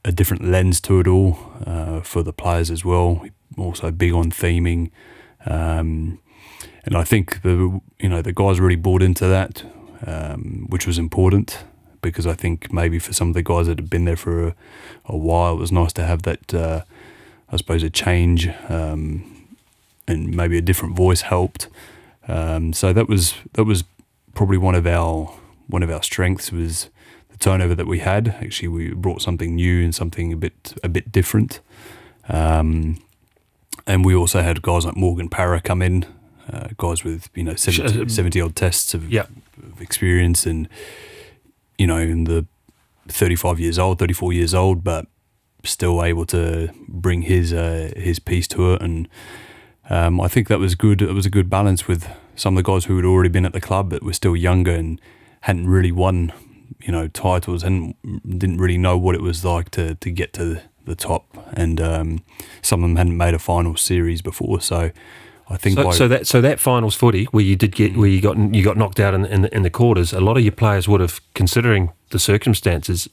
a 0.05 0.11
different 0.11 0.43
lens 0.43 0.81
to 0.81 0.99
it 0.99 1.07
all 1.07 1.39
uh, 1.65 2.01
for 2.01 2.23
the 2.23 2.33
players 2.33 2.69
as 2.69 2.83
well. 2.83 3.25
Also 3.57 3.91
big 3.91 4.13
on 4.13 4.31
theming. 4.31 4.91
Um, 5.45 6.19
and 6.85 6.95
I 6.95 7.03
think 7.03 7.41
the 7.41 7.81
you 7.99 8.09
know 8.09 8.21
the 8.21 8.33
guys 8.33 8.59
really 8.59 8.75
bought 8.75 9.01
into 9.01 9.27
that, 9.27 9.63
um, 10.05 10.65
which 10.69 10.85
was 10.85 10.97
important 10.97 11.63
because 12.01 12.27
I 12.27 12.33
think 12.33 12.71
maybe 12.73 12.99
for 12.99 13.13
some 13.13 13.29
of 13.29 13.33
the 13.33 13.43
guys 13.43 13.67
that 13.67 13.79
had 13.79 13.89
been 13.89 14.05
there 14.05 14.17
for 14.17 14.47
a, 14.47 14.55
a 15.05 15.15
while, 15.15 15.53
it 15.53 15.59
was 15.59 15.71
nice 15.71 15.93
to 15.93 16.03
have 16.03 16.23
that. 16.23 16.53
Uh, 16.53 16.81
I 17.49 17.57
suppose 17.57 17.83
a 17.83 17.89
change 17.89 18.49
um, 18.67 19.47
and 20.07 20.35
maybe 20.35 20.57
a 20.57 20.61
different 20.61 20.95
voice 20.95 21.21
helped. 21.21 21.67
Um, 22.27 22.73
so 22.73 22.93
that 22.93 23.07
was 23.07 23.35
that 23.53 23.65
was 23.65 23.83
probably 24.33 24.57
one 24.57 24.75
of 24.75 24.87
our 24.87 25.33
one 25.73 25.81
of 25.83 25.89
our 25.89 26.03
strengths 26.03 26.51
was 26.51 26.89
the 27.29 27.37
turnover 27.37 27.73
that 27.75 27.87
we 27.87 27.99
had. 27.99 28.27
Actually, 28.43 28.67
we 28.69 28.93
brought 28.93 29.21
something 29.21 29.55
new 29.55 29.83
and 29.83 29.93
something 29.95 30.31
a 30.31 30.37
bit 30.37 30.73
a 30.83 30.87
bit 30.89 31.11
different. 31.11 31.59
Um, 32.29 33.01
and 33.87 34.05
we 34.05 34.13
also 34.15 34.41
had 34.41 34.61
guys 34.61 34.85
like 34.85 34.95
Morgan 34.95 35.29
Parra 35.29 35.59
come 35.59 35.81
in, 35.81 36.05
uh, 36.51 36.67
guys 36.77 37.03
with 37.03 37.29
you 37.35 37.43
know 37.43 37.55
70, 37.55 38.01
um, 38.01 38.09
70 38.09 38.39
odd 38.41 38.55
tests 38.55 38.93
of, 38.93 39.11
Yeah. 39.11 39.25
of 39.73 39.81
experience, 39.81 40.45
and 40.45 40.69
you 41.77 41.87
know, 41.87 41.97
in 41.97 42.23
the 42.25 42.45
thirty 43.07 43.35
five 43.35 43.59
years 43.59 43.79
old, 43.79 43.97
thirty 43.99 44.13
four 44.13 44.31
years 44.31 44.53
old, 44.53 44.83
but 44.83 45.07
still 45.65 46.03
able 46.03 46.25
to 46.25 46.69
bring 46.87 47.23
his 47.23 47.51
uh, 47.51 47.91
his 47.97 48.19
piece 48.19 48.47
to 48.49 48.73
it, 48.73 48.81
and 48.81 49.07
um, 49.89 50.21
I 50.21 50.27
think 50.27 50.47
that 50.49 50.59
was 50.59 50.75
good. 50.75 51.01
It 51.01 51.13
was 51.13 51.25
a 51.25 51.29
good 51.31 51.49
balance 51.49 51.87
with 51.87 52.07
some 52.35 52.55
of 52.57 52.63
the 52.63 52.71
guys 52.71 52.85
who 52.85 52.95
had 52.95 53.05
already 53.05 53.29
been 53.29 53.45
at 53.45 53.53
the 53.53 53.61
club 53.61 53.89
but 53.89 54.01
were 54.03 54.13
still 54.13 54.35
younger 54.35 54.71
and 54.75 54.99
hadn't 55.47 55.67
really 55.67 55.91
won, 55.91 56.31
you 56.81 56.91
know, 56.91 57.07
titles 57.07 57.63
and 57.63 57.95
didn't 58.39 58.59
really 58.59 58.77
know 58.77 58.97
what 58.97 59.15
it 59.15 59.21
was 59.21 59.43
like 59.43 59.69
to 59.71 59.95
to 59.95 60.09
get 60.11 60.33
to 60.33 60.61
the 60.85 60.95
top. 60.95 61.23
And 61.53 61.79
um, 61.79 62.23
some 62.61 62.83
of 62.83 62.89
them 62.89 62.97
hadn't 62.97 63.17
made 63.17 63.33
a 63.33 63.39
final 63.39 63.75
series 63.77 64.21
before, 64.21 64.61
so 64.61 64.91
I 65.49 65.57
think 65.57 65.75
So, 65.77 65.83
by, 65.83 65.91
so 65.91 66.07
that 66.07 66.27
so 66.27 66.41
that 66.41 66.59
finals 66.59 66.95
footy 66.95 67.25
where 67.31 67.43
you 67.43 67.55
did 67.55 67.75
get 67.75 67.95
where 67.97 68.09
you 68.09 68.21
got 68.21 68.37
you 68.55 68.63
got 68.63 68.75
knocked 68.77 68.99
out 68.99 69.13
in, 69.13 69.25
in 69.25 69.41
the, 69.43 69.55
in 69.55 69.63
the 69.63 69.69
quarters. 69.69 70.13
A 70.13 70.19
lot 70.19 70.37
of 70.37 70.43
your 70.43 70.55
players 70.55 70.87
would 70.87 71.01
have, 71.01 71.19
considering 71.33 71.91
the 72.09 72.19
circumstances, 72.19 73.09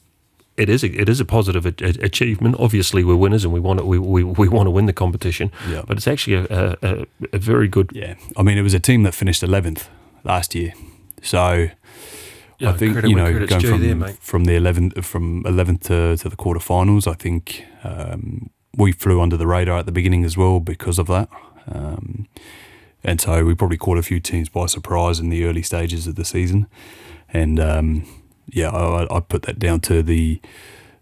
it 0.57 0.69
is 0.69 0.85
a, 0.85 0.89
it 1.01 1.09
is 1.09 1.21
a 1.21 1.25
positive 1.25 1.67
a, 1.67 1.75
a- 1.81 2.05
achievement. 2.05 2.57
Obviously, 2.59 3.03
we're 3.03 3.17
winners 3.17 3.45
and 3.45 3.53
we 3.55 3.61
want 3.61 3.79
to, 3.81 3.85
we, 3.85 3.99
we, 3.99 4.23
we 4.25 4.49
want 4.49 4.67
to 4.67 4.71
win 4.71 4.87
the 4.87 4.93
competition. 4.93 5.51
Yeah. 5.69 5.83
But 5.87 5.97
it's 5.97 6.09
actually 6.09 6.37
a, 6.51 6.77
a, 6.83 7.07
a 7.33 7.39
very 7.39 7.69
good. 7.69 7.91
yeah, 7.93 8.15
I 8.37 8.43
mean, 8.43 8.59
it 8.59 8.63
was 8.63 8.75
a 8.75 8.81
team 8.81 9.03
that 9.05 9.15
finished 9.15 9.43
eleventh 9.43 9.89
last 10.25 10.55
year, 10.55 10.73
so. 11.23 11.69
Yeah, 12.59 12.71
I 12.71 12.73
think 12.75 13.03
you 13.05 13.17
know 13.17 13.47
going 13.47 13.63
from 13.63 13.81
there, 13.81 14.09
from 14.21 14.45
the 14.45 14.55
eleventh 14.55 15.03
from 15.03 15.47
eleventh 15.47 15.85
to, 15.85 16.15
to 16.19 16.29
the 16.29 16.37
quarterfinals, 16.37 17.07
I 17.11 17.15
think 17.15 17.65
um, 17.85 18.51
we 18.77 18.93
flew 18.93 19.23
under 19.23 19.39
the 19.39 19.47
radar 19.47 19.79
at 19.79 19.87
the 19.87 19.93
beginning 19.93 20.25
as 20.27 20.37
well 20.37 20.61
because 20.61 20.99
of 20.99 21.07
that, 21.07 21.31
um, 21.67 22.29
and 23.03 23.19
so 23.19 23.47
we 23.47 23.55
probably 23.55 23.79
caught 23.79 23.97
a 23.97 24.03
few 24.03 24.21
teams 24.21 24.51
by 24.51 24.67
surprise 24.67 25.19
in 25.21 25.31
the 25.31 25.47
early 25.47 25.63
stages 25.63 26.07
of 26.07 26.17
the 26.17 26.25
season, 26.25 26.67
and 27.33 27.59
um, 27.59 28.05
yeah, 28.47 28.69
I, 28.69 29.17
I 29.17 29.21
put 29.21 29.41
that 29.45 29.59
down 29.59 29.81
to 29.81 30.03
the 30.03 30.39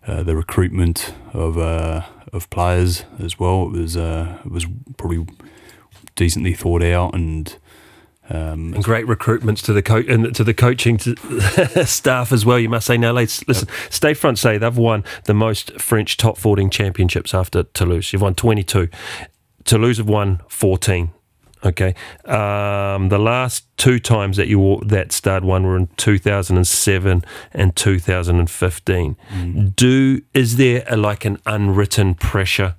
uh, 0.07 0.23
the 0.23 0.37
recruitment 0.37 1.13
of 1.33 1.59
uh, 1.59 2.03
of 2.33 2.49
players 2.51 3.05
as 3.19 3.41
well. 3.41 3.65
It 3.65 3.73
was 3.73 3.97
uh, 3.97 4.39
it 4.45 4.53
was 4.53 4.65
probably 4.97 5.27
decently 6.15 6.55
thought 6.55 6.85
out 6.85 7.15
and. 7.17 7.57
Um, 8.31 8.75
And 8.75 8.85
great 8.85 9.07
recruitments 9.07 9.63
to 9.65 9.73
the 9.73 9.83
coach 9.83 10.07
and 10.07 10.35
to 10.35 10.45
the 10.45 10.53
coaching 10.55 10.99
to 10.99 11.87
staff 11.87 12.31
as 12.33 12.45
well. 12.45 12.59
You 12.59 12.69
must 12.69 12.87
say 12.87 12.99
now, 12.99 13.13
let's 13.13 13.47
listen. 13.49 13.69
Stade 13.91 14.19
Francais 14.19 14.59
they've 14.59 14.77
won 14.77 15.03
the 15.25 15.35
most 15.35 15.81
French 15.81 16.17
top 16.17 16.37
14 16.37 16.69
championships 16.71 17.33
after 17.35 17.63
Toulouse. 17.63 18.13
You've 18.13 18.23
won 18.23 18.35
22. 18.35 18.89
Toulouse 19.65 19.97
have 19.99 20.09
won 20.09 20.41
14. 20.49 21.11
Okay, 21.65 21.93
um, 22.25 23.09
the 23.09 23.19
last 23.19 23.65
two 23.77 23.99
times 23.99 24.37
that 24.37 24.47
you 24.47 24.81
that 24.87 25.11
Stad 25.11 25.43
won 25.45 25.65
were 25.65 25.77
in 25.77 25.89
2007 25.97 27.25
and 27.53 27.75
2015. 27.75 29.17
Do 29.75 30.21
is 30.35 30.57
there 30.57 30.85
a, 30.87 30.97
like 30.97 31.25
an 31.25 31.39
unwritten 31.47 32.15
pressure 32.15 32.77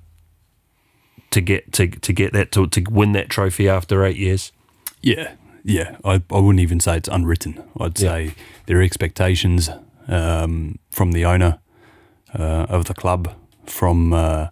to 1.30 1.40
get 1.42 1.72
to 1.74 1.88
to 1.88 2.12
get 2.14 2.32
that 2.32 2.52
to 2.52 2.66
to 2.68 2.80
win 2.90 3.12
that 3.12 3.28
trophy 3.28 3.68
after 3.68 4.02
eight 4.04 4.16
years? 4.16 4.50
Yeah, 5.02 5.32
yeah. 5.62 5.96
I, 6.04 6.22
I 6.30 6.38
wouldn't 6.38 6.60
even 6.60 6.80
say 6.80 6.96
it's 6.96 7.08
unwritten. 7.08 7.62
I'd 7.78 7.98
Yeah. 8.00 8.08
say 8.10 8.34
there 8.66 8.78
are 8.78 8.82
expectations 8.82 9.70
um, 10.08 10.78
from 10.90 11.12
the 11.12 11.24
owner 11.24 11.58
uh, 12.38 12.66
of 12.68 12.84
the 12.86 12.94
club, 12.94 13.34
from 13.66 14.12
uh, 14.12 14.48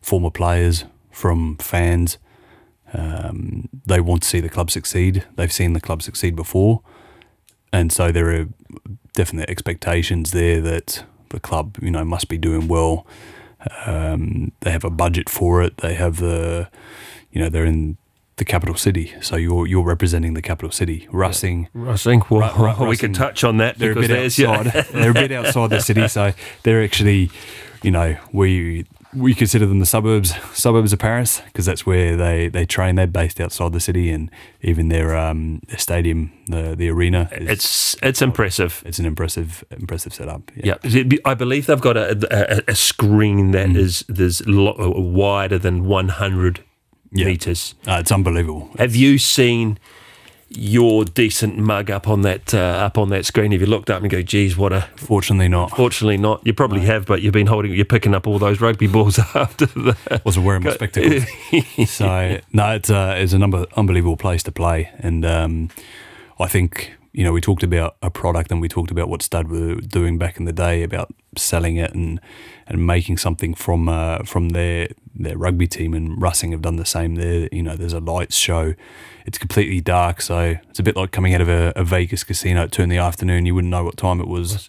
former 0.00 0.30
players, 0.30 0.84
from 1.10 1.56
fans. 1.56 2.18
Um, 2.92 3.68
they 3.84 4.00
want 4.00 4.22
to 4.22 4.28
see 4.28 4.40
the 4.40 4.48
club 4.48 4.70
succeed. 4.70 5.24
They've 5.36 5.52
seen 5.52 5.72
the 5.72 5.80
club 5.80 6.02
succeed 6.02 6.36
before, 6.36 6.82
and 7.72 7.92
so 7.92 8.12
there 8.12 8.30
are 8.34 8.46
definite 9.14 9.50
expectations 9.50 10.30
there 10.30 10.60
that 10.60 11.04
the 11.30 11.40
club, 11.40 11.76
you 11.82 11.90
know, 11.90 12.04
must 12.04 12.28
be 12.28 12.38
doing 12.38 12.68
well. 12.68 13.06
Um, 13.86 14.52
they 14.60 14.70
have 14.70 14.84
a 14.84 14.90
budget 14.90 15.28
for 15.28 15.62
it. 15.62 15.78
They 15.78 15.94
have 15.94 16.18
the, 16.18 16.68
you 17.32 17.40
know, 17.40 17.48
they're 17.48 17.64
in 17.64 17.96
the 18.36 18.44
capital 18.44 18.74
city, 18.74 19.14
so 19.20 19.36
you're 19.36 19.66
you're 19.66 19.84
representing 19.84 20.34
the 20.34 20.42
capital 20.42 20.70
city. 20.70 21.08
Racing, 21.10 21.68
I 21.86 21.96
think 21.96 22.30
well, 22.30 22.52
Ru- 22.56 22.84
Ru- 22.84 22.88
we 22.90 22.96
can 22.96 23.12
touch 23.12 23.44
on 23.44 23.56
that 23.58 23.78
they're 23.78 23.92
a 23.92 23.94
bit 23.94 24.08
there's 24.08 24.38
yeah. 24.38 24.50
outside. 24.50 24.84
they're 24.92 25.10
a 25.10 25.14
bit 25.14 25.32
outside 25.32 25.70
the 25.70 25.80
city, 25.80 26.06
so 26.08 26.32
they're 26.62 26.82
actually, 26.84 27.30
you 27.82 27.90
know, 27.90 28.16
we 28.32 28.84
we 29.14 29.34
consider 29.34 29.64
them 29.64 29.78
the 29.78 29.86
suburbs 29.86 30.34
suburbs 30.52 30.92
of 30.92 30.98
Paris 30.98 31.40
because 31.46 31.64
that's 31.64 31.86
where 31.86 32.14
they, 32.16 32.48
they 32.48 32.66
train. 32.66 32.96
They're 32.96 33.06
based 33.06 33.40
outside 33.40 33.72
the 33.72 33.80
city, 33.80 34.10
and 34.10 34.30
even 34.60 34.88
their 34.88 35.16
um 35.16 35.62
their 35.68 35.78
stadium, 35.78 36.30
the 36.48 36.74
the 36.76 36.90
arena, 36.90 37.30
is, 37.32 37.48
It's 37.48 37.96
it's 38.02 38.20
impressive. 38.20 38.82
it's 38.84 38.98
an 38.98 39.06
impressive 39.06 39.64
impressive 39.70 40.12
setup. 40.12 40.50
Yeah, 40.54 40.74
I 41.24 41.32
believe 41.32 41.64
they've 41.66 41.80
got 41.80 41.96
a, 41.96 42.10
a, 42.30 42.72
a 42.72 42.74
screen 42.74 43.52
that 43.52 43.68
Mm. 43.68 43.76
is 43.78 44.04
there's 44.08 44.46
lo- 44.46 44.76
wider 44.98 45.56
than 45.58 45.86
100 45.86 46.62
Yeah. 47.18 47.26
meters. 47.26 47.74
Uh, 47.86 47.98
it's 48.00 48.12
unbelievable. 48.12 48.70
Have 48.78 48.94
you 48.96 49.18
seen 49.18 49.78
your 50.48 51.04
decent 51.04 51.58
mug 51.58 51.90
up 51.90 52.06
on 52.06 52.22
that 52.22 52.54
uh, 52.54 52.58
up 52.58 52.96
on 52.98 53.08
that 53.10 53.26
screen? 53.26 53.50
Have 53.52 53.60
you 53.60 53.66
looked 53.66 53.90
up 53.90 54.00
and 54.02 54.10
go, 54.10 54.22
"Geez, 54.22 54.56
what 54.56 54.72
a." 54.72 54.82
Fortunately, 54.96 55.48
not. 55.48 55.70
Fortunately, 55.76 56.16
not. 56.16 56.40
You 56.46 56.54
probably 56.54 56.80
have, 56.82 57.04
but 57.06 57.20
you've 57.20 57.32
been 57.32 57.48
holding, 57.48 57.72
you're 57.74 57.84
picking 57.84 58.14
up 58.14 58.26
all 58.26 58.38
those 58.38 58.60
rugby 58.60 58.86
balls 58.86 59.18
after 59.34 59.66
that. 59.66 60.22
wasn't 60.24 60.46
wearing 60.46 60.62
my 60.62 60.70
spectacles. 60.74 61.24
so 61.90 62.38
no, 62.52 62.74
it's 62.74 62.90
uh, 62.90 63.14
it's 63.18 63.32
an 63.32 63.42
unbe- 63.42 63.66
unbelievable 63.76 64.16
place 64.16 64.42
to 64.44 64.52
play, 64.52 64.90
and 64.98 65.24
um, 65.26 65.68
I 66.38 66.46
think 66.46 66.92
you 67.16 67.24
know 67.24 67.32
we 67.32 67.40
talked 67.40 67.62
about 67.62 67.96
a 68.02 68.10
product 68.10 68.52
and 68.52 68.60
we 68.60 68.68
talked 68.68 68.90
about 68.90 69.08
what 69.08 69.22
Stad 69.22 69.48
were 69.48 69.76
doing 69.76 70.18
back 70.18 70.36
in 70.36 70.44
the 70.44 70.52
day 70.52 70.82
about 70.82 71.14
selling 71.34 71.76
it 71.76 71.94
and 71.94 72.20
and 72.66 72.86
making 72.86 73.16
something 73.16 73.54
from 73.54 73.88
uh, 73.88 74.18
from 74.24 74.50
their 74.50 74.88
their 75.14 75.38
rugby 75.38 75.66
team, 75.66 75.94
and 75.94 76.20
Racing 76.20 76.52
have 76.52 76.60
done 76.60 76.76
the 76.76 76.84
same. 76.84 77.14
There, 77.14 77.48
you 77.50 77.62
know, 77.62 77.74
there's 77.74 77.94
a 77.94 78.00
lights 78.00 78.36
show. 78.36 78.74
It's 79.24 79.38
completely 79.38 79.80
dark, 79.80 80.20
so 80.20 80.56
it's 80.68 80.78
a 80.78 80.82
bit 80.82 80.94
like 80.94 81.10
coming 81.10 81.34
out 81.34 81.40
of 81.40 81.48
a, 81.48 81.72
a 81.74 81.84
Vegas 81.84 82.22
casino 82.22 82.64
at 82.64 82.70
two 82.70 82.82
in 82.82 82.90
the 82.90 82.98
afternoon. 82.98 83.46
You 83.46 83.54
wouldn't 83.54 83.70
know 83.70 83.82
what 83.82 83.96
time 83.96 84.20
it 84.20 84.28
was, 84.28 84.68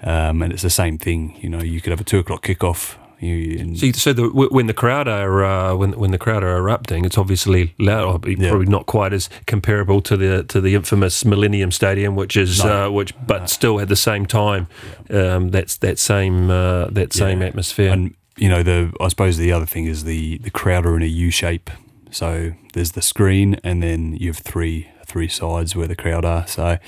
um, 0.00 0.40
and 0.40 0.50
it's 0.50 0.62
the 0.62 0.70
same 0.70 0.96
thing. 0.96 1.38
You 1.42 1.50
know, 1.50 1.60
you 1.60 1.82
could 1.82 1.90
have 1.90 2.00
a 2.00 2.04
two 2.04 2.20
o'clock 2.20 2.42
kickoff. 2.42 2.96
You, 3.22 3.76
So, 3.76 3.92
so 3.92 4.12
the, 4.12 4.28
when 4.28 4.66
the 4.66 4.74
crowd 4.74 5.06
are 5.06 5.44
uh, 5.44 5.76
when 5.76 5.92
when 5.92 6.10
the 6.10 6.18
crowd 6.18 6.42
are 6.42 6.56
erupting, 6.56 7.04
it's 7.04 7.16
obviously 7.16 7.72
loud. 7.78 8.26
Yeah. 8.26 8.48
Probably 8.50 8.66
not 8.66 8.86
quite 8.86 9.12
as 9.12 9.30
comparable 9.46 10.00
to 10.02 10.16
the 10.16 10.42
to 10.44 10.60
the 10.60 10.74
infamous 10.74 11.24
Millennium 11.24 11.70
Stadium, 11.70 12.16
which 12.16 12.36
is 12.36 12.64
No. 12.64 12.86
uh, 12.86 12.90
which, 12.90 13.14
but 13.26 13.48
still 13.48 13.80
at 13.80 13.88
the 13.88 13.96
same 13.96 14.26
time, 14.26 14.66
um, 15.10 15.50
that's 15.50 15.76
that 15.78 15.98
same 16.00 16.50
uh, 16.50 16.86
that 16.86 17.12
same 17.12 17.40
Yeah. 17.40 17.46
atmosphere. 17.48 17.92
And 17.92 18.14
you 18.36 18.48
know, 18.48 18.62
the 18.64 18.92
I 19.00 19.06
suppose 19.08 19.36
the 19.38 19.52
other 19.52 19.66
thing 19.66 19.86
is 19.86 20.02
the 20.04 20.38
the 20.38 20.50
crowd 20.50 20.84
are 20.84 20.96
in 20.96 21.02
a 21.02 21.06
U 21.26 21.30
shape. 21.30 21.70
So 22.10 22.52
there's 22.72 22.92
the 22.92 23.02
screen, 23.02 23.60
and 23.62 23.82
then 23.82 24.16
you 24.18 24.28
have 24.30 24.38
three 24.38 24.88
three 25.06 25.28
sides 25.28 25.76
where 25.76 25.86
the 25.86 25.96
crowd 25.96 26.24
are. 26.24 26.46
So 26.48 26.78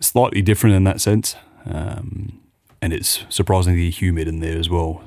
slightly 0.00 0.42
different 0.42 0.76
in 0.76 0.84
that 0.84 1.00
sense, 1.00 1.36
um, 1.66 2.38
and 2.82 2.92
it's 2.92 3.24
surprisingly 3.30 3.88
humid 3.90 4.28
in 4.28 4.40
there 4.40 4.58
as 4.58 4.68
well. 4.68 5.02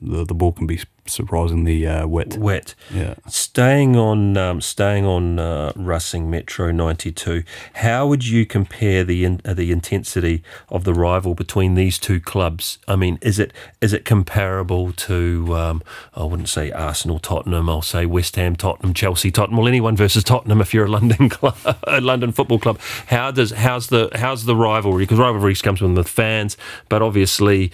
The, 0.00 0.24
the 0.24 0.34
ball 0.34 0.52
can 0.52 0.66
be 0.66 0.80
surprisingly 1.06 1.86
uh, 1.86 2.06
wet. 2.06 2.36
Wet. 2.36 2.74
Yeah. 2.92 3.14
Staying 3.26 3.96
on, 3.96 4.36
um, 4.36 4.60
staying 4.60 5.04
on 5.04 5.38
uh, 5.38 5.72
Racing 5.74 6.30
Metro 6.30 6.70
'92. 6.70 7.42
How 7.74 8.06
would 8.06 8.26
you 8.26 8.44
compare 8.46 9.02
the 9.02 9.24
in, 9.24 9.40
uh, 9.44 9.54
the 9.54 9.72
intensity 9.72 10.42
of 10.68 10.84
the 10.84 10.94
rival 10.94 11.34
between 11.34 11.74
these 11.74 11.98
two 11.98 12.20
clubs? 12.20 12.78
I 12.86 12.96
mean, 12.96 13.18
is 13.22 13.38
it 13.38 13.52
is 13.80 13.92
it 13.92 14.04
comparable 14.04 14.92
to? 14.92 15.56
Um, 15.56 15.82
I 16.14 16.24
wouldn't 16.24 16.48
say 16.48 16.70
Arsenal, 16.70 17.18
Tottenham. 17.18 17.68
I'll 17.68 17.82
say 17.82 18.06
West 18.06 18.36
Ham, 18.36 18.56
Tottenham, 18.56 18.94
Chelsea, 18.94 19.30
Tottenham. 19.30 19.56
Well, 19.58 19.68
anyone 19.68 19.96
versus 19.96 20.22
Tottenham 20.24 20.60
if 20.60 20.74
you're 20.74 20.86
a 20.86 20.90
London 20.90 21.28
club, 21.30 21.56
a 21.84 22.00
London 22.00 22.32
football 22.32 22.58
club. 22.58 22.78
How 23.06 23.30
does 23.30 23.52
how's 23.52 23.88
the 23.88 24.10
how's 24.14 24.44
the 24.44 24.56
rivalry? 24.56 25.04
Because 25.04 25.18
rivalry 25.18 25.54
comes 25.56 25.78
from 25.78 25.94
the 25.94 26.04
fans, 26.04 26.56
but 26.88 27.02
obviously. 27.02 27.72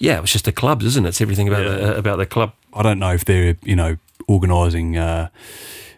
Yeah, 0.00 0.20
it's 0.22 0.32
just 0.32 0.46
the 0.46 0.52
clubs, 0.52 0.84
isn't 0.84 1.04
it? 1.04 1.10
It's 1.10 1.20
everything 1.20 1.46
about 1.46 1.64
Yeah. 1.64 1.76
the, 1.76 1.96
about 1.98 2.16
the 2.16 2.26
club. 2.26 2.52
I 2.72 2.82
don't 2.82 2.98
know 2.98 3.12
if 3.12 3.24
they're 3.24 3.56
you 3.62 3.76
know 3.76 3.96
organising 4.26 4.96
uh, 4.96 5.28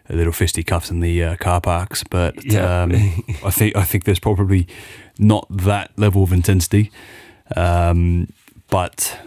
little 0.09 0.33
fisticuffs 0.33 0.91
in 0.91 0.99
the 0.99 1.23
uh, 1.23 1.35
car 1.37 1.61
parks, 1.61 2.03
but 2.03 2.43
Yeah. 2.43 2.83
um, 2.83 2.91
I 3.45 3.49
think 3.49 3.75
I 3.77 3.83
think 3.85 4.03
there's 4.03 4.19
probably 4.19 4.67
not 5.17 5.47
that 5.49 5.91
level 5.97 6.21
of 6.23 6.33
intensity, 6.33 6.91
um, 7.55 8.27
but 8.69 9.17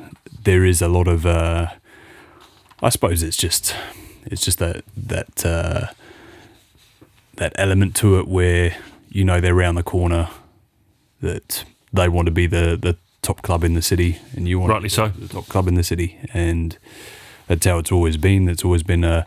there 0.45 0.65
is 0.65 0.83
a 0.83 0.89
lot 0.89 1.09
of. 1.09 1.25
Uh, 1.27 1.69
I 2.83 2.91
suppose 2.91 3.23
it's 3.23 3.37
just 3.39 3.75
it's 4.27 4.45
just 4.45 4.59
that 4.59 4.85
that 4.97 5.47
uh, 5.47 5.87
that 7.37 7.53
element 7.57 7.95
to 7.97 8.19
it 8.19 8.29
where 8.29 8.77
you 9.09 9.25
know 9.25 9.41
they're 9.41 9.55
around 9.57 9.77
the 9.77 9.83
corner, 9.83 10.29
that 11.23 11.65
they 11.95 12.09
want 12.11 12.27
to 12.27 12.33
be 12.33 12.47
the 12.47 12.77
the 12.77 12.97
top 13.27 13.43
club 13.43 13.65
in 13.65 13.75
the 13.75 13.83
city, 13.83 14.19
and 14.37 14.47
you 14.47 14.61
want 14.61 14.73
Rightly 14.73 14.89
so. 14.89 15.09
the 15.09 15.27
top 15.29 15.49
club 15.49 15.67
in 15.67 15.75
the 15.75 15.83
city, 15.83 16.17
and 16.33 16.79
that's 17.49 17.67
how 17.67 17.79
it's 17.79 17.91
always 17.91 18.17
been. 18.17 18.49
It's 18.49 18.65
always 18.65 18.85
been 18.85 19.03
a, 19.03 19.27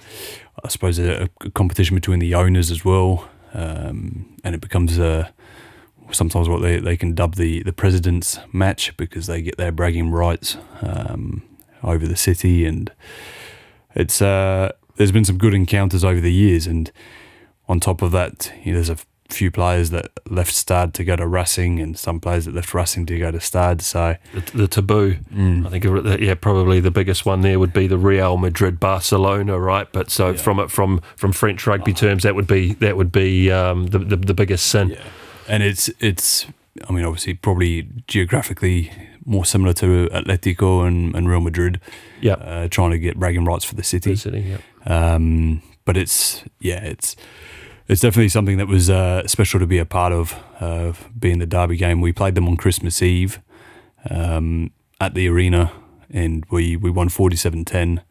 I 0.63 0.69
suppose, 0.69 0.97
a, 0.99 1.29
a 1.41 1.49
competition 1.51 1.95
between 1.95 2.19
the 2.19 2.33
owners 2.33 2.71
as 2.71 2.85
well, 2.85 3.29
um, 3.53 4.37
and 4.43 4.55
it 4.55 4.61
becomes 4.61 4.97
a 4.97 5.33
sometimes 6.11 6.49
what 6.49 6.61
they, 6.61 6.79
they 6.79 6.95
can 6.97 7.13
dub 7.13 7.35
the 7.35 7.61
the 7.63 7.73
president's 7.73 8.39
match 8.53 8.95
because 8.95 9.27
they 9.27 9.41
get 9.41 9.57
their 9.57 9.71
bragging 9.71 10.11
rights 10.11 10.57
um, 10.81 11.43
over 11.83 12.07
the 12.07 12.15
city, 12.15 12.65
and 12.65 12.91
it's 13.95 14.21
uh, 14.21 14.71
there's 14.95 15.11
been 15.11 15.25
some 15.25 15.37
good 15.37 15.53
encounters 15.53 16.05
over 16.05 16.21
the 16.21 16.33
years, 16.33 16.67
and 16.67 16.89
on 17.67 17.81
top 17.81 18.01
of 18.01 18.11
that, 18.11 18.51
you 18.63 18.71
know, 18.71 18.77
there's 18.77 18.89
a 18.89 18.97
few 19.29 19.51
players 19.51 19.89
that 19.91 20.11
left 20.29 20.53
Stad 20.53 20.93
to 20.95 21.03
go 21.03 21.15
to 21.15 21.27
Racing, 21.27 21.79
and 21.79 21.97
some 21.97 22.19
players 22.19 22.45
that 22.45 22.53
left 22.55 22.73
Racing 22.73 23.05
to 23.07 23.17
go 23.19 23.31
to 23.31 23.39
Stad. 23.39 23.81
So 23.81 24.15
the, 24.33 24.57
the 24.57 24.67
taboo. 24.67 25.17
I 25.31 25.69
think 25.69 25.85
uh, 25.85 26.17
yeah, 26.19 26.35
probably 26.35 26.79
the 26.79 26.91
biggest 26.91 27.25
one 27.25 27.41
there 27.41 27.59
would 27.59 27.73
be 27.73 27.87
the 27.87 27.97
Real 27.97 28.37
Madrid 28.37 28.79
Barcelona, 28.79 29.59
right? 29.59 29.91
But 29.91 30.09
so 30.11 30.33
from 30.33 30.59
it 30.59 30.71
from 30.71 31.01
from 31.15 31.31
French 31.31 31.65
rugby 31.67 31.93
terms, 31.93 32.23
that 32.23 32.35
would 32.35 32.47
be 32.47 32.73
that 32.75 32.97
would 32.97 33.11
be 33.11 33.51
um, 33.51 33.87
the, 33.87 33.99
the 33.99 34.15
the 34.15 34.33
biggest 34.33 34.65
sin. 34.67 34.89
Yeah. 34.89 35.03
and 35.47 35.63
it's 35.63 35.89
it's 35.99 36.45
I 36.87 36.93
mean 36.93 37.05
obviously 37.05 37.33
probably 37.35 37.87
geographically 38.07 38.91
more 39.25 39.45
similar 39.45 39.73
to 39.73 40.09
Atletico 40.11 40.87
and, 40.87 41.13
and 41.15 41.29
Real 41.29 41.41
Madrid. 41.41 41.79
Yeah. 42.19 42.33
uh, 42.33 42.67
trying 42.67 42.91
to 42.91 42.99
get 42.99 43.19
bragging 43.19 43.45
rights 43.45 43.63
for 43.63 43.75
the 43.75 43.83
city. 43.83 44.11
The 44.11 44.17
city, 44.17 44.57
yeah. 44.87 45.13
Um, 45.13 45.61
but 45.85 45.97
it's 45.97 46.43
yeah, 46.59 46.83
it's 46.83 47.15
it's 47.89 48.01
definitely 48.01 48.29
something 48.29 48.57
that 48.57 48.67
was 48.67 48.89
uh, 48.89 49.27
special 49.27 49.59
to 49.59 49.65
be 49.65 49.79
a 49.79 49.85
part 49.85 50.13
of. 50.13 50.35
Uh, 50.59 50.93
being 51.17 51.39
the 51.39 51.47
derby 51.47 51.75
game, 51.75 52.01
we 52.01 52.13
played 52.13 52.35
them 52.35 52.47
on 52.47 52.55
Christmas 52.55 53.01
Eve 53.01 53.41
um, 54.09 54.71
at 55.01 55.15
the 55.15 55.27
arena, 55.27 55.71
and 56.09 56.45
we 56.51 56.77
we 56.77 56.89
won 56.91 57.09
47-10. 57.09 58.01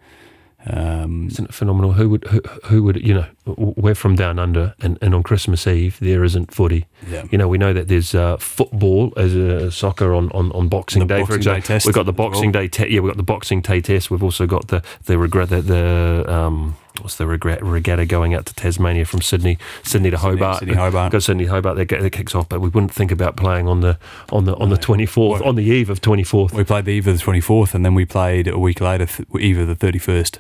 Um, 0.67 1.29
Isn't 1.29 1.45
it 1.47 1.55
phenomenal? 1.55 1.93
Who 1.93 2.09
would 2.11 2.25
who, 2.25 2.41
who 2.65 2.83
would 2.83 2.97
you 3.07 3.15
know? 3.15 3.27
We're 3.47 3.95
from 3.95 4.17
down 4.17 4.41
under, 4.41 4.75
and, 4.81 4.99
and 5.01 5.15
on 5.15 5.23
Christmas 5.23 5.67
Eve 5.67 5.97
there 6.01 6.25
isn't 6.25 6.53
footy. 6.53 6.87
Yeah. 7.09 7.25
You 7.31 7.39
know, 7.39 7.47
we 7.47 7.59
know 7.59 7.73
that 7.73 7.87
there's 7.87 8.15
uh, 8.15 8.37
football 8.39 9.13
as 9.17 9.35
a 9.37 9.71
soccer 9.71 10.13
on, 10.13 10.31
on, 10.33 10.51
on 10.53 10.69
Boxing 10.69 11.07
Day, 11.07 11.21
for 11.25 11.35
Boxing 11.35 11.37
Day 11.37 11.57
example. 11.59 11.67
test 11.67 11.87
We've 11.87 11.95
got 11.95 12.07
the. 12.07 12.13
Boxing 12.13 12.51
Day. 12.51 12.67
Te- 12.67 12.89
yeah, 12.93 13.01
we've 13.01 13.11
got 13.11 13.17
the 13.17 13.23
Boxing 13.23 13.61
Day 13.61 13.81
test. 13.81 14.11
We've 14.11 14.23
also 14.23 14.47
got 14.47 14.69
the 14.69 14.83
the 15.05 15.17
regret 15.17 15.51
the, 15.51 15.63
the 15.63 16.25
um 16.29 16.77
what's 17.01 17.17
the 17.17 17.27
regret 17.27 17.63
regatta 17.63 18.07
going 18.07 18.35
out 18.35 18.47
to 18.47 18.55
Tasmania 18.55 19.05
from 19.05 19.21
Sydney 19.23 19.59
Sydney 19.83 20.11
to 20.11 20.19
Hobart. 20.19 20.59
Sydney, 20.61 20.75
Hobart. 20.75 21.13
Got 21.13 21.23
Sydney 21.23 21.47
Hobart. 21.47 21.77
That, 21.77 21.89
that 21.89 22.11
kicks 22.11 22.35
off, 22.35 22.49
but 22.49 22.61
we 22.61 22.69
wouldn't 22.69 22.93
think 22.93 23.11
about 23.11 23.37
playing 23.37 23.67
on 23.69 23.81
the 23.81 23.99
on 24.31 24.45
the 24.45 24.55
on 24.57 24.69
the 24.71 24.77
twenty 24.77 25.07
fourth 25.07 25.43
on 25.43 25.55
the 25.55 25.65
eve 25.65 25.91
of 25.91 26.01
twenty 26.01 26.25
fourth. 26.25 26.53
we 26.55 26.65
played 26.65 26.85
the 26.85 26.93
eve 26.93 27.07
of 27.07 27.17
the 27.19 27.23
twenty 27.23 27.41
fourth, 27.41 27.75
and 27.75 27.85
then 27.85 27.95
we 27.95 28.05
played 28.05 28.49
a 28.49 28.59
week 28.59 28.81
later, 28.81 29.07
th- 29.07 29.29
eve 29.41 29.59
of 29.59 29.67
the 29.69 29.75
thirty 29.75 29.99
first. 29.99 30.39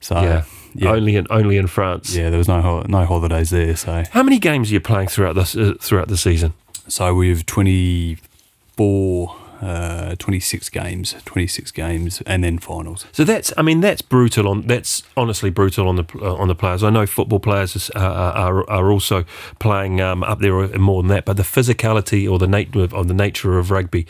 So 0.00 0.20
Yeah. 0.20 0.44
yeah, 0.74 0.90
only 0.92 1.16
in 1.16 1.26
only 1.30 1.56
in 1.56 1.66
France. 1.66 2.14
yeah, 2.14 2.30
there 2.30 2.38
was 2.38 2.48
no 2.48 2.82
no 2.88 3.04
holidays 3.04 3.50
there. 3.50 3.74
So 3.76 4.04
How 4.12 4.22
many 4.22 4.38
games 4.38 4.70
are 4.70 4.74
you 4.74 4.80
playing 4.80 5.08
throughout 5.08 5.34
this 5.34 5.56
uh, 5.56 5.74
throughout 5.80 6.08
the 6.08 6.16
season? 6.16 6.52
So 6.86 7.12
we've 7.14 7.44
24, 7.44 9.36
uh, 9.60 10.14
26 10.16 10.68
games, 10.68 11.14
26 11.24 11.70
games, 11.72 12.22
and 12.26 12.44
then 12.44 12.58
finals. 12.58 13.06
So 13.12 13.24
that's, 13.24 13.52
I 13.56 13.62
mean, 13.62 13.80
that's 13.80 14.02
brutal. 14.02 14.48
On 14.48 14.62
that's 14.62 15.02
honestly 15.16 15.50
brutal 15.50 15.88
on 15.88 15.96
the 15.96 16.04
uh, 16.20 16.34
on 16.36 16.48
the 16.48 16.54
players. 16.54 16.82
I 16.82 16.90
know 16.90 17.06
football 17.06 17.40
players 17.40 17.74
is, 17.76 17.90
uh, 17.94 17.98
are 17.98 18.68
are 18.70 18.90
also 18.90 19.24
playing 19.58 20.00
um, 20.00 20.22
up 20.22 20.40
there 20.40 20.68
more 20.78 21.02
than 21.02 21.08
that, 21.08 21.24
but 21.24 21.36
the 21.36 21.42
physicality 21.42 22.30
or 22.30 22.38
the 22.38 22.46
nature 22.46 22.80
of, 22.80 22.94
of 22.94 23.08
the 23.08 23.14
nature 23.14 23.58
of 23.58 23.70
rugby. 23.70 24.06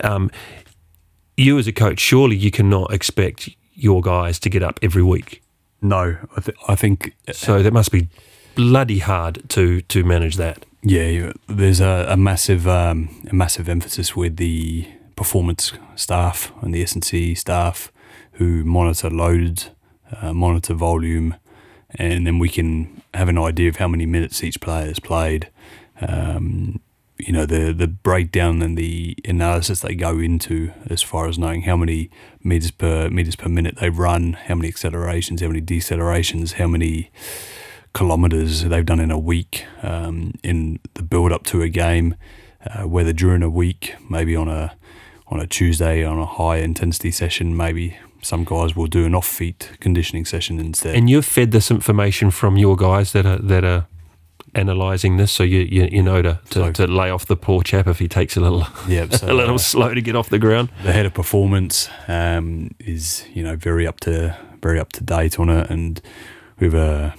Um, 0.00 0.30
you 1.36 1.58
as 1.58 1.68
a 1.68 1.72
coach, 1.72 2.00
surely 2.00 2.36
you 2.36 2.50
cannot 2.50 2.92
expect 2.92 3.48
your 3.74 4.00
guys 4.02 4.40
to 4.40 4.50
get 4.50 4.62
up 4.62 4.80
every 4.82 5.04
week. 5.04 5.40
No, 5.80 6.16
I, 6.36 6.40
th- 6.40 6.58
I 6.66 6.74
think, 6.74 7.14
So 7.30 7.62
that 7.62 7.72
must 7.72 7.92
be 7.92 8.08
bloody 8.56 8.98
hard 8.98 9.48
to 9.50 9.80
to 9.82 10.02
manage 10.02 10.36
that. 10.36 10.64
Yeah, 10.82 11.32
there's 11.48 11.80
a, 11.80 12.06
a 12.08 12.16
massive 12.16 12.66
um, 12.68 13.22
a 13.30 13.34
massive 13.34 13.68
emphasis 13.68 14.14
with 14.14 14.36
the 14.36 14.88
performance 15.16 15.72
staff 15.96 16.52
and 16.62 16.72
the 16.72 16.82
S&C 16.82 17.34
staff 17.34 17.90
who 18.32 18.62
monitor 18.64 19.10
loads, 19.10 19.70
uh, 20.20 20.32
monitor 20.32 20.74
volume, 20.74 21.34
and 21.96 22.24
then 22.26 22.38
we 22.38 22.48
can 22.48 23.02
have 23.14 23.28
an 23.28 23.38
idea 23.38 23.68
of 23.68 23.76
how 23.76 23.88
many 23.88 24.06
minutes 24.06 24.44
each 24.44 24.60
player 24.60 24.86
has 24.86 25.00
played. 25.00 25.50
Um, 26.00 26.80
you 27.18 27.32
know 27.32 27.46
the 27.46 27.72
the 27.72 27.88
breakdown 27.88 28.62
and 28.62 28.78
the 28.78 29.16
analysis 29.24 29.80
they 29.80 29.94
go 29.94 30.18
into 30.18 30.72
as 30.88 31.02
far 31.02 31.28
as 31.28 31.38
knowing 31.38 31.62
how 31.62 31.76
many 31.76 32.10
meters 32.44 32.70
per 32.70 33.10
meters 33.10 33.34
per 33.34 33.48
minute 33.48 33.76
they 33.80 33.90
run, 33.90 34.34
how 34.34 34.54
many 34.54 34.68
accelerations, 34.68 35.40
how 35.40 35.48
many 35.48 35.60
decelerations, 35.60 36.52
how 36.54 36.68
many 36.68 37.10
kilometers 37.92 38.64
they've 38.64 38.86
done 38.86 39.00
in 39.00 39.10
a 39.10 39.18
week 39.18 39.64
um, 39.82 40.32
in 40.42 40.78
the 40.94 41.02
build 41.02 41.32
up 41.32 41.44
to 41.44 41.62
a 41.62 41.68
game, 41.68 42.14
uh, 42.66 42.86
whether 42.86 43.12
during 43.12 43.42
a 43.42 43.50
week, 43.50 43.94
maybe 44.08 44.34
on 44.36 44.48
a 44.48 44.74
on 45.28 45.40
a 45.40 45.46
Tuesday 45.46 46.04
on 46.04 46.18
a 46.18 46.26
high 46.26 46.56
intensity 46.56 47.10
session, 47.10 47.56
maybe 47.56 47.96
some 48.22 48.44
guys 48.44 48.74
will 48.74 48.86
do 48.86 49.04
an 49.04 49.14
off 49.14 49.26
feet 49.26 49.72
conditioning 49.80 50.24
session 50.24 50.58
instead. 50.58 50.94
And 50.94 51.08
you've 51.08 51.26
fed 51.26 51.52
this 51.52 51.70
information 51.70 52.30
from 52.30 52.56
your 52.56 52.76
guys 52.76 53.12
that 53.12 53.26
are 53.26 53.38
that 53.38 53.64
are 53.64 53.86
analysing 54.54 55.16
this, 55.16 55.30
so 55.30 55.42
you 55.42 55.60
you, 55.60 55.88
you 55.90 56.02
know 56.02 56.22
to, 56.22 56.40
to, 56.50 56.72
to 56.72 56.86
lay 56.86 57.10
off 57.10 57.26
the 57.26 57.36
poor 57.36 57.62
chap 57.62 57.86
if 57.86 57.98
he 57.98 58.08
takes 58.08 58.36
a 58.36 58.40
little 58.40 58.66
so, 59.10 59.30
a 59.30 59.34
little 59.34 59.56
uh, 59.56 59.58
slow 59.58 59.94
to 59.94 60.00
get 60.00 60.16
off 60.16 60.28
the 60.30 60.38
ground. 60.38 60.70
the 60.82 60.92
head 60.92 61.06
of 61.06 61.14
performance 61.14 61.88
um, 62.08 62.70
is 62.78 63.24
you 63.34 63.42
know 63.42 63.56
very 63.56 63.86
up 63.86 64.00
to 64.00 64.36
very 64.60 64.80
up 64.80 64.92
to 64.92 65.04
date 65.04 65.38
on 65.38 65.48
it, 65.48 65.70
and 65.70 66.00
we 66.58 66.66
have 66.66 66.74
a 66.74 67.14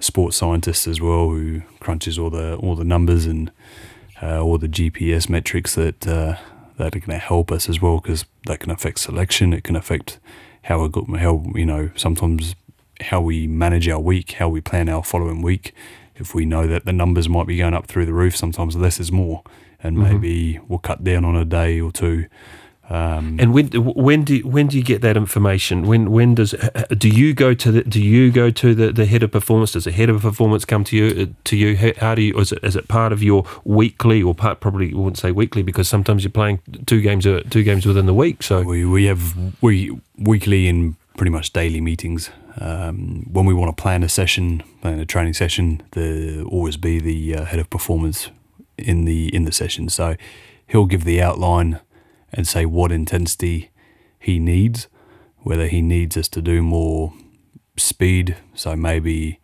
sports 0.00 0.36
scientist 0.36 0.86
as 0.86 1.00
well 1.00 1.30
who 1.30 1.62
crunches 1.80 2.18
all 2.18 2.30
the 2.30 2.56
all 2.56 2.76
the 2.76 2.84
numbers 2.84 3.26
and 3.26 3.50
uh, 4.22 4.40
all 4.40 4.58
the 4.58 4.68
GPS 4.68 5.28
metrics 5.28 5.74
that 5.74 6.06
uh, 6.06 6.36
that 6.76 6.94
are 6.96 7.00
going 7.00 7.10
to 7.10 7.18
help 7.18 7.52
us 7.52 7.68
as 7.68 7.82
well 7.82 7.98
because 7.98 8.24
that 8.46 8.60
can 8.60 8.70
affect 8.70 9.00
selection. 9.00 9.52
It 9.52 9.64
can 9.64 9.76
affect 9.76 10.18
how 10.62 10.82
we 10.82 10.88
go, 10.88 11.04
how 11.16 11.44
you 11.54 11.66
know 11.66 11.90
sometimes 11.96 12.54
how 13.00 13.20
we 13.20 13.46
manage 13.46 13.88
our 13.88 14.00
week, 14.00 14.32
how 14.32 14.48
we 14.48 14.60
plan 14.60 14.88
our 14.88 15.04
following 15.04 15.42
week. 15.42 15.72
If 16.16 16.34
we 16.34 16.44
know 16.44 16.66
that 16.66 16.84
the 16.84 16.92
numbers 16.92 17.28
might 17.28 17.46
be 17.46 17.56
going 17.58 17.74
up 17.74 17.86
through 17.86 18.06
the 18.06 18.12
roof, 18.12 18.36
sometimes 18.36 18.74
less 18.74 18.98
is 18.98 19.12
more, 19.12 19.42
and 19.80 19.96
maybe 19.96 20.58
we'll 20.66 20.80
cut 20.80 21.04
down 21.04 21.24
on 21.24 21.36
a 21.36 21.44
day 21.44 21.80
or 21.80 21.92
two. 21.92 22.26
Um, 22.90 23.36
And 23.38 23.52
when 23.52 23.66
when 24.08 24.24
do 24.24 24.38
when 24.40 24.66
do 24.68 24.78
you 24.78 24.84
get 24.84 25.02
that 25.02 25.16
information? 25.16 25.86
When 25.86 26.10
when 26.10 26.34
does 26.34 26.54
do 26.96 27.08
you 27.08 27.34
go 27.34 27.52
to 27.54 27.72
the 27.72 27.82
do 27.82 28.00
you 28.00 28.30
go 28.30 28.50
to 28.50 28.74
the, 28.74 28.92
the 28.92 29.04
head 29.04 29.22
of 29.22 29.30
performance? 29.30 29.72
Does 29.72 29.84
the 29.84 29.92
head 29.92 30.08
of 30.08 30.22
performance 30.22 30.64
come 30.64 30.84
to 30.84 30.96
you 30.96 31.22
uh, 31.22 31.26
to 31.44 31.56
you? 31.56 31.76
How, 32.00 32.14
do 32.14 32.22
you 32.22 32.38
is 32.38 32.52
it 32.52 32.64
is 32.64 32.76
it 32.76 32.88
part 32.88 33.12
of 33.12 33.22
your 33.22 33.44
weekly 33.64 34.22
or 34.22 34.34
part 34.34 34.60
probably 34.60 34.94
wouldn't 34.94 35.18
say 35.18 35.32
weekly 35.32 35.62
because 35.62 35.88
sometimes 35.88 36.24
you're 36.24 36.30
playing 36.30 36.60
two 36.86 37.02
games 37.02 37.26
uh, 37.26 37.42
two 37.50 37.62
games 37.62 37.84
within 37.84 38.06
the 38.06 38.14
week. 38.14 38.42
So 38.42 38.62
we 38.62 38.86
we 38.86 39.04
have 39.04 39.34
we 39.60 40.00
weekly 40.16 40.66
and 40.68 40.94
pretty 41.16 41.30
much 41.30 41.52
daily 41.52 41.80
meetings. 41.80 42.30
Um, 42.60 43.26
when 43.30 43.46
we 43.46 43.54
want 43.54 43.76
to 43.76 43.82
plan 43.82 44.02
a 44.02 44.08
session, 44.08 44.62
plan 44.80 44.98
a 44.98 45.06
training 45.06 45.34
session, 45.34 45.82
there 45.90 46.42
always 46.42 46.76
be 46.76 47.00
the 47.00 47.36
uh, 47.36 47.44
head 47.44 47.60
of 47.60 47.68
performance 47.68 48.30
in 48.76 49.04
the 49.04 49.28
in 49.34 49.44
the 49.44 49.52
session. 49.52 49.88
So 49.90 50.16
he'll 50.66 50.86
give 50.86 51.04
the 51.04 51.20
outline 51.22 51.80
and 52.32 52.46
say 52.46 52.64
what 52.66 52.92
intensity 52.92 53.70
he 54.18 54.38
needs, 54.38 54.88
whether 55.38 55.66
he 55.66 55.80
needs 55.82 56.16
us 56.16 56.28
to 56.28 56.42
do 56.42 56.62
more 56.62 57.12
speed. 57.76 58.36
So 58.54 58.76
maybe 58.76 59.40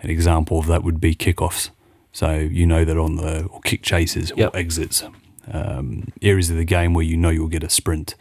an 0.00 0.10
example 0.10 0.58
of 0.58 0.66
that 0.66 0.82
would 0.82 1.00
be 1.00 1.14
kickoffs. 1.14 1.70
So 2.12 2.34
you 2.34 2.66
know 2.66 2.84
that 2.84 2.96
on 2.98 3.16
the 3.16 3.44
or 3.46 3.60
kick 3.60 3.82
chases 3.82 4.32
Yep. 4.36 4.54
or 4.54 4.56
exits, 4.58 5.02
um, 5.50 6.08
areas 6.20 6.50
of 6.50 6.56
the 6.56 6.64
game 6.64 6.92
where 6.94 7.04
you 7.04 7.16
know 7.16 7.30
you'll 7.30 7.48
get 7.48 7.64
a 7.64 7.70
sprint, 7.70 8.14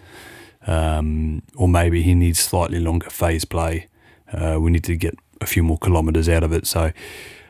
um, 0.67 1.41
or 1.55 1.67
maybe 1.67 2.01
he 2.01 2.15
needs 2.15 2.39
slightly 2.39 2.79
longer 2.79 3.09
phase 3.09 3.45
play. 3.45 3.87
Uh, 4.31 4.57
we 4.61 4.71
need 4.71 4.83
to 4.85 4.95
get 4.95 5.15
a 5.41 5.45
few 5.45 5.61
more 5.63 5.77
kilometres 5.77 6.29
out 6.29 6.43
of 6.43 6.53
it. 6.53 6.65
So 6.67 6.91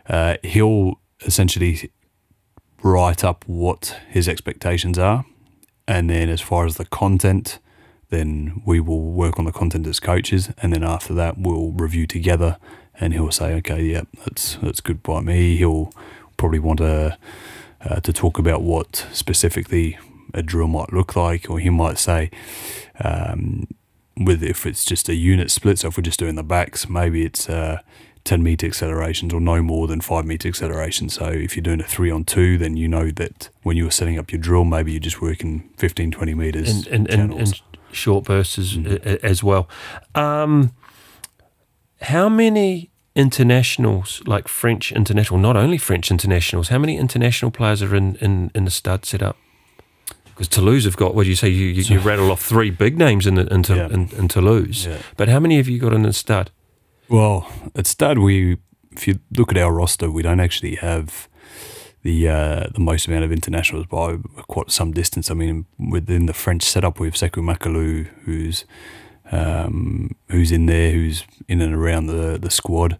uh, 0.09 0.37
he'll 0.43 0.99
essentially 1.25 1.91
write 2.81 3.23
up 3.23 3.43
what 3.47 3.99
his 4.09 4.27
expectations 4.27 4.97
are, 4.97 5.25
and 5.91 6.09
then 6.09 6.29
as 6.29 6.39
far 6.39 6.65
as 6.65 6.75
the 6.75 6.85
content, 6.85 7.59
then 8.11 8.61
we 8.65 8.79
will 8.79 9.11
work 9.11 9.37
on 9.37 9.43
the 9.43 9.51
content 9.51 9.85
as 9.87 9.99
coaches, 9.99 10.49
and 10.61 10.71
then 10.71 10.83
after 10.83 11.13
that 11.13 11.37
we'll 11.37 11.71
review 11.71 12.07
together, 12.07 12.57
and 12.99 13.13
he'll 13.13 13.31
say, 13.31 13.53
okay, 13.55 13.83
yeah, 13.83 14.03
that's 14.23 14.55
that's 14.63 14.79
good 14.79 15.03
by 15.03 15.19
me. 15.19 15.57
He'll 15.57 15.91
probably 16.37 16.59
want 16.59 16.79
to 16.79 17.17
uh, 17.81 17.99
to 17.99 18.13
talk 18.13 18.39
about 18.39 18.61
what 18.61 19.05
specifically 19.11 19.97
a 20.33 20.41
drill 20.41 20.67
might 20.67 20.93
look 20.93 21.15
like, 21.17 21.49
or 21.49 21.59
he 21.59 21.69
might 21.69 21.97
say, 21.97 22.31
um, 23.03 23.67
with 24.15 24.41
if 24.43 24.65
it's 24.65 24.85
just 24.85 25.09
a 25.09 25.15
unit 25.15 25.51
split. 25.51 25.79
So 25.79 25.89
if 25.89 25.97
we're 25.97 26.03
just 26.03 26.19
doing 26.19 26.35
the 26.35 26.43
backs, 26.43 26.87
maybe 26.87 27.25
it's 27.25 27.49
uh, 27.49 27.79
10 28.23 28.43
meter 28.43 28.67
accelerations 28.67 29.33
or 29.33 29.39
no 29.41 29.61
more 29.61 29.87
than 29.87 29.99
five 30.01 30.25
meter 30.25 30.47
accelerations. 30.47 31.13
So 31.15 31.25
if 31.25 31.55
you're 31.55 31.63
doing 31.63 31.81
a 31.81 31.83
three 31.83 32.11
on 32.11 32.23
two, 32.23 32.57
then 32.57 32.77
you 32.77 32.87
know 32.87 33.09
that 33.11 33.49
when 33.63 33.77
you 33.77 33.85
were 33.85 33.91
setting 33.91 34.19
up 34.19 34.31
your 34.31 34.39
drill, 34.39 34.63
maybe 34.63 34.91
you're 34.91 34.99
just 34.99 35.21
working 35.21 35.69
15, 35.77 36.11
20 36.11 36.33
meters. 36.35 36.69
and 36.87 36.87
and, 36.87 37.09
and, 37.09 37.33
and 37.33 37.61
short 37.91 38.25
bursts 38.25 38.57
as, 38.59 38.77
a- 38.77 39.25
as 39.25 39.43
well. 39.43 39.67
Um, 40.15 40.71
how 42.03 42.29
many 42.29 42.89
internationals, 43.15 44.21
like 44.25 44.47
French 44.47 44.91
international, 44.91 45.39
not 45.39 45.57
only 45.57 45.77
French 45.77 46.09
internationals, 46.11 46.69
how 46.69 46.77
many 46.79 46.97
international 46.97 47.51
players 47.51 47.81
are 47.81 47.95
in, 47.95 48.15
in, 48.17 48.51
in 48.55 48.65
the 48.65 48.71
Stad 48.71 49.05
setup? 49.05 49.35
Because 50.25 50.47
Toulouse 50.47 50.85
have 50.85 50.95
got, 50.97 51.13
what 51.13 51.23
do 51.23 51.29
you 51.29 51.35
say? 51.35 51.49
You, 51.49 51.65
you, 51.67 51.83
you 51.83 51.99
rattle 52.09 52.31
off 52.31 52.41
three 52.41 52.69
big 52.69 52.97
names 52.97 53.27
in, 53.27 53.35
the, 53.35 53.45
in, 53.53 53.63
Yeah. 53.67 53.87
in, 53.89 54.09
in 54.17 54.27
Toulouse. 54.27 54.85
Yeah. 54.85 54.97
But 55.17 55.27
how 55.27 55.39
many 55.39 55.57
have 55.57 55.67
you 55.67 55.77
got 55.79 55.93
in 55.93 56.03
the 56.03 56.13
Stad? 56.13 56.49
Well, 57.11 57.45
at 57.75 57.87
Stad, 57.87 58.19
we 58.19 58.57
if 58.91 59.05
you 59.05 59.19
look 59.37 59.51
at 59.51 59.57
our 59.57 59.73
roster, 59.73 60.09
we 60.09 60.21
don't 60.21 60.39
actually 60.39 60.75
have 60.75 61.27
the 62.03 62.29
uh, 62.29 62.67
the 62.73 62.79
most 62.79 63.05
amount 63.05 63.25
of 63.25 63.33
internationals 63.33 63.85
by 63.85 64.15
quite 64.47 64.71
some 64.71 64.93
distance. 64.93 65.29
I 65.29 65.33
mean, 65.33 65.65
within 65.77 66.27
the 66.27 66.33
French 66.33 66.63
setup, 66.63 67.01
we 67.01 67.07
have 67.07 67.15
Sekou 67.15 67.43
Macalou, 67.43 68.07
who's 68.23 68.63
um, 69.29 70.15
who's 70.29 70.53
in 70.53 70.67
there, 70.67 70.91
who's 70.91 71.25
in 71.49 71.59
and 71.59 71.73
around 71.73 72.05
the 72.07 72.39
the 72.41 72.49
squad, 72.49 72.97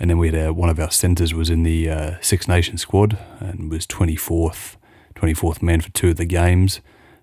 and 0.00 0.10
then 0.10 0.18
we 0.18 0.32
had 0.32 0.48
uh, 0.48 0.52
one 0.52 0.68
of 0.68 0.80
our 0.80 0.90
centres 0.90 1.32
was 1.32 1.48
in 1.48 1.62
the 1.62 1.88
uh, 1.88 2.10
Six 2.20 2.48
Nations 2.48 2.80
squad 2.80 3.16
and 3.38 3.70
was 3.70 3.86
twenty 3.86 4.16
fourth 4.16 4.76
twenty 5.14 5.34
fourth 5.34 5.62
man 5.62 5.80
for 5.80 5.90
two 5.92 6.10
of 6.10 6.16
the 6.16 6.24
games, 6.26 6.80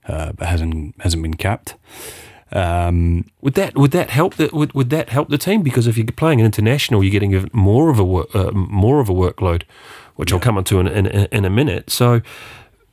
uh, 0.07 0.31
but 0.31 0.47
hasn't 0.47 0.95
hasn't 1.01 1.23
been 1.23 1.33
capped. 1.33 1.75
Um, 2.53 3.25
Would 3.41 3.53
that 3.53 3.75
would 3.75 3.91
that 3.91 4.09
help 4.09 4.35
the 4.35 4.49
would, 4.51 4.73
would 4.73 4.89
that 4.89 5.09
help 5.09 5.29
the 5.29 5.37
team? 5.37 5.61
Because 5.63 5.87
if 5.87 5.97
you're 5.97 6.05
playing 6.07 6.41
an 6.41 6.45
international, 6.45 7.01
you're 7.03 7.11
getting 7.11 7.49
more 7.53 7.89
of 7.89 7.97
a 7.97 8.03
work, 8.03 8.35
uh, 8.35 8.51
more 8.51 8.99
of 8.99 9.07
a 9.09 9.13
workload, 9.13 9.63
which 10.17 10.33
I'll 10.33 10.39
come 10.39 10.57
onto 10.57 10.79
in, 10.79 10.87
in 10.87 11.27
in 11.31 11.45
a 11.45 11.49
minute. 11.49 11.89
So, 11.89 12.21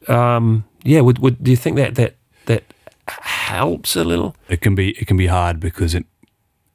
um, 0.07 0.65
yeah, 0.85 1.01
would, 1.01 1.19
would 1.19 1.43
do 1.43 1.51
you 1.51 1.57
think 1.57 1.77
that 1.77 1.97
that 1.97 2.15
that 2.47 2.63
helps 3.09 3.97
a 3.97 4.05
little? 4.05 4.37
it 4.49 4.61
can 4.61 4.75
be 4.77 4.91
it 4.91 5.07
can 5.07 5.17
be 5.17 5.27
hard 5.27 5.59
because 5.59 5.95
it 5.95 6.07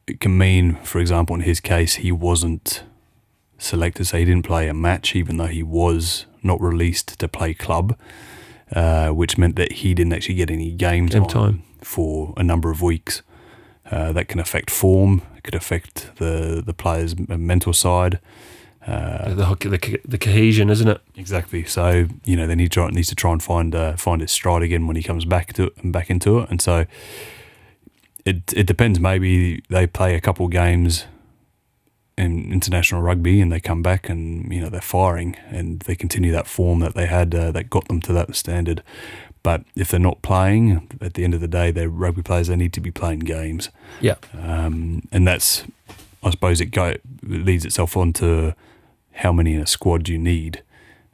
it 0.08 0.20
can 0.20 0.38
mean, 0.38 0.76
for 0.84 1.00
example, 1.00 1.36
in 1.36 1.42
his 1.42 1.62
case, 1.62 1.96
he 1.96 2.12
wasn't 2.12 2.84
selected, 3.58 4.06
so 4.08 4.18
he 4.18 4.26
didn't 4.26 4.46
play 4.46 4.68
a 4.68 4.74
match, 4.74 5.16
even 5.16 5.38
though 5.38 5.48
he 5.48 5.64
was 5.64 6.26
not 6.42 6.60
released 6.60 7.18
to 7.20 7.28
play 7.30 7.54
club, 7.54 7.98
uh, 8.76 9.10
which 9.10 9.38
meant 9.38 9.56
that 9.56 9.72
he 9.72 9.94
didn't 9.94 10.12
actually 10.12 10.36
get 10.36 10.52
any 10.52 10.72
game 10.72 11.06
Game 11.06 11.26
time. 11.26 11.64
For 11.84 12.34
a 12.38 12.44
number 12.44 12.72
of 12.72 12.82
weeks. 12.82 13.22
Uh, 13.92 14.14
that 14.14 14.30
can 14.30 14.40
affect 14.40 14.72
form. 14.72 15.22
It 15.36 15.44
could 15.44 15.56
affect 15.56 16.16
the 16.16 16.64
the 16.66 16.74
player's 16.74 17.20
mental 17.28 17.74
side. 17.74 18.20
Uh, 18.88 19.34
the, 19.34 19.56
the 19.56 19.70
the 19.70 20.00
the 20.06 20.18
cohesion, 20.18 20.70
isn't 20.70 20.88
it? 20.88 21.02
Exactly. 21.16 21.66
So 21.66 22.08
you 22.24 22.38
know, 22.38 22.48
then 22.48 22.60
he 22.60 22.70
try, 22.70 22.90
needs 22.90 23.10
to 23.10 23.16
try 23.16 23.34
and 23.34 23.44
find 23.44 23.76
uh, 23.76 23.98
find 23.98 24.22
his 24.22 24.32
stride 24.32 24.64
again 24.64 24.88
when 24.88 24.96
he 24.96 25.04
comes 25.04 25.26
back 25.26 25.52
to 25.54 25.64
it, 25.66 25.74
and 25.84 25.92
back 25.92 26.10
into 26.10 26.40
it, 26.40 26.50
and 26.50 26.62
so 26.62 26.86
it 28.26 28.54
it 28.54 28.66
depends. 28.66 29.00
Maybe 29.00 29.64
they 29.70 29.86
play 29.86 30.16
a 30.16 30.22
couple 30.22 30.48
games 30.48 31.06
in 32.18 32.52
international 32.52 33.02
rugby 33.02 33.42
and 33.42 33.52
they 33.52 33.60
come 33.60 33.82
back 33.82 34.08
and 34.08 34.52
you 34.54 34.62
know 34.62 34.70
they're 34.70 34.82
firing 34.82 35.36
and 35.50 35.80
they 35.82 35.96
continue 35.96 36.32
that 36.32 36.48
form 36.48 36.80
that 36.80 36.94
they 36.94 37.08
had 37.08 37.34
uh, 37.34 37.52
that 37.52 37.70
got 37.70 37.88
them 37.88 38.02
to 38.02 38.14
that 38.14 38.36
standard. 38.36 38.84
But 39.44 39.64
if 39.76 39.90
they're 39.90 40.00
not 40.00 40.22
playing, 40.22 40.90
at 41.02 41.16
the 41.16 41.24
end 41.26 41.34
of 41.34 41.42
the 41.42 41.48
day, 41.50 41.70
they're 41.72 41.90
rugby 41.90 42.22
players. 42.24 42.48
They 42.48 42.56
need 42.56 42.72
to 42.74 42.82
be 42.82 42.92
playing 42.92 43.20
games 43.20 43.70
Yeah. 44.02 44.16
um, 44.42 45.08
and 45.12 45.28
that's 45.28 45.66
I 46.24 46.30
suppose 46.32 46.62
it 46.62 46.68
go 46.68 46.86
it 46.86 47.02
leads 47.22 47.66
itself 47.66 47.98
on 47.98 48.14
to 48.14 48.56
how 49.16 49.34
many 49.34 49.54
in 49.56 49.62
a 49.62 49.68
squad 49.68 50.04
do 50.04 50.14
you 50.14 50.18
need. 50.18 50.64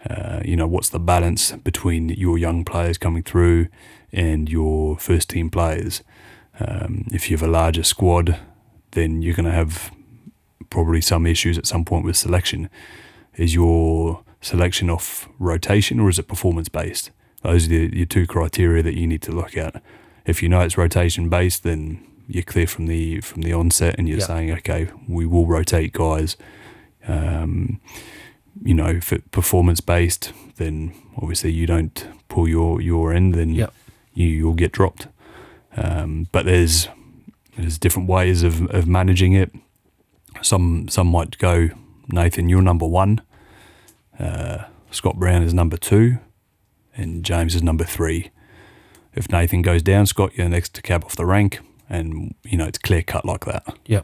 Uh, 0.08 0.40
you 0.46 0.56
know, 0.56 0.68
what's 0.68 0.90
the 0.90 1.00
balance 1.00 1.52
between 1.54 2.10
your 2.10 2.38
young 2.38 2.64
players 2.64 2.98
coming 2.98 3.24
through 3.24 3.68
and 4.14 4.48
your 4.50 4.98
first 4.98 5.30
team 5.30 5.50
players? 5.50 6.04
Um, 6.60 7.08
if 7.12 7.30
you 7.30 7.36
have 7.38 7.46
a 7.48 7.52
larger 7.52 7.84
squad, 7.84 8.38
then 8.92 9.22
you're 9.24 9.36
going 9.36 9.46
to 9.46 9.52
have 9.52 9.92
probably 10.70 11.02
some 11.02 11.26
issues 11.26 11.58
at 11.58 11.66
some 11.66 11.84
point 11.84 12.06
with 12.06 12.16
selection. 12.16 12.70
Is 13.36 13.54
your 13.56 14.24
selection 14.42 14.90
off 14.90 15.28
rotation 15.40 16.00
or 16.00 16.10
is 16.10 16.20
it 16.20 16.28
performance 16.28 16.70
based? 16.70 17.10
Those 17.42 17.66
are 17.66 17.70
the, 17.70 17.96
your 17.98 18.06
two 18.06 18.28
criteria 18.28 18.84
that 18.84 18.96
you 18.98 19.08
need 19.08 19.22
to 19.24 19.32
look 19.32 19.56
at. 19.58 19.82
If 20.26 20.44
you 20.44 20.50
know 20.50 20.62
it's 20.62 20.78
rotation 20.78 21.30
based, 21.30 21.64
then 21.64 22.06
you're 22.28 22.44
clear 22.44 22.68
from 22.68 22.88
the 22.88 23.22
from 23.22 23.42
the 23.42 23.54
onset, 23.54 23.96
and 23.98 24.08
you're 24.08 24.20
Yeah. 24.20 24.26
saying, 24.26 24.52
okay, 24.52 24.90
we 25.08 25.26
will 25.26 25.46
rotate 25.48 25.94
guys. 25.94 26.36
Um, 27.08 27.80
you 28.64 28.74
know, 28.74 28.88
if 28.88 29.14
it 29.14 29.32
performance 29.32 29.80
based, 29.82 30.34
then 30.58 30.94
obviously 31.18 31.52
you 31.52 31.66
don't 31.66 32.08
pull 32.28 32.48
your 32.48 32.82
your 32.82 33.14
end, 33.14 33.34
then 33.36 33.54
Yeah. 33.56 33.68
you 34.14 34.28
you'll 34.28 34.54
get 34.54 34.72
dropped. 34.72 35.08
Um, 35.78 36.28
but 36.32 36.46
there's 36.46 36.88
there's 37.58 37.78
different 37.78 38.10
ways 38.10 38.44
of, 38.44 38.70
of 38.72 38.86
managing 38.88 39.34
it. 39.34 39.52
Some 40.42 40.88
some 40.90 41.08
might 41.08 41.38
go, 41.38 41.70
Nathan, 42.10 42.50
you're 42.50 42.62
number 42.62 42.86
one. 42.86 43.22
Uh, 44.20 44.66
Scott 44.92 45.18
Brown 45.18 45.44
is 45.44 45.54
number 45.54 45.78
two, 45.78 46.18
and 47.00 47.24
James 47.24 47.56
is 47.56 47.64
number 47.64 47.84
three. 47.84 48.32
If 49.14 49.32
Nathan 49.32 49.62
goes 49.62 49.82
down, 49.82 50.06
Scott, 50.06 50.36
you're 50.36 50.50
next 50.50 50.74
to 50.76 50.82
cab 50.82 51.04
off 51.04 51.16
the 51.16 51.26
rank, 51.26 51.60
and 51.90 52.36
you 52.44 52.58
know 52.58 52.66
it's 52.66 52.78
clear 52.78 53.02
cut 53.02 53.26
like 53.26 53.46
that. 53.46 53.78
Yeah. 53.86 54.02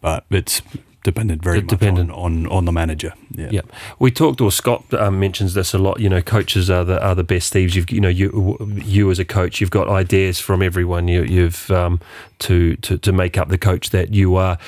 But 0.00 0.24
it's 0.30 0.62
dependent 1.04 1.42
very 1.42 1.58
De- 1.58 1.62
much 1.62 1.70
dependent. 1.70 2.10
On, 2.10 2.46
on 2.46 2.52
on 2.52 2.64
the 2.64 2.72
manager. 2.72 3.12
Yeah. 3.30 3.48
Yeah, 3.50 3.60
we 3.98 4.10
talked, 4.10 4.40
or 4.40 4.50
Scott 4.50 4.92
um, 4.94 5.20
mentions 5.20 5.54
this 5.54 5.74
a 5.74 5.78
lot. 5.78 6.00
You 6.00 6.08
know, 6.08 6.22
coaches 6.22 6.70
are 6.70 6.84
the 6.84 7.02
are 7.02 7.14
the 7.14 7.24
best 7.24 7.52
thieves. 7.52 7.76
You've 7.76 7.90
you 7.90 8.00
know 8.00 8.08
you 8.08 8.56
you 8.82 9.10
as 9.10 9.18
a 9.18 9.24
coach, 9.24 9.60
you've 9.60 9.70
got 9.70 9.88
ideas 9.88 10.40
from 10.40 10.62
everyone. 10.62 11.08
You, 11.08 11.22
you've 11.22 11.70
um, 11.70 12.00
to 12.40 12.76
to 12.76 12.98
to 12.98 13.12
make 13.12 13.38
up 13.38 13.48
the 13.48 13.58
coach 13.58 13.90
that 13.90 14.14
you 14.14 14.36
are. 14.36 14.58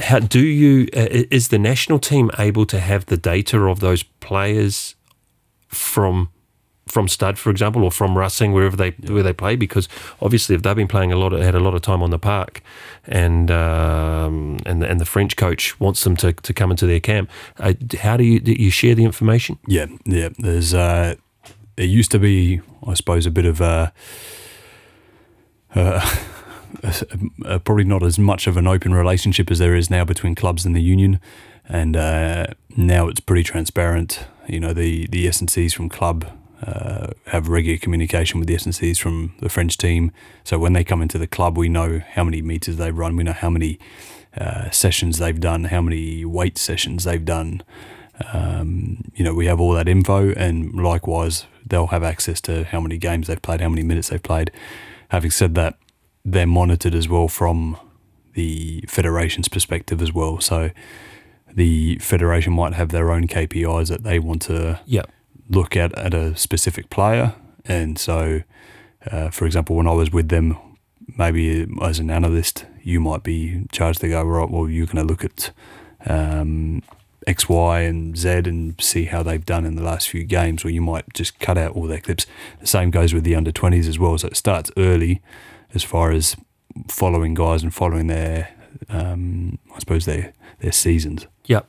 How 0.00 0.20
do 0.20 0.40
you? 0.40 0.88
Uh, 0.96 1.06
is 1.30 1.48
the 1.48 1.58
national 1.58 1.98
team 1.98 2.30
able 2.38 2.66
to 2.66 2.80
have 2.80 3.06
the 3.06 3.16
data 3.16 3.60
of 3.60 3.80
those 3.80 4.02
players 4.02 4.94
from? 5.68 6.30
From 6.92 7.08
Stad, 7.08 7.38
for 7.38 7.48
example, 7.48 7.84
or 7.84 7.90
from 7.90 8.18
Racing, 8.18 8.52
wherever 8.52 8.76
they 8.76 8.90
where 8.90 9.22
they 9.22 9.32
play, 9.32 9.56
because 9.56 9.88
obviously 10.20 10.54
if 10.54 10.62
they've 10.62 10.76
been 10.76 10.88
playing 10.88 11.10
a 11.10 11.16
lot, 11.16 11.32
had 11.32 11.54
a 11.54 11.60
lot 11.60 11.74
of 11.74 11.80
time 11.80 12.02
on 12.02 12.10
the 12.10 12.18
park, 12.18 12.60
and 13.06 13.50
um, 13.50 14.58
and 14.66 14.82
the, 14.82 14.90
and 14.90 15.00
the 15.00 15.06
French 15.06 15.38
coach 15.38 15.80
wants 15.80 16.04
them 16.04 16.16
to, 16.16 16.34
to 16.34 16.52
come 16.52 16.70
into 16.70 16.86
their 16.86 17.00
camp, 17.00 17.30
uh, 17.58 17.72
how 17.98 18.18
do 18.18 18.24
you 18.24 18.40
do 18.40 18.52
you 18.52 18.68
share 18.70 18.94
the 18.94 19.04
information? 19.04 19.58
Yeah, 19.66 19.86
yeah. 20.04 20.28
There's 20.38 20.74
uh, 20.74 21.14
there 21.76 21.86
used 21.86 22.10
to 22.10 22.18
be, 22.18 22.60
I 22.86 22.92
suppose, 22.92 23.24
a 23.24 23.30
bit 23.30 23.46
of 23.46 23.62
a, 23.62 23.90
uh, 25.74 26.14
uh, 27.46 27.58
probably 27.60 27.84
not 27.84 28.02
as 28.02 28.18
much 28.18 28.46
of 28.46 28.58
an 28.58 28.66
open 28.66 28.92
relationship 28.92 29.50
as 29.50 29.60
there 29.60 29.74
is 29.74 29.88
now 29.88 30.04
between 30.04 30.34
clubs 30.34 30.66
and 30.66 30.76
the 30.76 30.82
union, 30.82 31.20
and 31.66 31.96
uh, 31.96 32.48
now 32.76 33.08
it's 33.08 33.20
pretty 33.20 33.44
transparent. 33.44 34.26
You 34.46 34.60
know, 34.60 34.74
the 34.74 35.06
the 35.06 35.26
S 35.26 35.40
and 35.40 35.48
Cs 35.48 35.72
from 35.72 35.88
club 35.88 36.26
uh, 36.62 37.08
have 37.26 37.48
regular 37.48 37.78
communication 37.78 38.38
with 38.38 38.48
the 38.48 38.54
S&Cs 38.54 38.98
from 38.98 39.34
the 39.40 39.48
French 39.48 39.76
team. 39.76 40.12
So 40.44 40.58
when 40.58 40.72
they 40.72 40.84
come 40.84 41.02
into 41.02 41.18
the 41.18 41.26
club, 41.26 41.58
we 41.58 41.68
know 41.68 42.00
how 42.12 42.24
many 42.24 42.42
meters 42.42 42.76
they've 42.76 42.96
run, 42.96 43.16
we 43.16 43.24
know 43.24 43.32
how 43.32 43.50
many 43.50 43.78
uh, 44.36 44.70
sessions 44.70 45.18
they've 45.18 45.40
done, 45.40 45.64
how 45.64 45.80
many 45.80 46.24
weight 46.24 46.58
sessions 46.58 47.04
they've 47.04 47.24
done. 47.24 47.62
Um, 48.32 49.10
you 49.14 49.24
know, 49.24 49.34
we 49.34 49.46
have 49.46 49.60
all 49.60 49.72
that 49.72 49.88
info, 49.88 50.32
and 50.32 50.74
likewise, 50.74 51.46
they'll 51.66 51.88
have 51.88 52.04
access 52.04 52.40
to 52.42 52.64
how 52.64 52.80
many 52.80 52.98
games 52.98 53.26
they've 53.26 53.42
played, 53.42 53.60
how 53.60 53.68
many 53.68 53.82
minutes 53.82 54.08
they've 54.08 54.22
played. 54.22 54.50
Having 55.08 55.30
said 55.32 55.54
that, 55.56 55.78
they're 56.24 56.46
monitored 56.46 56.94
as 56.94 57.08
well 57.08 57.28
from 57.28 57.76
the 58.34 58.84
federation's 58.88 59.48
perspective 59.48 60.00
as 60.00 60.12
well. 60.12 60.40
So 60.40 60.70
the 61.52 61.98
federation 61.98 62.52
might 62.52 62.74
have 62.74 62.90
their 62.90 63.10
own 63.10 63.26
KPIs 63.26 63.88
that 63.88 64.04
they 64.04 64.18
want 64.18 64.42
to 64.42 64.80
Yeah. 64.86 65.02
Look 65.48 65.76
at 65.76 65.96
at 65.98 66.14
a 66.14 66.36
specific 66.36 66.90
player. 66.90 67.34
And 67.64 67.98
so, 67.98 68.42
uh, 69.10 69.30
for 69.30 69.46
example, 69.46 69.76
when 69.76 69.86
I 69.86 69.92
was 69.92 70.12
with 70.12 70.28
them, 70.28 70.56
maybe 71.16 71.66
as 71.80 71.98
an 71.98 72.10
analyst, 72.10 72.66
you 72.82 73.00
might 73.00 73.22
be 73.22 73.64
charged 73.70 74.00
to 74.00 74.08
go, 74.08 74.22
right, 74.22 74.50
well, 74.50 74.68
you're 74.68 74.86
going 74.86 75.06
to 75.06 75.10
look 75.10 75.24
at 75.24 75.50
um, 76.06 76.82
X, 77.26 77.48
Y, 77.48 77.80
and 77.80 78.16
Z 78.16 78.28
and 78.28 78.80
see 78.80 79.04
how 79.04 79.22
they've 79.22 79.44
done 79.44 79.64
in 79.64 79.76
the 79.76 79.82
last 79.82 80.08
few 80.08 80.24
games, 80.24 80.64
or 80.64 80.70
you 80.70 80.80
might 80.80 81.04
just 81.14 81.38
cut 81.38 81.56
out 81.56 81.72
all 81.76 81.86
their 81.86 82.00
clips. 82.00 82.26
The 82.60 82.66
same 82.66 82.90
goes 82.90 83.14
with 83.14 83.24
the 83.24 83.34
under 83.34 83.52
20s 83.52 83.88
as 83.88 83.98
well. 83.98 84.18
So 84.18 84.28
it 84.28 84.36
starts 84.36 84.70
early 84.76 85.22
as 85.74 85.82
far 85.82 86.10
as 86.10 86.36
following 86.88 87.34
guys 87.34 87.62
and 87.62 87.72
following 87.72 88.08
their, 88.08 88.48
um, 88.88 89.58
I 89.74 89.78
suppose, 89.78 90.04
their, 90.04 90.32
their 90.60 90.72
seasons. 90.72 91.26
Yeah. 91.44 91.60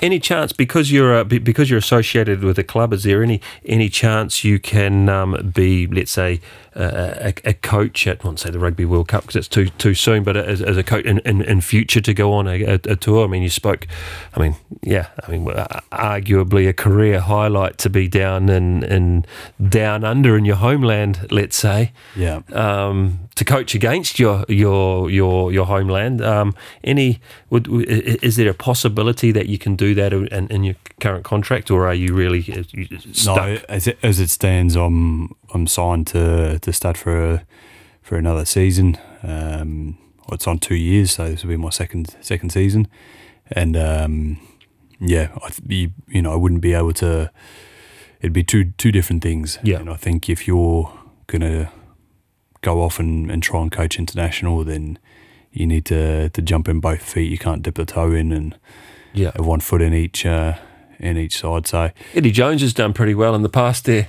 Any 0.00 0.18
chance 0.18 0.52
because 0.52 0.90
you're 0.90 1.14
uh, 1.14 1.24
because 1.24 1.70
you're 1.70 1.78
associated 1.78 2.42
with 2.42 2.58
a 2.58 2.64
club? 2.64 2.92
Is 2.92 3.02
there 3.02 3.22
any 3.22 3.40
any 3.64 3.88
chance 3.88 4.44
you 4.44 4.58
can 4.58 5.08
um, 5.08 5.52
be, 5.54 5.86
let's 5.86 6.12
say, 6.12 6.40
a, 6.74 7.34
a 7.44 7.52
coach 7.52 8.06
at, 8.06 8.20
I 8.22 8.26
won't 8.26 8.40
say 8.40 8.50
the 8.50 8.58
Rugby 8.58 8.84
World 8.84 9.08
Cup 9.08 9.22
because 9.22 9.36
it's 9.36 9.48
too 9.48 9.68
too 9.78 9.94
soon, 9.94 10.24
but 10.24 10.36
as, 10.36 10.62
as 10.62 10.76
a 10.76 10.82
coach 10.82 11.04
in, 11.04 11.18
in, 11.20 11.42
in 11.42 11.60
future 11.60 12.00
to 12.00 12.14
go 12.14 12.32
on 12.32 12.46
a, 12.48 12.62
a, 12.62 12.74
a 12.74 12.96
tour? 12.96 13.24
I 13.24 13.28
mean, 13.28 13.42
you 13.42 13.50
spoke. 13.50 13.86
I 14.34 14.40
mean, 14.40 14.56
yeah. 14.82 15.08
I 15.26 15.30
mean, 15.30 15.44
arguably 15.92 16.68
a 16.68 16.72
career 16.72 17.20
highlight 17.20 17.78
to 17.78 17.90
be 17.90 18.08
down 18.08 18.48
in, 18.48 18.82
in 18.84 19.24
down 19.68 20.04
under 20.04 20.36
in 20.36 20.44
your 20.44 20.56
homeland, 20.56 21.26
let's 21.30 21.56
say 21.56 21.92
Yeah. 22.16 22.40
um, 22.52 23.28
to 23.34 23.44
coach 23.44 23.74
against 23.74 24.18
your 24.18 24.44
your 24.48 25.10
your 25.10 25.52
your 25.52 25.66
homeland. 25.66 26.20
Um, 26.20 26.54
any 26.84 27.20
would, 27.50 27.68
is 27.68 28.36
there 28.36 28.48
a 28.50 28.54
possibility 28.54 29.32
that 29.32 29.46
you 29.46 29.58
can 29.58 29.76
do 29.76 29.94
that 29.94 30.12
in, 30.12 30.28
in 30.48 30.64
your 30.64 30.74
current 31.02 31.24
contract, 31.24 31.70
or 31.70 31.86
are 31.86 31.94
you 31.94 32.14
really 32.14 32.40
uh, 32.52 32.62
stuck? 33.12 33.36
No, 33.36 33.58
as 33.68 33.86
it, 33.86 33.98
as 34.02 34.20
it 34.20 34.30
stands, 34.30 34.76
I'm 34.76 35.34
I'm 35.52 35.66
signed 35.66 36.06
to 36.08 36.58
to 36.58 36.72
start 36.72 36.96
for 36.96 37.34
a, 37.34 37.44
for 38.02 38.16
another 38.16 38.44
season. 38.44 38.96
Um, 39.22 39.98
it's 40.32 40.46
on 40.46 40.58
two 40.58 40.76
years, 40.76 41.10
so 41.12 41.28
this 41.28 41.42
will 41.42 41.50
be 41.50 41.56
my 41.56 41.70
second 41.70 42.16
second 42.20 42.50
season, 42.50 42.86
and 43.50 43.76
um, 43.76 44.38
yeah, 45.00 45.28
I 45.44 45.48
th- 45.50 45.68
you, 45.68 45.90
you 46.08 46.22
know 46.22 46.32
I 46.32 46.36
wouldn't 46.36 46.60
be 46.62 46.72
able 46.74 46.92
to. 46.94 47.30
It'd 48.20 48.32
be 48.32 48.44
two 48.44 48.72
two 48.78 48.92
different 48.92 49.22
things. 49.22 49.58
Yeah. 49.62 49.80
and 49.80 49.90
I 49.90 49.96
think 49.96 50.28
if 50.28 50.46
you're 50.46 50.92
gonna 51.26 51.72
go 52.60 52.80
off 52.80 53.00
and, 53.00 53.30
and 53.30 53.42
try 53.42 53.60
and 53.60 53.72
coach 53.72 53.98
international, 53.98 54.64
then 54.64 54.98
you 55.50 55.66
need 55.66 55.84
to 55.86 56.28
to 56.28 56.42
jump 56.42 56.68
in 56.68 56.80
both 56.80 57.02
feet. 57.02 57.30
You 57.30 57.38
can't 57.38 57.62
dip 57.62 57.74
the 57.74 57.84
toe 57.84 58.12
in 58.12 58.32
and 58.32 58.56
Yeah, 59.12 59.32
have 59.36 59.46
one 59.46 59.60
foot 59.60 59.82
in 59.82 59.92
each 59.92 60.24
uh, 60.24 60.54
in 61.02 61.18
each 61.18 61.38
side. 61.38 61.66
So 61.66 61.90
Eddie 62.14 62.30
Jones 62.30 62.62
has 62.62 62.72
done 62.72 62.92
pretty 62.92 63.14
well 63.14 63.34
in 63.34 63.42
the 63.42 63.48
past. 63.48 63.84
There, 63.84 64.08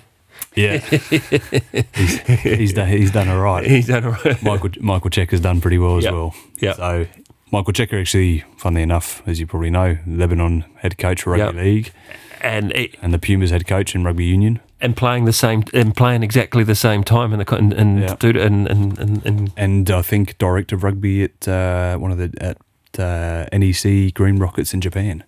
yeah, 0.56 0.78
he's, 0.78 2.20
he's 2.41 2.74
done 2.74 2.88
he's 2.88 3.12
done 3.12 3.28
all 3.30 3.39
right. 3.41 3.66
he's 3.66 3.88
done 3.88 4.06
all 4.06 4.12
right. 4.26 4.41
Michael 4.44 4.70
Michael 4.80 5.10
Cheika's 5.10 5.39
done 5.41 5.62
pretty 5.62 5.78
well 5.78 5.98
as 5.98 6.04
Yep. 6.06 6.14
well. 6.14 6.36
Yep. 6.60 6.76
So 6.76 7.08
Michael 7.52 7.74
Checker 7.74 8.00
actually, 8.00 8.44
funnily 8.58 8.82
enough, 8.84 9.22
as 9.28 9.39
you 9.39 9.48
probably 9.48 9.70
know, 9.70 9.98
Lebanon 10.08 10.66
head 10.78 10.98
coach 10.98 11.24
for 11.24 11.32
rugby 11.32 11.58
Yep. 11.58 11.66
league 11.66 11.91
and 12.41 12.72
it- 12.74 12.96
and 13.02 13.14
the 13.14 13.20
Pumas 13.20 13.52
head 13.52 13.66
coach 13.68 13.96
in 13.96 14.04
rugby 14.04 14.26
union. 14.26 14.60
and 14.82 14.98
playing 14.98 15.26
the 15.26 15.34
same 15.34 15.64
and 15.74 15.96
playing 15.96 16.24
exactly 16.24 16.64
the 16.64 16.76
same 16.76 17.04
time 17.04 17.32
in 17.34 17.39
the 17.39 17.56
and 17.56 17.74
and 17.74 18.00
Yeah. 18.02 18.16
do 18.20 18.30
and 18.30 18.68
and 18.68 18.98
and, 19.00 19.26
and 19.26 19.52
And 19.56 19.89
I 19.91 20.02
think 20.02 20.38
director 20.38 20.76
of 20.76 20.84
rugby 20.84 21.24
at 21.24 21.48
uh, 21.48 21.98
one 21.98 22.12
of 22.12 22.18
the 22.18 22.32
at 22.41 22.58
uh, 23.00 23.46
NEC 23.58 24.14
Green 24.14 24.38
Rockets 24.39 24.74
in 24.74 24.82
Japan. 24.82 25.24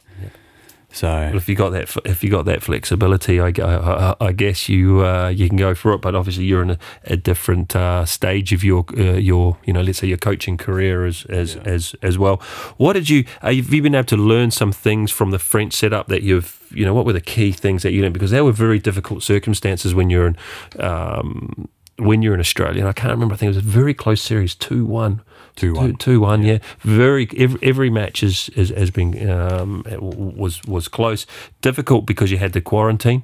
So 0.96 1.08
Well, 1.10 1.36
if 1.36 1.50
you 1.50 1.56
got 1.56 1.72
that, 1.72 1.94
if 2.06 2.24
you 2.24 2.30
got 2.30 2.46
that 2.46 2.64
flexibility, 2.64 3.42
I, 3.42 3.52
I, 3.62 4.16
I- 4.22 4.32
guess 4.32 4.70
you 4.70 5.06
uh, 5.06 5.28
you 5.28 5.50
can 5.50 5.58
go 5.58 5.76
for 5.76 5.92
it. 5.94 6.02
But 6.02 6.16
obviously, 6.16 6.46
you're 6.46 6.62
in 6.62 6.70
a, 6.72 6.78
a 7.04 7.18
different 7.18 7.76
uh, 7.76 8.06
stage 8.06 8.54
of 8.54 8.64
your 8.64 8.86
uh, 8.98 9.18
your 9.18 9.58
you 9.66 9.74
know, 9.74 9.82
let's 9.82 10.00
say 10.00 10.08
your 10.08 10.18
coaching 10.18 10.58
career 10.58 11.06
as 11.06 11.26
as 11.26 11.58
as 11.66 11.96
as 12.02 12.18
well. 12.18 12.38
What 12.78 12.94
did 12.94 13.10
you 13.10 13.26
uh, 13.42 13.52
have 13.52 13.74
you 13.74 13.82
been 13.82 13.94
able 13.96 14.06
to 14.06 14.18
learn 14.18 14.52
some 14.52 14.72
things 14.72 15.12
from 15.12 15.32
the 15.32 15.40
French 15.40 15.74
setup 15.74 16.08
that 16.08 16.24
you've 16.24 16.62
you 16.72 16.86
know 16.86 16.94
what 16.94 17.06
were 17.06 17.14
the 17.14 17.22
key 17.36 17.52
things 17.52 17.84
that 17.84 17.92
you 17.92 18.02
learned 18.02 18.14
because 18.14 18.32
they 18.32 18.42
were 18.42 18.54
very 18.54 18.80
difficult 18.80 19.22
circumstances 19.22 19.94
when 19.94 20.10
you're 20.10 20.28
in 20.28 20.38
um, 20.80 21.68
when 21.98 22.22
you're 22.22 22.34
in 22.34 22.40
Australia. 22.40 22.80
And 22.80 22.88
I 22.90 22.94
can't 22.94 23.12
remember. 23.12 23.34
I 23.34 23.38
think 23.38 23.48
it 23.48 23.56
was 23.56 23.66
a 23.66 23.70
very 23.82 23.94
close 23.94 24.22
series, 24.22 24.56
two 24.56 24.86
one. 24.86 25.22
2-1. 25.56 25.98
Two 26.00 26.20
one, 26.20 26.44
yeah. 26.44 26.58
Very 26.82 27.28
every, 27.38 27.60
every 27.64 27.90
match 27.90 28.24
is, 28.24 28.50
is 28.56 28.70
has 28.70 28.92
been 28.92 29.30
um, 29.30 29.84
was 30.00 30.64
was 30.66 30.88
close, 30.88 31.26
difficult 31.62 32.06
because 32.06 32.32
you 32.32 32.38
had 32.38 32.54
the 32.54 32.62
quarantine. 32.62 33.24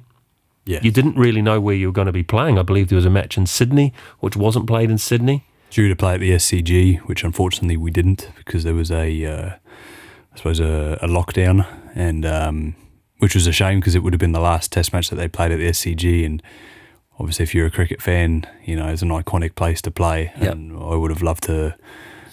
yeah, 0.64 0.80
You 0.82 0.90
didn't 0.90 1.16
really 1.16 1.42
know 1.42 1.60
where 1.60 1.74
you 1.74 1.86
were 1.88 1.92
going 1.92 2.06
to 2.06 2.12
be 2.12 2.22
playing. 2.24 2.58
I 2.58 2.62
believe 2.62 2.88
there 2.88 2.96
was 2.96 3.06
a 3.06 3.10
match 3.10 3.36
in 3.36 3.46
Sydney, 3.46 3.92
which 4.20 4.36
wasn't 4.36 4.66
played 4.66 4.90
in 4.90 4.98
Sydney. 4.98 5.44
due 5.70 5.88
to 5.88 5.96
play 5.96 6.14
at 6.14 6.20
the 6.20 6.30
SCG, 6.32 6.98
which 7.08 7.24
unfortunately 7.24 7.76
we 7.76 7.90
didn't 7.90 8.30
because 8.36 8.62
there 8.64 8.74
was 8.74 8.90
a, 8.90 9.24
uh, 9.26 9.50
I 10.32 10.36
suppose, 10.36 10.60
a, 10.60 10.98
a 11.02 11.08
lockdown, 11.08 11.66
and 11.94 12.24
um, 12.24 12.74
which 13.18 13.34
was 13.34 13.46
a 13.46 13.52
shame 13.52 13.80
because 13.80 13.94
it 13.94 14.02
would 14.02 14.12
have 14.12 14.20
been 14.20 14.32
the 14.32 14.40
last 14.40 14.70
Test 14.72 14.92
match 14.92 15.08
that 15.10 15.16
they 15.16 15.28
played 15.28 15.50
at 15.52 15.58
the 15.58 15.68
SCG, 15.68 16.24
and 16.26 16.42
obviously, 17.18 17.42
if 17.44 17.54
you're 17.54 17.66
a 17.66 17.70
cricket 17.70 18.00
fan, 18.02 18.46
you 18.64 18.76
know 18.76 18.88
it's 18.88 19.02
an 19.02 19.08
iconic 19.10 19.54
place 19.54 19.80
to 19.82 19.90
play, 19.90 20.32
Yep. 20.40 20.52
and 20.52 20.72
I 20.76 20.94
would 20.94 21.10
have 21.10 21.22
loved 21.22 21.42
to 21.44 21.74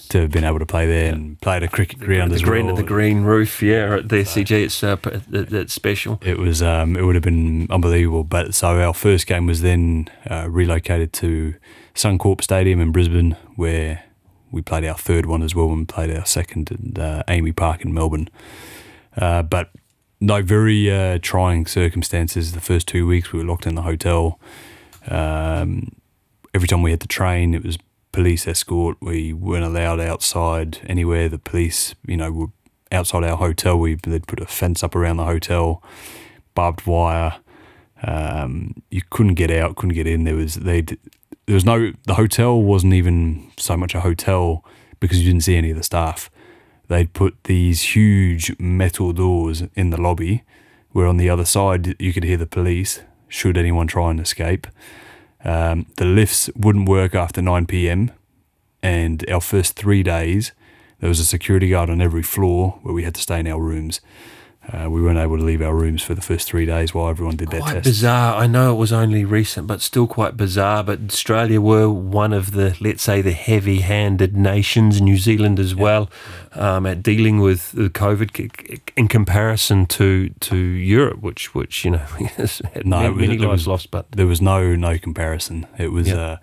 to 0.09 0.21
have 0.21 0.31
been 0.31 0.43
able 0.43 0.59
to 0.59 0.65
play 0.65 0.85
there 0.85 1.13
and 1.13 1.39
play 1.41 1.57
at 1.57 1.63
a 1.63 1.67
cricket 1.67 1.99
ground 1.99 2.31
the 2.31 2.35
as 2.35 2.41
green, 2.41 2.67
well. 2.67 2.75
the 2.75 2.83
green 2.83 3.21
roof, 3.21 3.61
yeah, 3.61 3.95
at 3.95 4.09
the 4.09 4.17
SCG. 4.17 4.51
It's 4.51 4.83
uh, 4.83 4.97
that's 5.27 5.73
special. 5.73 6.19
It 6.23 6.37
was 6.37 6.61
um, 6.61 6.95
it 6.95 7.03
would 7.03 7.15
have 7.15 7.23
been 7.23 7.67
unbelievable. 7.69 8.23
But 8.23 8.53
so 8.55 8.79
our 8.79 8.93
first 8.93 9.27
game 9.27 9.45
was 9.45 9.61
then 9.61 10.09
uh, 10.29 10.47
relocated 10.49 11.13
to 11.13 11.55
Suncorp 11.95 12.41
Stadium 12.41 12.81
in 12.81 12.91
Brisbane, 12.91 13.37
where 13.55 14.03
we 14.51 14.61
played 14.61 14.85
our 14.85 14.97
third 14.97 15.25
one 15.25 15.43
as 15.43 15.53
well, 15.53 15.71
and 15.71 15.87
played 15.87 16.15
our 16.15 16.25
second 16.25 16.71
at 16.71 16.99
uh, 16.99 17.23
AAMI 17.27 17.55
Park 17.55 17.85
in 17.85 17.93
Melbourne. 17.93 18.29
Uh, 19.15 19.43
but 19.43 19.69
no, 20.19 20.41
very 20.41 20.91
uh, 20.91 21.19
trying 21.21 21.65
circumstances. 21.65 22.53
The 22.53 22.61
first 22.61 22.87
two 22.87 23.07
weeks 23.07 23.31
we 23.31 23.39
were 23.39 23.45
locked 23.45 23.65
in 23.67 23.75
the 23.75 23.83
hotel. 23.83 24.39
Um, 25.07 25.91
every 26.53 26.67
time 26.67 26.81
we 26.81 26.91
had 26.91 27.01
to 27.01 27.07
train, 27.07 27.53
it 27.53 27.63
was 27.63 27.77
police 28.19 28.49
escort. 28.49 28.97
We 28.99 29.31
weren't 29.31 29.63
allowed 29.63 30.01
outside 30.01 30.79
anywhere. 30.87 31.29
The 31.29 31.39
police, 31.39 31.95
you 32.05 32.17
know, 32.17 32.29
were 32.29 32.47
outside 32.91 33.23
our 33.23 33.37
hotel. 33.37 33.79
We 33.79 33.95
they'd 33.95 34.27
put 34.27 34.41
a 34.41 34.45
fence 34.45 34.83
up 34.83 34.93
around 34.93 35.15
the 35.15 35.23
hotel, 35.23 35.81
barbed 36.53 36.85
wire. 36.85 37.37
Um, 38.03 38.83
you 38.91 39.03
couldn't 39.09 39.35
get 39.35 39.49
out, 39.49 39.77
couldn't 39.77 39.95
get 39.95 40.05
in. 40.05 40.25
There 40.25 40.35
was 40.35 40.55
they 40.55 40.81
there 40.81 41.55
was 41.59 41.63
no 41.63 41.93
the 42.07 42.15
hotel 42.15 42.61
wasn't 42.61 42.93
even 42.93 43.53
so 43.57 43.77
much 43.77 43.95
a 43.95 44.01
hotel 44.01 44.65
because 44.99 45.21
you 45.21 45.25
didn't 45.31 45.45
see 45.45 45.55
any 45.55 45.71
of 45.71 45.77
the 45.77 45.83
staff. 45.83 46.29
They'd 46.89 47.13
put 47.13 47.41
these 47.45 47.95
huge 47.95 48.53
metal 48.59 49.13
doors 49.13 49.63
in 49.75 49.91
the 49.91 50.01
lobby, 50.01 50.43
where 50.91 51.07
on 51.07 51.15
the 51.15 51.29
other 51.29 51.45
side 51.45 51.95
you 52.01 52.11
could 52.11 52.25
hear 52.25 52.35
the 52.35 52.45
police 52.45 53.01
should 53.29 53.57
anyone 53.57 53.87
try 53.87 54.11
and 54.11 54.19
escape. 54.19 54.67
Um, 55.43 55.85
the 55.97 56.05
lifts 56.05 56.49
wouldn't 56.55 56.89
work 56.89 57.15
after 57.15 57.41
9 57.41 57.65
p.m. 57.65 58.11
And 58.81 59.29
our 59.29 59.41
first 59.41 59.75
three 59.75 60.03
days, 60.03 60.51
there 60.99 61.09
was 61.09 61.19
a 61.19 61.25
security 61.25 61.69
guard 61.69 61.89
on 61.89 62.01
every 62.01 62.23
floor 62.23 62.79
where 62.81 62.93
we 62.93 63.03
had 63.03 63.15
to 63.15 63.21
stay 63.21 63.39
in 63.39 63.47
our 63.47 63.61
rooms. 63.61 64.01
Uh, 64.71 64.89
we 64.89 65.01
weren't 65.01 65.17
able 65.17 65.37
to 65.37 65.43
leave 65.43 65.61
our 65.61 65.73
rooms 65.73 66.01
for 66.03 66.13
the 66.13 66.21
first 66.21 66.47
three 66.47 66.65
days 66.65 66.93
while 66.93 67.09
everyone 67.09 67.35
did 67.35 67.49
their 67.49 67.59
Quite 67.61 67.73
tests. 67.73 67.87
bizarre. 67.89 68.35
I 68.35 68.45
know 68.45 68.71
it 68.71 68.77
was 68.77 68.91
only 68.93 69.25
recent, 69.25 69.65
but 69.67 69.81
still 69.81 70.05
quite 70.05 70.37
bizarre. 70.37 70.83
But 70.83 70.99
Australia 71.09 71.59
were 71.59 71.89
one 71.89 72.33
of 72.33 72.51
the, 72.51 72.75
let's 72.79 73.01
say, 73.01 73.21
the 73.21 73.31
heavy-handed 73.31 74.35
nations. 74.37 75.01
New 75.01 75.17
Zealand 75.17 75.59
as 75.59 75.73
well, 75.75 76.09
um, 76.53 76.85
at 76.85 77.01
dealing 77.01 77.39
with 77.39 77.71
the 77.71 77.89
COVID 77.89 78.79
in 78.95 79.07
comparison 79.07 79.85
to 79.87 80.29
to 80.41 80.55
Europe, 80.57 81.21
which 81.21 81.55
which 81.55 81.83
you 81.85 81.91
know 81.91 81.97
had 82.75 82.85
No, 82.85 82.97
many, 83.01 83.09
was- 83.09 83.17
many 83.21 83.37
lives 83.37 83.51
was- 83.51 83.67
lost. 83.67 83.91
But 83.91 84.11
There 84.11 84.27
was 84.27 84.41
no 84.41 84.75
no 84.75 84.97
comparison. 84.97 85.65
It 85.77 85.91
was 85.91 86.07
Yeah. 86.09 86.15
uh, 86.33 86.37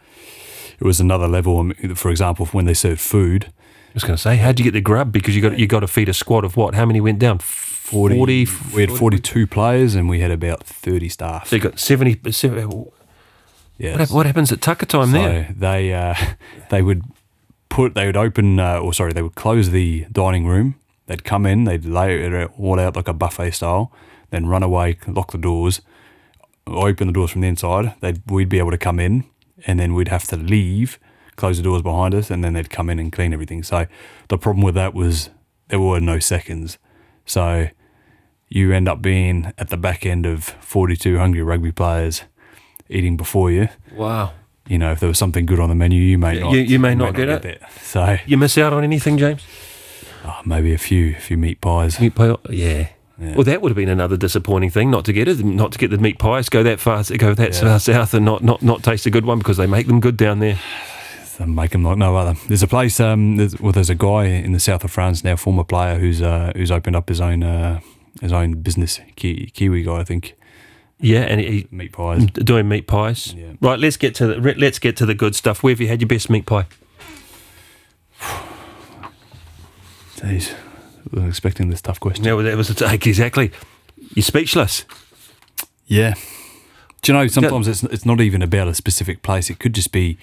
it 0.80 0.84
was 0.84 1.00
another 1.00 1.28
level. 1.28 1.70
For 1.94 2.10
example, 2.10 2.46
when 2.46 2.64
they 2.66 2.74
served 2.74 3.00
food, 3.00 3.52
was 3.96 4.04
going 4.04 4.16
to 4.16 4.22
say, 4.22 4.36
how'd 4.36 4.58
you 4.58 4.64
get 4.64 4.72
the 4.72 4.80
grub? 4.80 5.10
Because 5.10 5.34
you 5.34 5.42
got 5.42 5.58
you 5.58 5.66
got 5.66 5.80
to 5.80 5.88
feed 5.88 6.08
a 6.08 6.14
squad 6.14 6.44
of 6.44 6.56
what? 6.56 6.74
How 6.74 6.84
many 6.86 7.00
went 7.00 7.18
down? 7.18 7.38
40, 7.38 8.44
40, 8.44 8.74
we 8.74 8.80
had 8.82 8.90
42 8.90 9.46
players 9.46 9.94
and 9.94 10.08
we 10.08 10.18
had 10.18 10.32
about 10.32 10.64
30 10.64 11.08
staff. 11.08 11.48
So 11.48 11.56
you 11.56 11.62
got 11.62 11.78
70, 11.78 12.20
Yeah. 13.78 13.98
What, 13.98 14.10
what 14.10 14.26
happens 14.26 14.50
at 14.50 14.60
tucker 14.60 14.86
time 14.86 15.12
so 15.12 15.12
there? 15.12 15.54
they 15.56 15.94
uh, 15.94 16.14
they 16.70 16.82
would 16.82 17.04
put 17.68 17.94
they 17.94 18.06
would 18.06 18.16
open 18.16 18.58
uh, 18.58 18.78
or 18.80 18.92
sorry 18.92 19.12
they 19.12 19.22
would 19.22 19.34
close 19.36 19.70
the 19.70 20.06
dining 20.10 20.46
room. 20.46 20.74
They'd 21.06 21.24
come 21.24 21.46
in, 21.46 21.64
they'd 21.64 21.84
lay 21.84 22.20
it 22.20 22.50
all 22.58 22.80
out 22.80 22.96
like 22.96 23.06
a 23.06 23.12
buffet 23.12 23.52
style, 23.52 23.92
then 24.30 24.46
run 24.46 24.64
away, 24.64 24.98
lock 25.06 25.30
the 25.30 25.38
doors, 25.38 25.80
open 26.66 27.06
the 27.06 27.12
doors 27.12 27.30
from 27.30 27.42
the 27.42 27.48
inside. 27.48 27.94
They'd 28.00 28.20
we'd 28.28 28.48
be 28.48 28.58
able 28.58 28.72
to 28.72 28.78
come 28.78 28.98
in, 28.98 29.24
and 29.66 29.78
then 29.78 29.94
we'd 29.94 30.08
have 30.08 30.24
to 30.24 30.36
leave, 30.36 30.98
close 31.36 31.56
the 31.58 31.62
doors 31.62 31.82
behind 31.82 32.14
us, 32.14 32.30
and 32.30 32.42
then 32.42 32.52
they'd 32.54 32.70
come 32.70 32.90
in 32.90 32.98
and 32.98 33.12
clean 33.12 33.32
everything. 33.32 33.62
So 33.62 33.86
the 34.28 34.38
problem 34.38 34.64
with 34.64 34.74
that 34.74 34.94
was 34.94 35.30
there 35.68 35.80
were 35.80 36.00
no 36.00 36.18
seconds. 36.18 36.78
So 37.24 37.68
you 38.48 38.72
end 38.72 38.88
up 38.88 39.02
being 39.02 39.52
at 39.58 39.68
the 39.68 39.76
back 39.76 40.06
end 40.06 40.24
of 40.26 40.44
42 40.44 41.18
hungry 41.18 41.42
rugby 41.42 41.72
players 41.72 42.22
eating 42.88 43.16
before 43.16 43.50
you. 43.50 43.68
Wow. 43.94 44.32
You 44.68 44.78
know, 44.78 44.92
if 44.92 45.00
there 45.00 45.08
was 45.08 45.18
something 45.18 45.46
good 45.46 45.60
on 45.60 45.68
the 45.68 45.74
menu, 45.74 46.00
you 46.00 46.18
may 46.18 46.34
You- 46.34 46.40
not. 46.40 46.52
you 46.54 46.78
may 46.78 46.94
not 46.94 47.14
get 47.14 47.28
it. 47.28 47.62
So 47.82 48.18
You 48.26 48.36
miss 48.36 48.56
out 48.58 48.72
on 48.72 48.82
anything, 48.84 49.18
James? 49.18 49.42
oh, 50.24 50.40
maybe 50.44 50.72
a 50.72 50.78
few, 50.78 51.10
a 51.16 51.20
few 51.20 51.36
meat 51.36 51.60
pies. 51.60 52.00
Meat 52.00 52.14
pie? 52.14 52.34
Yeah. 52.50 52.88
Yeah. 53.18 53.34
Well, 53.34 53.44
that 53.44 53.62
would 53.62 53.70
have 53.70 53.76
been 53.76 53.88
another 53.88 54.16
disappointing 54.16 54.70
thing 54.70 54.90
not 54.90 55.04
to 55.06 55.12
get 55.12 55.26
it, 55.26 55.42
not 55.42 55.72
to 55.72 55.78
get 55.78 55.90
the 55.90 55.96
meat 55.98 56.18
pies, 56.18 56.48
go 56.50 56.62
that 56.64 56.78
far, 56.80 57.02
go 57.16 57.32
that 57.32 57.54
Yeah. 57.54 57.60
far 57.60 57.78
south, 57.80 58.12
and 58.12 58.24
not, 58.26 58.44
not, 58.44 58.62
not 58.62 58.82
taste 58.82 59.06
a 59.06 59.10
good 59.10 59.24
one 59.24 59.38
because 59.38 59.56
they 59.56 59.66
make 59.66 59.86
them 59.86 60.00
good 60.00 60.16
down 60.18 60.38
there. 60.40 60.58
They 61.38 61.44
make 61.44 61.70
them 61.72 61.82
like 61.82 61.98
no 61.98 62.16
other. 62.16 62.34
There's 62.48 62.62
a 62.62 62.66
place. 62.66 62.98
Um, 62.98 63.36
there's, 63.36 63.60
well, 63.60 63.72
there's 63.72 63.90
a 63.90 63.94
guy 63.94 64.24
in 64.24 64.52
the 64.52 64.60
south 64.60 64.84
of 64.84 64.90
France 64.90 65.22
now, 65.22 65.36
former 65.36 65.64
player, 65.64 65.98
who's 65.98 66.22
uh, 66.22 66.52
who's 66.56 66.70
opened 66.70 66.96
up 66.96 67.08
his 67.08 67.20
own 67.20 67.42
uh, 67.42 67.80
his 68.20 68.32
own 68.32 68.54
business. 68.62 69.00
Ki- 69.16 69.50
Kiwi 69.52 69.82
guy, 69.82 69.96
I 69.98 70.04
think. 70.04 70.34
Yeah, 70.98 71.20
and 71.22 71.38
he, 71.40 71.66
Meat 71.70 71.92
pies. 71.92 72.24
doing 72.24 72.68
meat 72.68 72.86
pies. 72.86 73.34
Yeah. 73.34 73.52
Right, 73.60 73.78
let's 73.78 73.98
get 73.98 74.14
to 74.14 74.26
the 74.28 74.54
let's 74.56 74.78
get 74.78 74.96
to 74.96 75.04
the 75.06 75.14
good 75.14 75.34
stuff. 75.34 75.62
Where 75.62 75.72
have 75.72 75.80
you 75.80 75.88
had 75.88 76.00
your 76.00 76.08
best 76.08 76.30
meat 76.30 76.46
pie? 76.46 76.64
Jeez, 80.16 80.52
I 80.54 80.56
wasn't 81.12 81.28
expecting 81.28 81.68
this 81.70 81.82
tough 81.82 82.00
question. 82.00 82.24
No, 82.24 82.42
that 82.42 82.56
was 82.56 82.70
exactly. 82.82 83.52
You're 84.14 84.22
speechless. 84.22 84.84
Yeah. 85.86 86.14
Do 87.02 87.12
you 87.12 87.18
know 87.18 87.26
sometimes 87.28 87.68
it's 87.68 87.82
it's 87.84 88.06
not 88.06 88.20
even 88.20 88.40
about 88.42 88.68
a 88.68 88.74
specific 88.74 89.22
place. 89.22 89.50
It 89.50 89.58
could 89.58 89.74
just 89.74 89.92
be, 89.92 90.16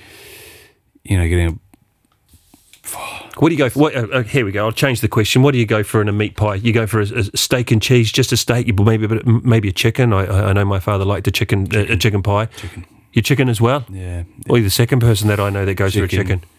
you 1.03 1.17
know, 1.17 1.27
getting 1.27 1.47
a 1.47 2.99
What 3.39 3.49
do 3.49 3.55
you 3.55 3.59
go 3.59 3.69
for? 3.69 3.79
What, 3.79 3.95
uh, 3.95 4.07
uh, 4.11 4.23
here 4.23 4.45
we 4.45 4.51
go. 4.51 4.65
I'll 4.65 4.71
change 4.71 5.01
the 5.01 5.07
question. 5.07 5.41
What 5.41 5.51
do 5.53 5.57
you 5.57 5.65
go 5.65 5.83
for 5.83 6.01
in 6.01 6.07
a 6.07 6.11
meat 6.13 6.35
pie? 6.35 6.55
You 6.55 6.71
go 6.73 6.85
for 6.87 6.99
a, 6.99 7.03
a 7.03 7.23
steak 7.37 7.71
and 7.71 7.81
cheese, 7.81 8.11
just 8.11 8.31
a 8.31 8.37
steak, 8.37 8.67
you- 8.67 8.73
maybe 8.73 9.05
a 9.05 9.07
bit, 9.07 9.25
maybe 9.25 9.69
a 9.69 9.73
chicken. 9.73 10.13
I, 10.13 10.49
I 10.49 10.53
know 10.53 10.65
my 10.65 10.79
father 10.79 11.05
liked 11.05 11.27
a 11.27 11.31
chicken, 11.31 11.67
A, 11.75 11.93
a 11.93 11.97
chicken 11.97 12.21
pie. 12.23 12.45
chicken. 12.45 12.85
Your 13.13 13.23
chicken 13.23 13.47
as 13.49 13.61
well. 13.61 13.85
Yeah. 13.89 14.23
Or 14.49 14.57
you're 14.57 14.63
the 14.63 14.69
second 14.71 14.99
person 14.99 15.27
that 15.27 15.39
I 15.39 15.49
know 15.51 15.65
that 15.65 15.75
goes 15.75 15.93
for 15.93 16.03
a 16.03 16.07
Chicken. 16.07 16.39
chicken. 16.39 16.49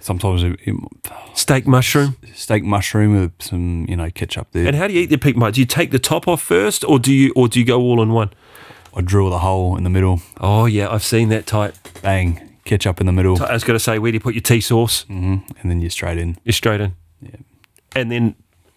Sometimes 0.00 0.42
it, 0.42 0.58
it, 0.64 0.74
Steak 1.34 1.66
mushroom. 1.66 2.16
steak 2.34 2.64
mushroom 2.64 3.20
with 3.20 3.32
some 3.42 3.84
you 3.86 3.96
know 3.96 4.08
ketchup 4.10 4.48
there. 4.52 4.66
And 4.66 4.74
how 4.74 4.86
do 4.88 4.94
you 4.94 5.00
eat 5.02 5.10
the 5.10 5.18
meat 5.22 5.38
pie? 5.38 5.50
Do 5.50 5.60
you 5.60 5.66
take 5.66 5.90
the 5.90 5.98
top 5.98 6.26
off 6.26 6.40
first, 6.40 6.84
or 6.84 6.98
do 6.98 7.12
you, 7.12 7.32
or 7.36 7.48
do 7.48 7.58
you 7.60 7.66
go 7.66 7.80
all 7.80 8.00
in 8.00 8.12
one? 8.14 8.30
I 8.96 9.02
drill 9.02 9.28
the 9.28 9.40
hole 9.40 9.76
in 9.76 9.84
the 9.84 9.90
middle. 9.90 10.22
Oh 10.40 10.64
yeah, 10.64 10.90
I've 10.90 11.04
seen 11.04 11.28
that 11.28 11.46
type. 11.46 11.74
Bang. 12.00 12.49
Ketchup 12.70 13.00
in 13.00 13.06
the 13.06 13.12
middle. 13.12 13.42
I 13.42 13.52
was 13.52 13.64
going 13.64 13.74
to 13.78 13.82
say, 13.82 13.98
where 13.98 14.12
do 14.12 14.16
you 14.16 14.20
put 14.20 14.34
your 14.34 14.42
tea 14.42 14.60
sauce? 14.60 15.02
hmm 15.04 15.36
And 15.60 15.70
then 15.70 15.80
you're 15.80 15.90
straight 15.90 16.18
in. 16.18 16.36
You're 16.44 16.52
straight 16.52 16.80
in. 16.80 16.94
Yeah. 17.20 17.36
And 17.96 18.10
then, 18.12 18.34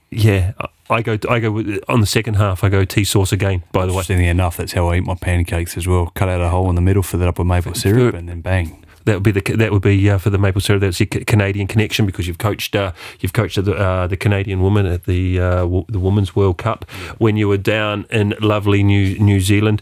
yeah, 0.09 0.53
I- 0.89 1.01
go. 1.01 1.17
I 1.29 1.39
go 1.39 1.51
with, 1.51 1.79
on 1.87 2.01
the 2.01 2.07
second 2.07 2.35
half. 2.35 2.63
I 2.63 2.69
go 2.69 2.85
tea 2.85 3.03
sauce 3.03 3.31
again. 3.31 3.63
By 3.71 3.85
the 3.85 3.91
way, 3.93 3.99
Interestingly 3.99 4.27
enough, 4.27 4.57
that's 4.57 4.73
how 4.73 4.87
I 4.89 4.97
eat 4.97 5.05
my 5.05 5.15
pancakes 5.15 5.77
as 5.77 5.87
well. 5.87 6.11
Cut 6.15 6.27
out 6.29 6.41
a 6.41 6.49
hole 6.49 6.69
in 6.69 6.75
the 6.75 6.81
middle, 6.81 7.03
fill 7.03 7.21
it 7.21 7.27
up 7.27 7.37
with 7.39 7.47
maple 7.47 7.73
syrup, 7.73 8.13
and 8.15 8.27
then 8.29 8.41
bang. 8.41 8.83
that 9.05 9.15
would 9.15 9.23
be 9.23 9.31
the 9.31 9.41
that 9.57 9.71
would 9.71 9.81
be 9.81 10.09
uh, 10.09 10.17
for 10.17 10.29
the 10.29 10.37
maple 10.37 10.61
syrup. 10.61 10.81
That's 10.81 10.99
your 10.99 11.07
Ca- 11.07 11.23
Canadian 11.25 11.67
connection 11.67 12.05
because 12.05 12.27
you've 12.27 12.37
coached 12.37 12.75
uh, 12.75 12.91
you've 13.21 13.33
coached 13.33 13.63
the 13.63 13.73
uh, 13.75 14.07
the 14.07 14.17
Canadian 14.17 14.61
woman 14.61 14.85
at 14.85 15.03
the 15.05 15.39
uh, 15.39 15.55
w- 15.61 15.85
the 15.89 15.99
Women's 15.99 16.35
World 16.35 16.57
Cup 16.57 16.85
when 17.17 17.37
you 17.37 17.47
were 17.47 17.57
down 17.57 18.05
in 18.11 18.33
lovely 18.39 18.81
New 18.83 19.17
New 19.19 19.39
Zealand. 19.39 19.81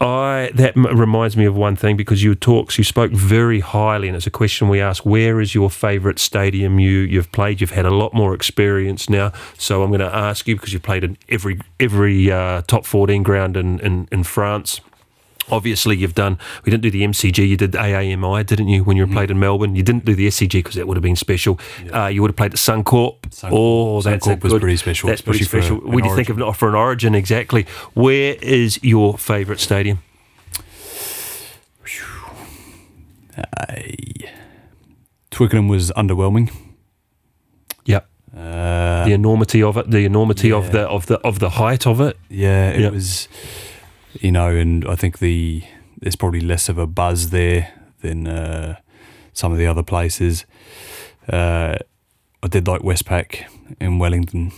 I 0.00 0.50
that 0.54 0.76
m- 0.76 0.86
reminds 0.86 1.36
me 1.36 1.46
of 1.46 1.56
one 1.56 1.74
thing 1.74 1.96
because 1.96 2.22
you 2.22 2.34
talks 2.34 2.76
you 2.76 2.84
spoke 2.84 3.12
very 3.12 3.60
highly 3.60 4.08
and 4.08 4.16
it's 4.16 4.26
a 4.26 4.30
question 4.30 4.68
we 4.68 4.80
ask: 4.80 5.06
where 5.06 5.40
is 5.40 5.54
your 5.54 5.70
favorite 5.70 6.18
stadium 6.18 6.78
you 6.78 6.98
you've 7.00 7.32
played? 7.32 7.60
You've 7.60 7.70
had 7.70 7.86
a 7.86 7.90
lot 7.90 8.12
more 8.12 8.34
experience 8.34 9.08
now. 9.08 9.32
So 9.56 9.82
I'm 9.82 9.90
going 9.90 10.00
to 10.00 10.14
ask 10.14 10.46
you 10.46 10.54
because 10.54 10.72
you've 10.72 10.82
played 10.82 11.04
in 11.04 11.16
every 11.28 11.60
every 11.80 12.30
uh, 12.30 12.62
top 12.62 12.84
14 12.84 13.22
ground 13.22 13.56
in, 13.56 13.80
in 13.80 14.06
in 14.12 14.22
France 14.22 14.80
Obviously, 15.50 15.96
you've 15.96 16.14
done. 16.14 16.38
We 16.64 16.70
didn't 16.70 16.82
do 16.82 16.90
the 16.90 17.02
MCG. 17.04 17.48
You 17.48 17.56
did 17.56 17.72
the 17.72 17.78
AAMI, 17.78 18.44
didn't 18.46 18.68
you? 18.68 18.82
When 18.82 18.96
you 18.96 19.06
were 19.06 19.12
played 19.12 19.30
in 19.30 19.38
Melbourne, 19.38 19.76
you 19.76 19.82
didn't 19.82 20.04
do 20.04 20.14
the 20.14 20.26
SCG 20.26 20.54
because 20.58 20.74
that 20.74 20.88
would 20.88 20.96
have 20.96 21.02
been 21.04 21.14
special. 21.16 21.58
Uh, 21.94 22.06
you 22.06 22.20
would 22.22 22.30
have 22.30 22.36
played 22.36 22.52
at 22.54 22.58
Suncorp. 22.58 23.20
Suncorp. 23.30 23.48
Oh, 23.52 24.00
that's 24.02 24.26
Suncorp 24.26 24.42
was 24.42 24.52
good- 24.54 24.60
pretty 24.62 24.76
special, 24.76 25.08
That's 25.08 25.20
pretty 25.22 25.44
special. 25.44 25.76
When 25.78 26.04
you 26.04 26.14
think 26.16 26.28
of 26.28 26.40
it 26.40 26.56
for 26.56 26.68
an 26.68 26.74
Origin, 26.74 27.14
exactly. 27.14 27.64
Where 27.94 28.34
is 28.42 28.82
your 28.82 29.16
favourite 29.18 29.60
stadium? 29.60 30.00
Aye. 33.36 34.30
Twickenham 35.30 35.68
was 35.68 35.90
underwhelming. 35.92 36.50
Yep. 37.84 38.08
Uh, 38.36 39.04
the 39.04 39.12
enormity 39.12 39.62
of 39.62 39.76
it. 39.76 39.90
The 39.90 40.04
enormity 40.04 40.50
of 40.52 40.72
the 40.72 40.88
of 40.88 41.06
the 41.06 41.18
of 41.20 41.38
the 41.38 41.50
height 41.50 41.86
of 41.86 42.00
it. 42.00 42.16
yeah, 42.30 42.70
it 42.70 42.80
Yep. 42.80 42.92
was, 42.92 43.28
you 44.20 44.32
know, 44.32 44.48
and 44.48 44.86
I 44.86 44.96
think 44.96 45.18
the 45.18 45.62
there's 45.98 46.16
probably 46.16 46.40
less 46.40 46.68
of 46.68 46.78
a 46.78 46.86
buzz 46.86 47.30
there 47.30 47.72
than 48.00 48.26
uh, 48.26 48.76
some 49.32 49.52
of 49.52 49.58
the 49.58 49.66
other 49.66 49.82
places. 49.82 50.44
Uh, 51.28 51.76
I 52.42 52.48
did 52.48 52.68
like 52.68 52.82
Westpac 52.82 53.44
in 53.80 53.98
Wellington. 53.98 54.52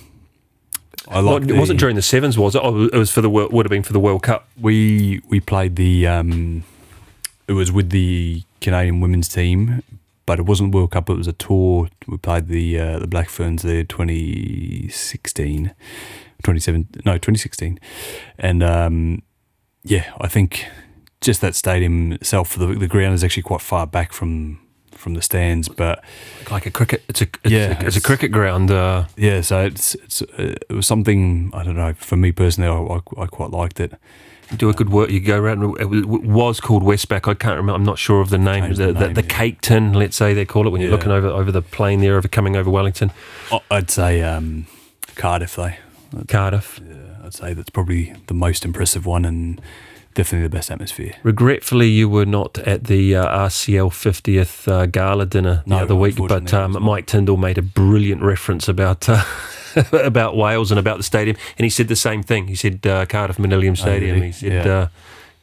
I 1.06 1.22
Well, 1.22 1.38
like 1.38 1.48
it 1.48 1.56
wasn't 1.56 1.80
during 1.80 1.96
the 1.96 2.02
sevens, 2.02 2.36
was 2.36 2.54
it? 2.54 2.60
Oh, 2.62 2.84
it 2.84 2.96
was 2.96 3.10
for 3.10 3.20
the 3.20 3.30
would 3.30 3.64
have 3.64 3.70
been 3.70 3.82
for 3.82 3.92
the 3.92 4.00
World 4.00 4.22
Cup. 4.22 4.48
we 4.60 5.22
we 5.28 5.40
played 5.40 5.76
the 5.76 6.06
um, 6.06 6.64
it 7.46 7.52
was 7.52 7.72
with 7.72 7.90
the 7.90 8.42
Canadian 8.60 9.00
women's 9.00 9.28
team, 9.28 9.82
but 10.26 10.38
it 10.38 10.44
wasn't 10.44 10.74
World 10.74 10.90
Cup. 10.90 11.08
It 11.08 11.16
was 11.16 11.26
a 11.26 11.32
tour. 11.32 11.88
We 12.06 12.18
played 12.18 12.48
the 12.48 12.78
uh, 12.78 12.98
the 12.98 13.06
Black 13.06 13.30
Ferns 13.30 13.62
there 13.62 13.84
2016, 13.84 15.74
27 16.42 16.88
no 17.06 17.12
2016, 17.14 17.80
and 18.38 18.62
um, 18.62 19.22
yeah, 19.84 20.12
I 20.20 20.28
think 20.28 20.66
just 21.20 21.40
that 21.40 21.54
stadium 21.54 22.12
itself, 22.12 22.54
the 22.54 22.66
the 22.66 22.88
ground 22.88 23.14
is 23.14 23.24
actually 23.24 23.42
quite 23.44 23.60
far 23.62 23.86
back 23.86 24.12
from 24.12 24.60
from 24.92 25.14
the 25.14 25.22
stands, 25.22 25.68
but 25.68 26.02
Like 26.50 26.66
a 26.66 26.70
cricket. 26.70 27.04
It's 27.08 27.20
a 27.22 27.24
it's, 27.44 27.52
Yeah, 27.52 27.80
a, 27.82 27.86
it's 27.86 27.96
a 27.96 28.00
cricket 28.00 28.32
ground. 28.32 28.70
Uh, 28.70 29.04
yeah, 29.16 29.40
so 29.42 29.64
it's 29.64 29.94
it's 29.96 30.22
uh, 30.22 30.54
it 30.68 30.72
was 30.72 30.86
something 30.86 31.50
I 31.54 31.62
don't 31.64 31.76
know 31.76 31.94
for 31.94 32.16
me 32.16 32.32
personally. 32.32 32.68
I, 32.68 32.96
I, 32.96 33.22
I 33.22 33.26
quite 33.26 33.50
liked 33.50 33.78
it. 33.80 33.92
You 34.50 34.56
do 34.56 34.70
a 34.70 34.72
good 34.72 34.88
work. 34.88 35.10
You 35.10 35.20
go 35.20 35.38
around. 35.38 35.62
It 35.78 35.84
was- 35.88 36.58
called 36.60 36.82
Westpac. 36.82 37.28
I 37.28 37.34
can't 37.34 37.56
remember. 37.56 37.74
I'm 37.74 37.84
not 37.84 37.98
sure 37.98 38.20
of 38.22 38.30
the 38.30 38.38
name. 38.38 38.68
The, 38.70 38.86
the 38.86 38.92
the, 38.92 39.00
name, 39.06 39.14
the 39.14 39.22
yeah. 39.22 39.28
cake 39.28 39.60
tin, 39.60 39.92
let's 39.92 40.16
say 40.16 40.32
they 40.34 40.46
call 40.46 40.66
it 40.66 40.70
when 40.70 40.80
you're 40.80 40.90
Yeah. 40.90 40.96
looking 40.96 41.12
over 41.12 41.28
over 41.28 41.52
the 41.52 41.62
plane 41.62 42.00
there, 42.00 42.16
over 42.16 42.26
coming 42.28 42.56
over 42.56 42.70
Wellington, 42.70 43.12
I'd 43.70 43.90
say 43.90 44.22
um, 44.22 44.66
Cardiff 45.16 45.54
though. 45.56 45.72
Cardiff. 46.28 46.80
Yeah, 46.88 47.07
I'd 47.28 47.34
say 47.34 47.52
that's 47.52 47.68
probably 47.68 48.14
the 48.26 48.32
most 48.32 48.64
impressive 48.64 49.04
one 49.04 49.26
and 49.26 49.60
definitely 50.14 50.48
the 50.48 50.56
best 50.56 50.70
atmosphere. 50.70 51.12
Regretfully, 51.22 51.86
you 51.88 52.08
were 52.08 52.24
not 52.24 52.56
at 52.60 52.84
the 52.84 53.14
uh, 53.16 53.46
RCL 53.48 53.90
50th 53.90 54.66
uh, 54.66 54.86
gala 54.86 55.26
dinner 55.26 55.62
the 55.66 55.70
No, 55.70 55.78
other 55.80 55.94
week, 55.94 56.16
but 56.16 56.54
um. 56.54 56.82
Mike 56.82 57.04
Tindall 57.06 57.36
made 57.36 57.58
a 57.58 57.62
brilliant 57.62 58.22
reference 58.22 58.66
about. 58.66 59.08
Uh, 59.10 59.22
about 59.92 60.34
Wales 60.38 60.72
and 60.72 60.80
about 60.80 60.96
the 60.96 61.02
stadium, 61.02 61.36
and 61.58 61.64
he 61.64 61.68
said 61.70 61.86
the 61.88 61.94
same 61.94 62.22
thing. 62.22 62.48
He 62.48 62.54
said 62.54 62.84
uh, 62.86 63.04
Cardiff 63.04 63.38
Millennium 63.38 63.76
Stadium. 63.76 64.14
really? 64.14 64.26
He 64.28 64.32
said, 64.32 64.64
Yeah. 64.66 64.72
uh, 64.72 64.88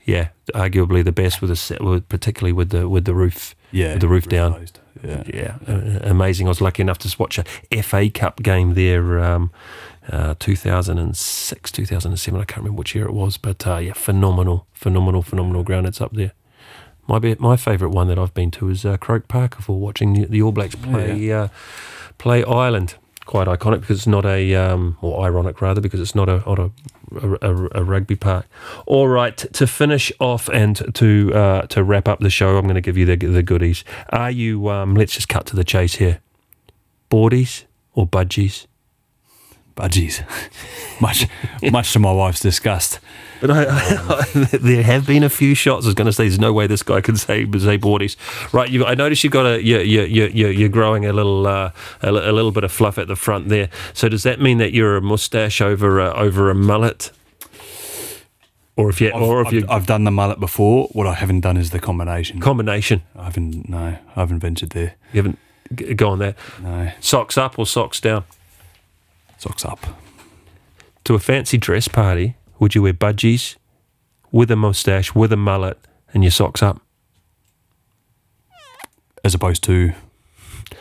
"Yeah, 0.03 0.27
arguably 0.55 1.03
the 1.05 1.11
best 1.11 1.41
with 1.41 1.51
the 1.51 2.03
particularly 2.09 2.51
with 2.51 2.71
the 2.71 2.89
with 2.89 3.05
the 3.05 3.13
roof, 3.13 3.55
Yeah, 3.71 3.93
with 3.93 4.01
the 4.01 4.07
roof 4.07 4.27
down." 4.27 4.53
closed. 4.53 4.79
Yeah, 5.03 5.23
yeah, 5.31 5.55
amazing. 6.01 6.47
I 6.47 6.49
was 6.49 6.59
lucky 6.59 6.81
enough 6.81 6.97
to 6.99 7.15
watch 7.19 7.37
a 7.37 7.81
FA 7.83 8.09
Cup 8.09 8.41
game 8.41 8.73
there, 8.73 9.19
um, 9.19 9.51
uh, 10.11 10.35
2006, 10.39 11.71
2007. 11.71 12.39
I 12.39 12.45
can't 12.45 12.57
remember 12.57 12.77
which 12.79 12.95
year 12.95 13.05
it 13.05 13.13
was, 13.13 13.37
but 13.37 13.65
uh, 13.65 13.77
yeah, 13.77 13.93
phenomenal, 13.93 14.67
phenomenal, 14.73 15.21
phenomenal 15.21 15.63
ground. 15.63 15.87
It's 15.87 16.01
up 16.01 16.13
there. 16.13 16.33
My 17.07 17.19
be- 17.19 17.35
my 17.39 17.55
favourite 17.55 17.93
one 17.93 18.07
that 18.07 18.17
I've 18.17 18.33
been 18.33 18.51
to 18.51 18.69
is 18.69 18.85
uh, 18.85 18.97
Croke 18.97 19.27
Park 19.27 19.61
for 19.61 19.79
watching 19.79 20.13
the, 20.13 20.25
the 20.25 20.41
All 20.41 20.51
Blacks 20.51 20.75
play 20.75 21.31
uh, 21.31 21.47
play 22.17 22.43
Ireland. 22.43 22.95
Quite 23.25 23.47
iconic 23.47 23.81
because 23.81 23.97
it's 23.97 24.07
not 24.07 24.23
a, 24.23 24.53
um, 24.53 24.97
or 25.01 25.25
ironic 25.25 25.59
rather, 25.59 25.81
because 25.81 25.99
it's 25.99 26.13
not 26.13 26.29
a 26.29 26.43
not 26.45 26.59
a, 26.59 26.71
a, 27.15 27.31
a, 27.41 27.69
a 27.79 27.83
rugby 27.83 28.15
park. 28.15 28.45
All 28.85 29.07
right, 29.07 29.35
to 29.35 29.65
finish 29.65 30.11
off 30.19 30.47
and 30.49 30.93
to 30.93 31.33
uh, 31.33 31.61
to 31.67 31.83
wrap 31.83 32.07
up 32.07 32.19
the 32.19 32.29
show, 32.29 32.55
I'm 32.55 32.65
going 32.65 32.75
to 32.75 32.81
give 32.81 32.97
you 32.97 33.05
the 33.07 33.15
the 33.15 33.41
goodies. 33.41 33.83
Are 34.09 34.29
you? 34.29 34.69
Um, 34.69 34.93
let's 34.93 35.13
just 35.13 35.27
cut 35.27 35.47
to 35.47 35.55
the 35.55 35.63
chase 35.63 35.95
here. 35.95 36.19
Boardies 37.09 37.63
or 37.93 38.05
budgies? 38.07 38.67
Budgies, 39.75 40.23
much 41.01 41.27
much 41.71 41.93
to 41.93 41.99
my 41.99 42.11
wife's 42.11 42.39
disgust. 42.39 42.99
But 43.41 43.51
I, 43.51 43.65
I, 43.65 44.23
there 44.57 44.83
have 44.83 45.05
been 45.05 45.23
a 45.23 45.29
few 45.29 45.55
shots. 45.55 45.85
I 45.85 45.89
was 45.89 45.93
going 45.95 46.05
to 46.05 46.13
say, 46.13 46.23
there's 46.23 46.39
no 46.39 46.53
way 46.53 46.67
this 46.67 46.83
guy 46.83 47.01
can 47.01 47.17
say 47.17 47.43
say 47.43 47.77
boardies. 47.77 48.15
Right, 48.53 48.69
you, 48.69 48.85
I 48.85 48.95
noticed 48.95 49.23
you've 49.23 49.33
got 49.33 49.45
a 49.45 49.61
you're 49.61 49.81
you're, 49.81 50.05
you're, 50.05 50.51
you're 50.51 50.69
growing 50.69 51.05
a 51.05 51.13
little 51.13 51.45
uh, 51.45 51.71
a, 52.01 52.09
a 52.09 52.31
little 52.31 52.51
bit 52.51 52.63
of 52.63 52.71
fluff 52.71 52.97
at 52.97 53.07
the 53.07 53.15
front 53.15 53.49
there. 53.49 53.69
So 53.93 54.09
does 54.09 54.23
that 54.23 54.39
mean 54.39 54.57
that 54.59 54.71
you're 54.73 54.95
a 54.97 55.01
mustache 55.01 55.61
over 55.61 55.99
a, 55.99 56.13
over 56.13 56.49
a 56.49 56.55
mullet? 56.55 57.11
Or 58.77 58.89
if 58.89 58.99
you 58.99 59.07
I've, 59.13 59.21
or 59.21 59.41
if 59.41 59.47
I've, 59.47 59.53
you 59.53 59.65
I've 59.69 59.85
done 59.85 60.03
the 60.03 60.11
mullet 60.11 60.39
before. 60.39 60.87
What 60.91 61.07
I 61.07 61.13
haven't 61.13 61.41
done 61.41 61.55
is 61.57 61.69
the 61.69 61.79
combination. 61.79 62.39
combination, 62.41 63.03
I 63.15 63.25
haven't 63.25 63.69
no, 63.69 63.77
I 63.77 64.19
haven't 64.19 64.39
ventured 64.39 64.71
there. 64.71 64.95
you 65.13 65.19
haven't 65.19 65.39
g- 65.73 65.93
gone 65.93 66.19
there. 66.19 66.35
No, 66.61 66.91
Socks 66.99 67.37
up 67.37 67.57
or 67.57 67.65
socks 67.65 68.01
down? 68.01 68.25
Socks 69.45 69.63
up. 69.63 69.85
To 71.03 71.13
a 71.13 71.19
fancy 71.19 71.59
dress 71.59 71.87
party, 71.87 72.35
would 72.57 72.73
you 72.73 72.81
wear 72.81 72.93
budgies 72.93 73.57
with 74.31 74.49
a 74.49 74.55
mustache, 74.55 75.13
with 75.13 75.31
a 75.31 75.37
mullet, 75.37 75.77
and 76.13 76.23
your 76.23 76.31
socks 76.31 76.63
up? 76.63 76.81
As 79.23 79.35
opposed 79.35 79.63
to 79.65 79.93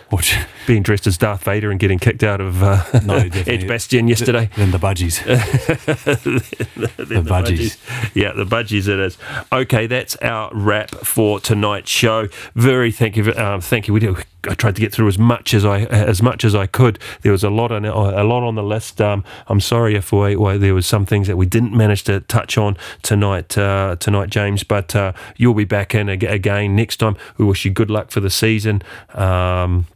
what? 0.08 0.46
Being 0.66 0.82
dressed 0.82 1.06
as 1.06 1.18
Darth 1.18 1.44
Vader 1.44 1.70
and 1.70 1.78
getting 1.78 1.98
kicked 1.98 2.22
out 2.22 2.40
of 2.40 2.62
uh, 2.62 2.82
No. 3.04 3.16
Edgbaston 3.46 4.08
yesterday. 4.08 4.48
Then 4.56 4.70
the 4.70 4.78
budgies. 4.78 5.22
the, 6.96 7.20
budgies. 7.20 7.76
Yeah, 8.14 8.32
the 8.32 8.46
budgies 8.46 8.88
it 8.88 8.98
is. 8.98 9.18
Okay, 9.52 9.86
that's 9.86 10.16
our 10.16 10.50
wrap 10.54 10.90
for 10.90 11.38
tonight's 11.38 11.90
show. 11.90 12.28
Very 12.54 12.92
thank 12.92 13.18
you, 13.18 13.34
um, 13.34 13.60
thank 13.60 13.88
you. 13.88 13.92
We 13.92 14.00
do. 14.00 14.16
I 14.48 14.54
tried 14.54 14.74
to 14.76 14.80
get 14.80 14.92
through 14.92 15.08
as 15.08 15.18
much 15.18 15.54
as 15.54 15.64
I 15.64 15.80
as 15.84 16.22
much 16.22 16.44
as 16.44 16.54
I 16.54 16.66
could. 16.66 16.98
There 17.22 17.32
was 17.32 17.44
a 17.44 17.50
lot 17.50 17.72
on 17.72 17.84
a 17.84 18.24
lot 18.24 18.46
on 18.46 18.54
the 18.54 18.62
list. 18.62 19.00
Um, 19.00 19.24
I'm 19.46 19.60
sorry 19.60 19.94
if 19.94 20.12
we, 20.12 20.36
well, 20.36 20.58
there 20.58 20.74
was 20.74 20.86
some 20.86 21.06
things 21.06 21.26
that 21.26 21.36
we 21.36 21.46
didn't 21.46 21.72
manage 21.72 22.04
to 22.04 22.20
touch 22.20 22.58
on 22.58 22.76
tonight, 23.02 23.56
uh, 23.56 23.96
tonight, 23.98 24.30
James. 24.30 24.62
But 24.64 24.94
uh, 24.94 25.12
you'll 25.36 25.54
be 25.54 25.64
back 25.64 25.94
in 25.94 26.08
again 26.08 26.76
next 26.76 26.98
time. 26.98 27.16
We 27.38 27.44
wish 27.44 27.64
you 27.64 27.70
good 27.70 27.90
luck 27.90 28.10
for 28.10 28.20
the 28.20 28.30
season. 28.30 28.82
Um, 29.14 29.86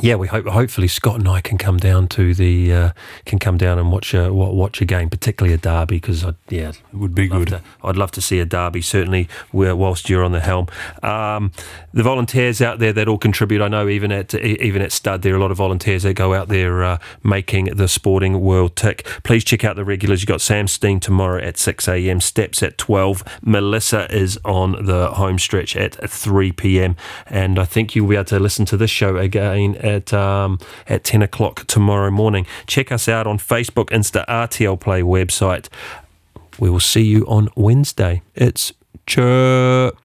yeah, 0.00 0.14
we 0.14 0.26
hope 0.26 0.46
hopefully 0.46 0.88
Scott 0.88 1.16
and 1.16 1.28
I 1.28 1.40
can 1.42 1.58
come 1.58 1.76
down 1.76 2.08
to 2.08 2.34
the 2.34 2.72
uh, 2.72 2.90
can 3.26 3.38
come 3.38 3.58
down 3.58 3.78
and 3.78 3.92
watch 3.92 4.14
a 4.14 4.32
watch 4.32 4.80
a 4.80 4.84
game, 4.86 5.10
particularly 5.10 5.52
a 5.54 5.58
derby, 5.58 5.96
because 5.96 6.24
I 6.24 6.34
yeah 6.48 6.70
It 6.70 6.76
would 6.94 7.14
be 7.14 7.28
love 7.28 7.40
good. 7.40 7.48
to- 7.48 7.62
I'd 7.84 7.96
love 7.96 8.10
to 8.12 8.22
see 8.22 8.38
a 8.40 8.44
derby 8.46 8.80
certainly 8.80 9.28
whilst 9.52 10.08
you're 10.08 10.24
on 10.24 10.32
the 10.32 10.40
helm. 10.40 10.66
Um, 11.02 11.52
the 11.92 12.02
volunteers 12.02 12.62
out 12.62 12.78
there 12.78 12.92
that 12.94 13.06
all 13.06 13.18
contribute, 13.18 13.60
I 13.60 13.68
know 13.68 13.88
even 13.88 14.10
at 14.12 14.34
even 14.34 14.80
at 14.82 14.92
Stad 14.92 15.22
there 15.22 15.34
are 15.34 15.36
a 15.36 15.40
lot 15.40 15.50
of 15.50 15.58
volunteers 15.58 16.04
that 16.04 16.14
go 16.14 16.32
out 16.32 16.48
there 16.48 16.82
uh, 16.84 16.98
making 17.22 17.66
the 17.76 17.86
sporting 17.88 18.40
world 18.40 18.76
tick. 18.76 19.04
Please 19.24 19.44
check 19.44 19.62
out 19.64 19.76
the 19.76 19.84
regulars. 19.84 20.22
You've 20.22 20.28
got 20.28 20.40
Sam 20.40 20.68
Steen 20.68 21.00
tomorrow 21.00 21.42
at 21.42 21.58
6 21.58 21.86
a.m. 21.88 22.20
Steps 22.20 22.62
at 22.62 22.78
12. 22.78 23.22
Melissa 23.42 24.10
is 24.14 24.38
on 24.44 24.86
the 24.86 25.10
home 25.12 25.38
stretch 25.38 25.76
at 25.76 25.94
3 26.10 26.52
p.m. 26.52 26.96
And 27.26 27.58
I 27.58 27.64
think 27.66 27.94
you'll 27.94 28.08
be 28.08 28.14
able 28.14 28.24
to 28.26 28.38
listen 28.38 28.64
to 28.66 28.76
this 28.76 28.90
show 28.90 29.16
again 29.18 29.76
at 29.82 30.12
um, 30.12 30.58
at 30.88 31.04
10 31.04 31.22
o'clock 31.22 31.66
tomorrow 31.66 32.10
morning. 32.10 32.46
Check 32.66 32.92
us 32.92 33.08
out 33.08 33.26
on 33.26 33.38
Facebook, 33.38 33.86
Insta, 33.86 34.24
RTL 34.26 34.80
Play 34.80 35.02
website. 35.02 35.68
We 36.58 36.70
will 36.70 36.80
see 36.80 37.02
you 37.02 37.24
on 37.26 37.48
Wednesday. 37.56 38.22
It's 38.34 38.72
chirp. 39.06 39.98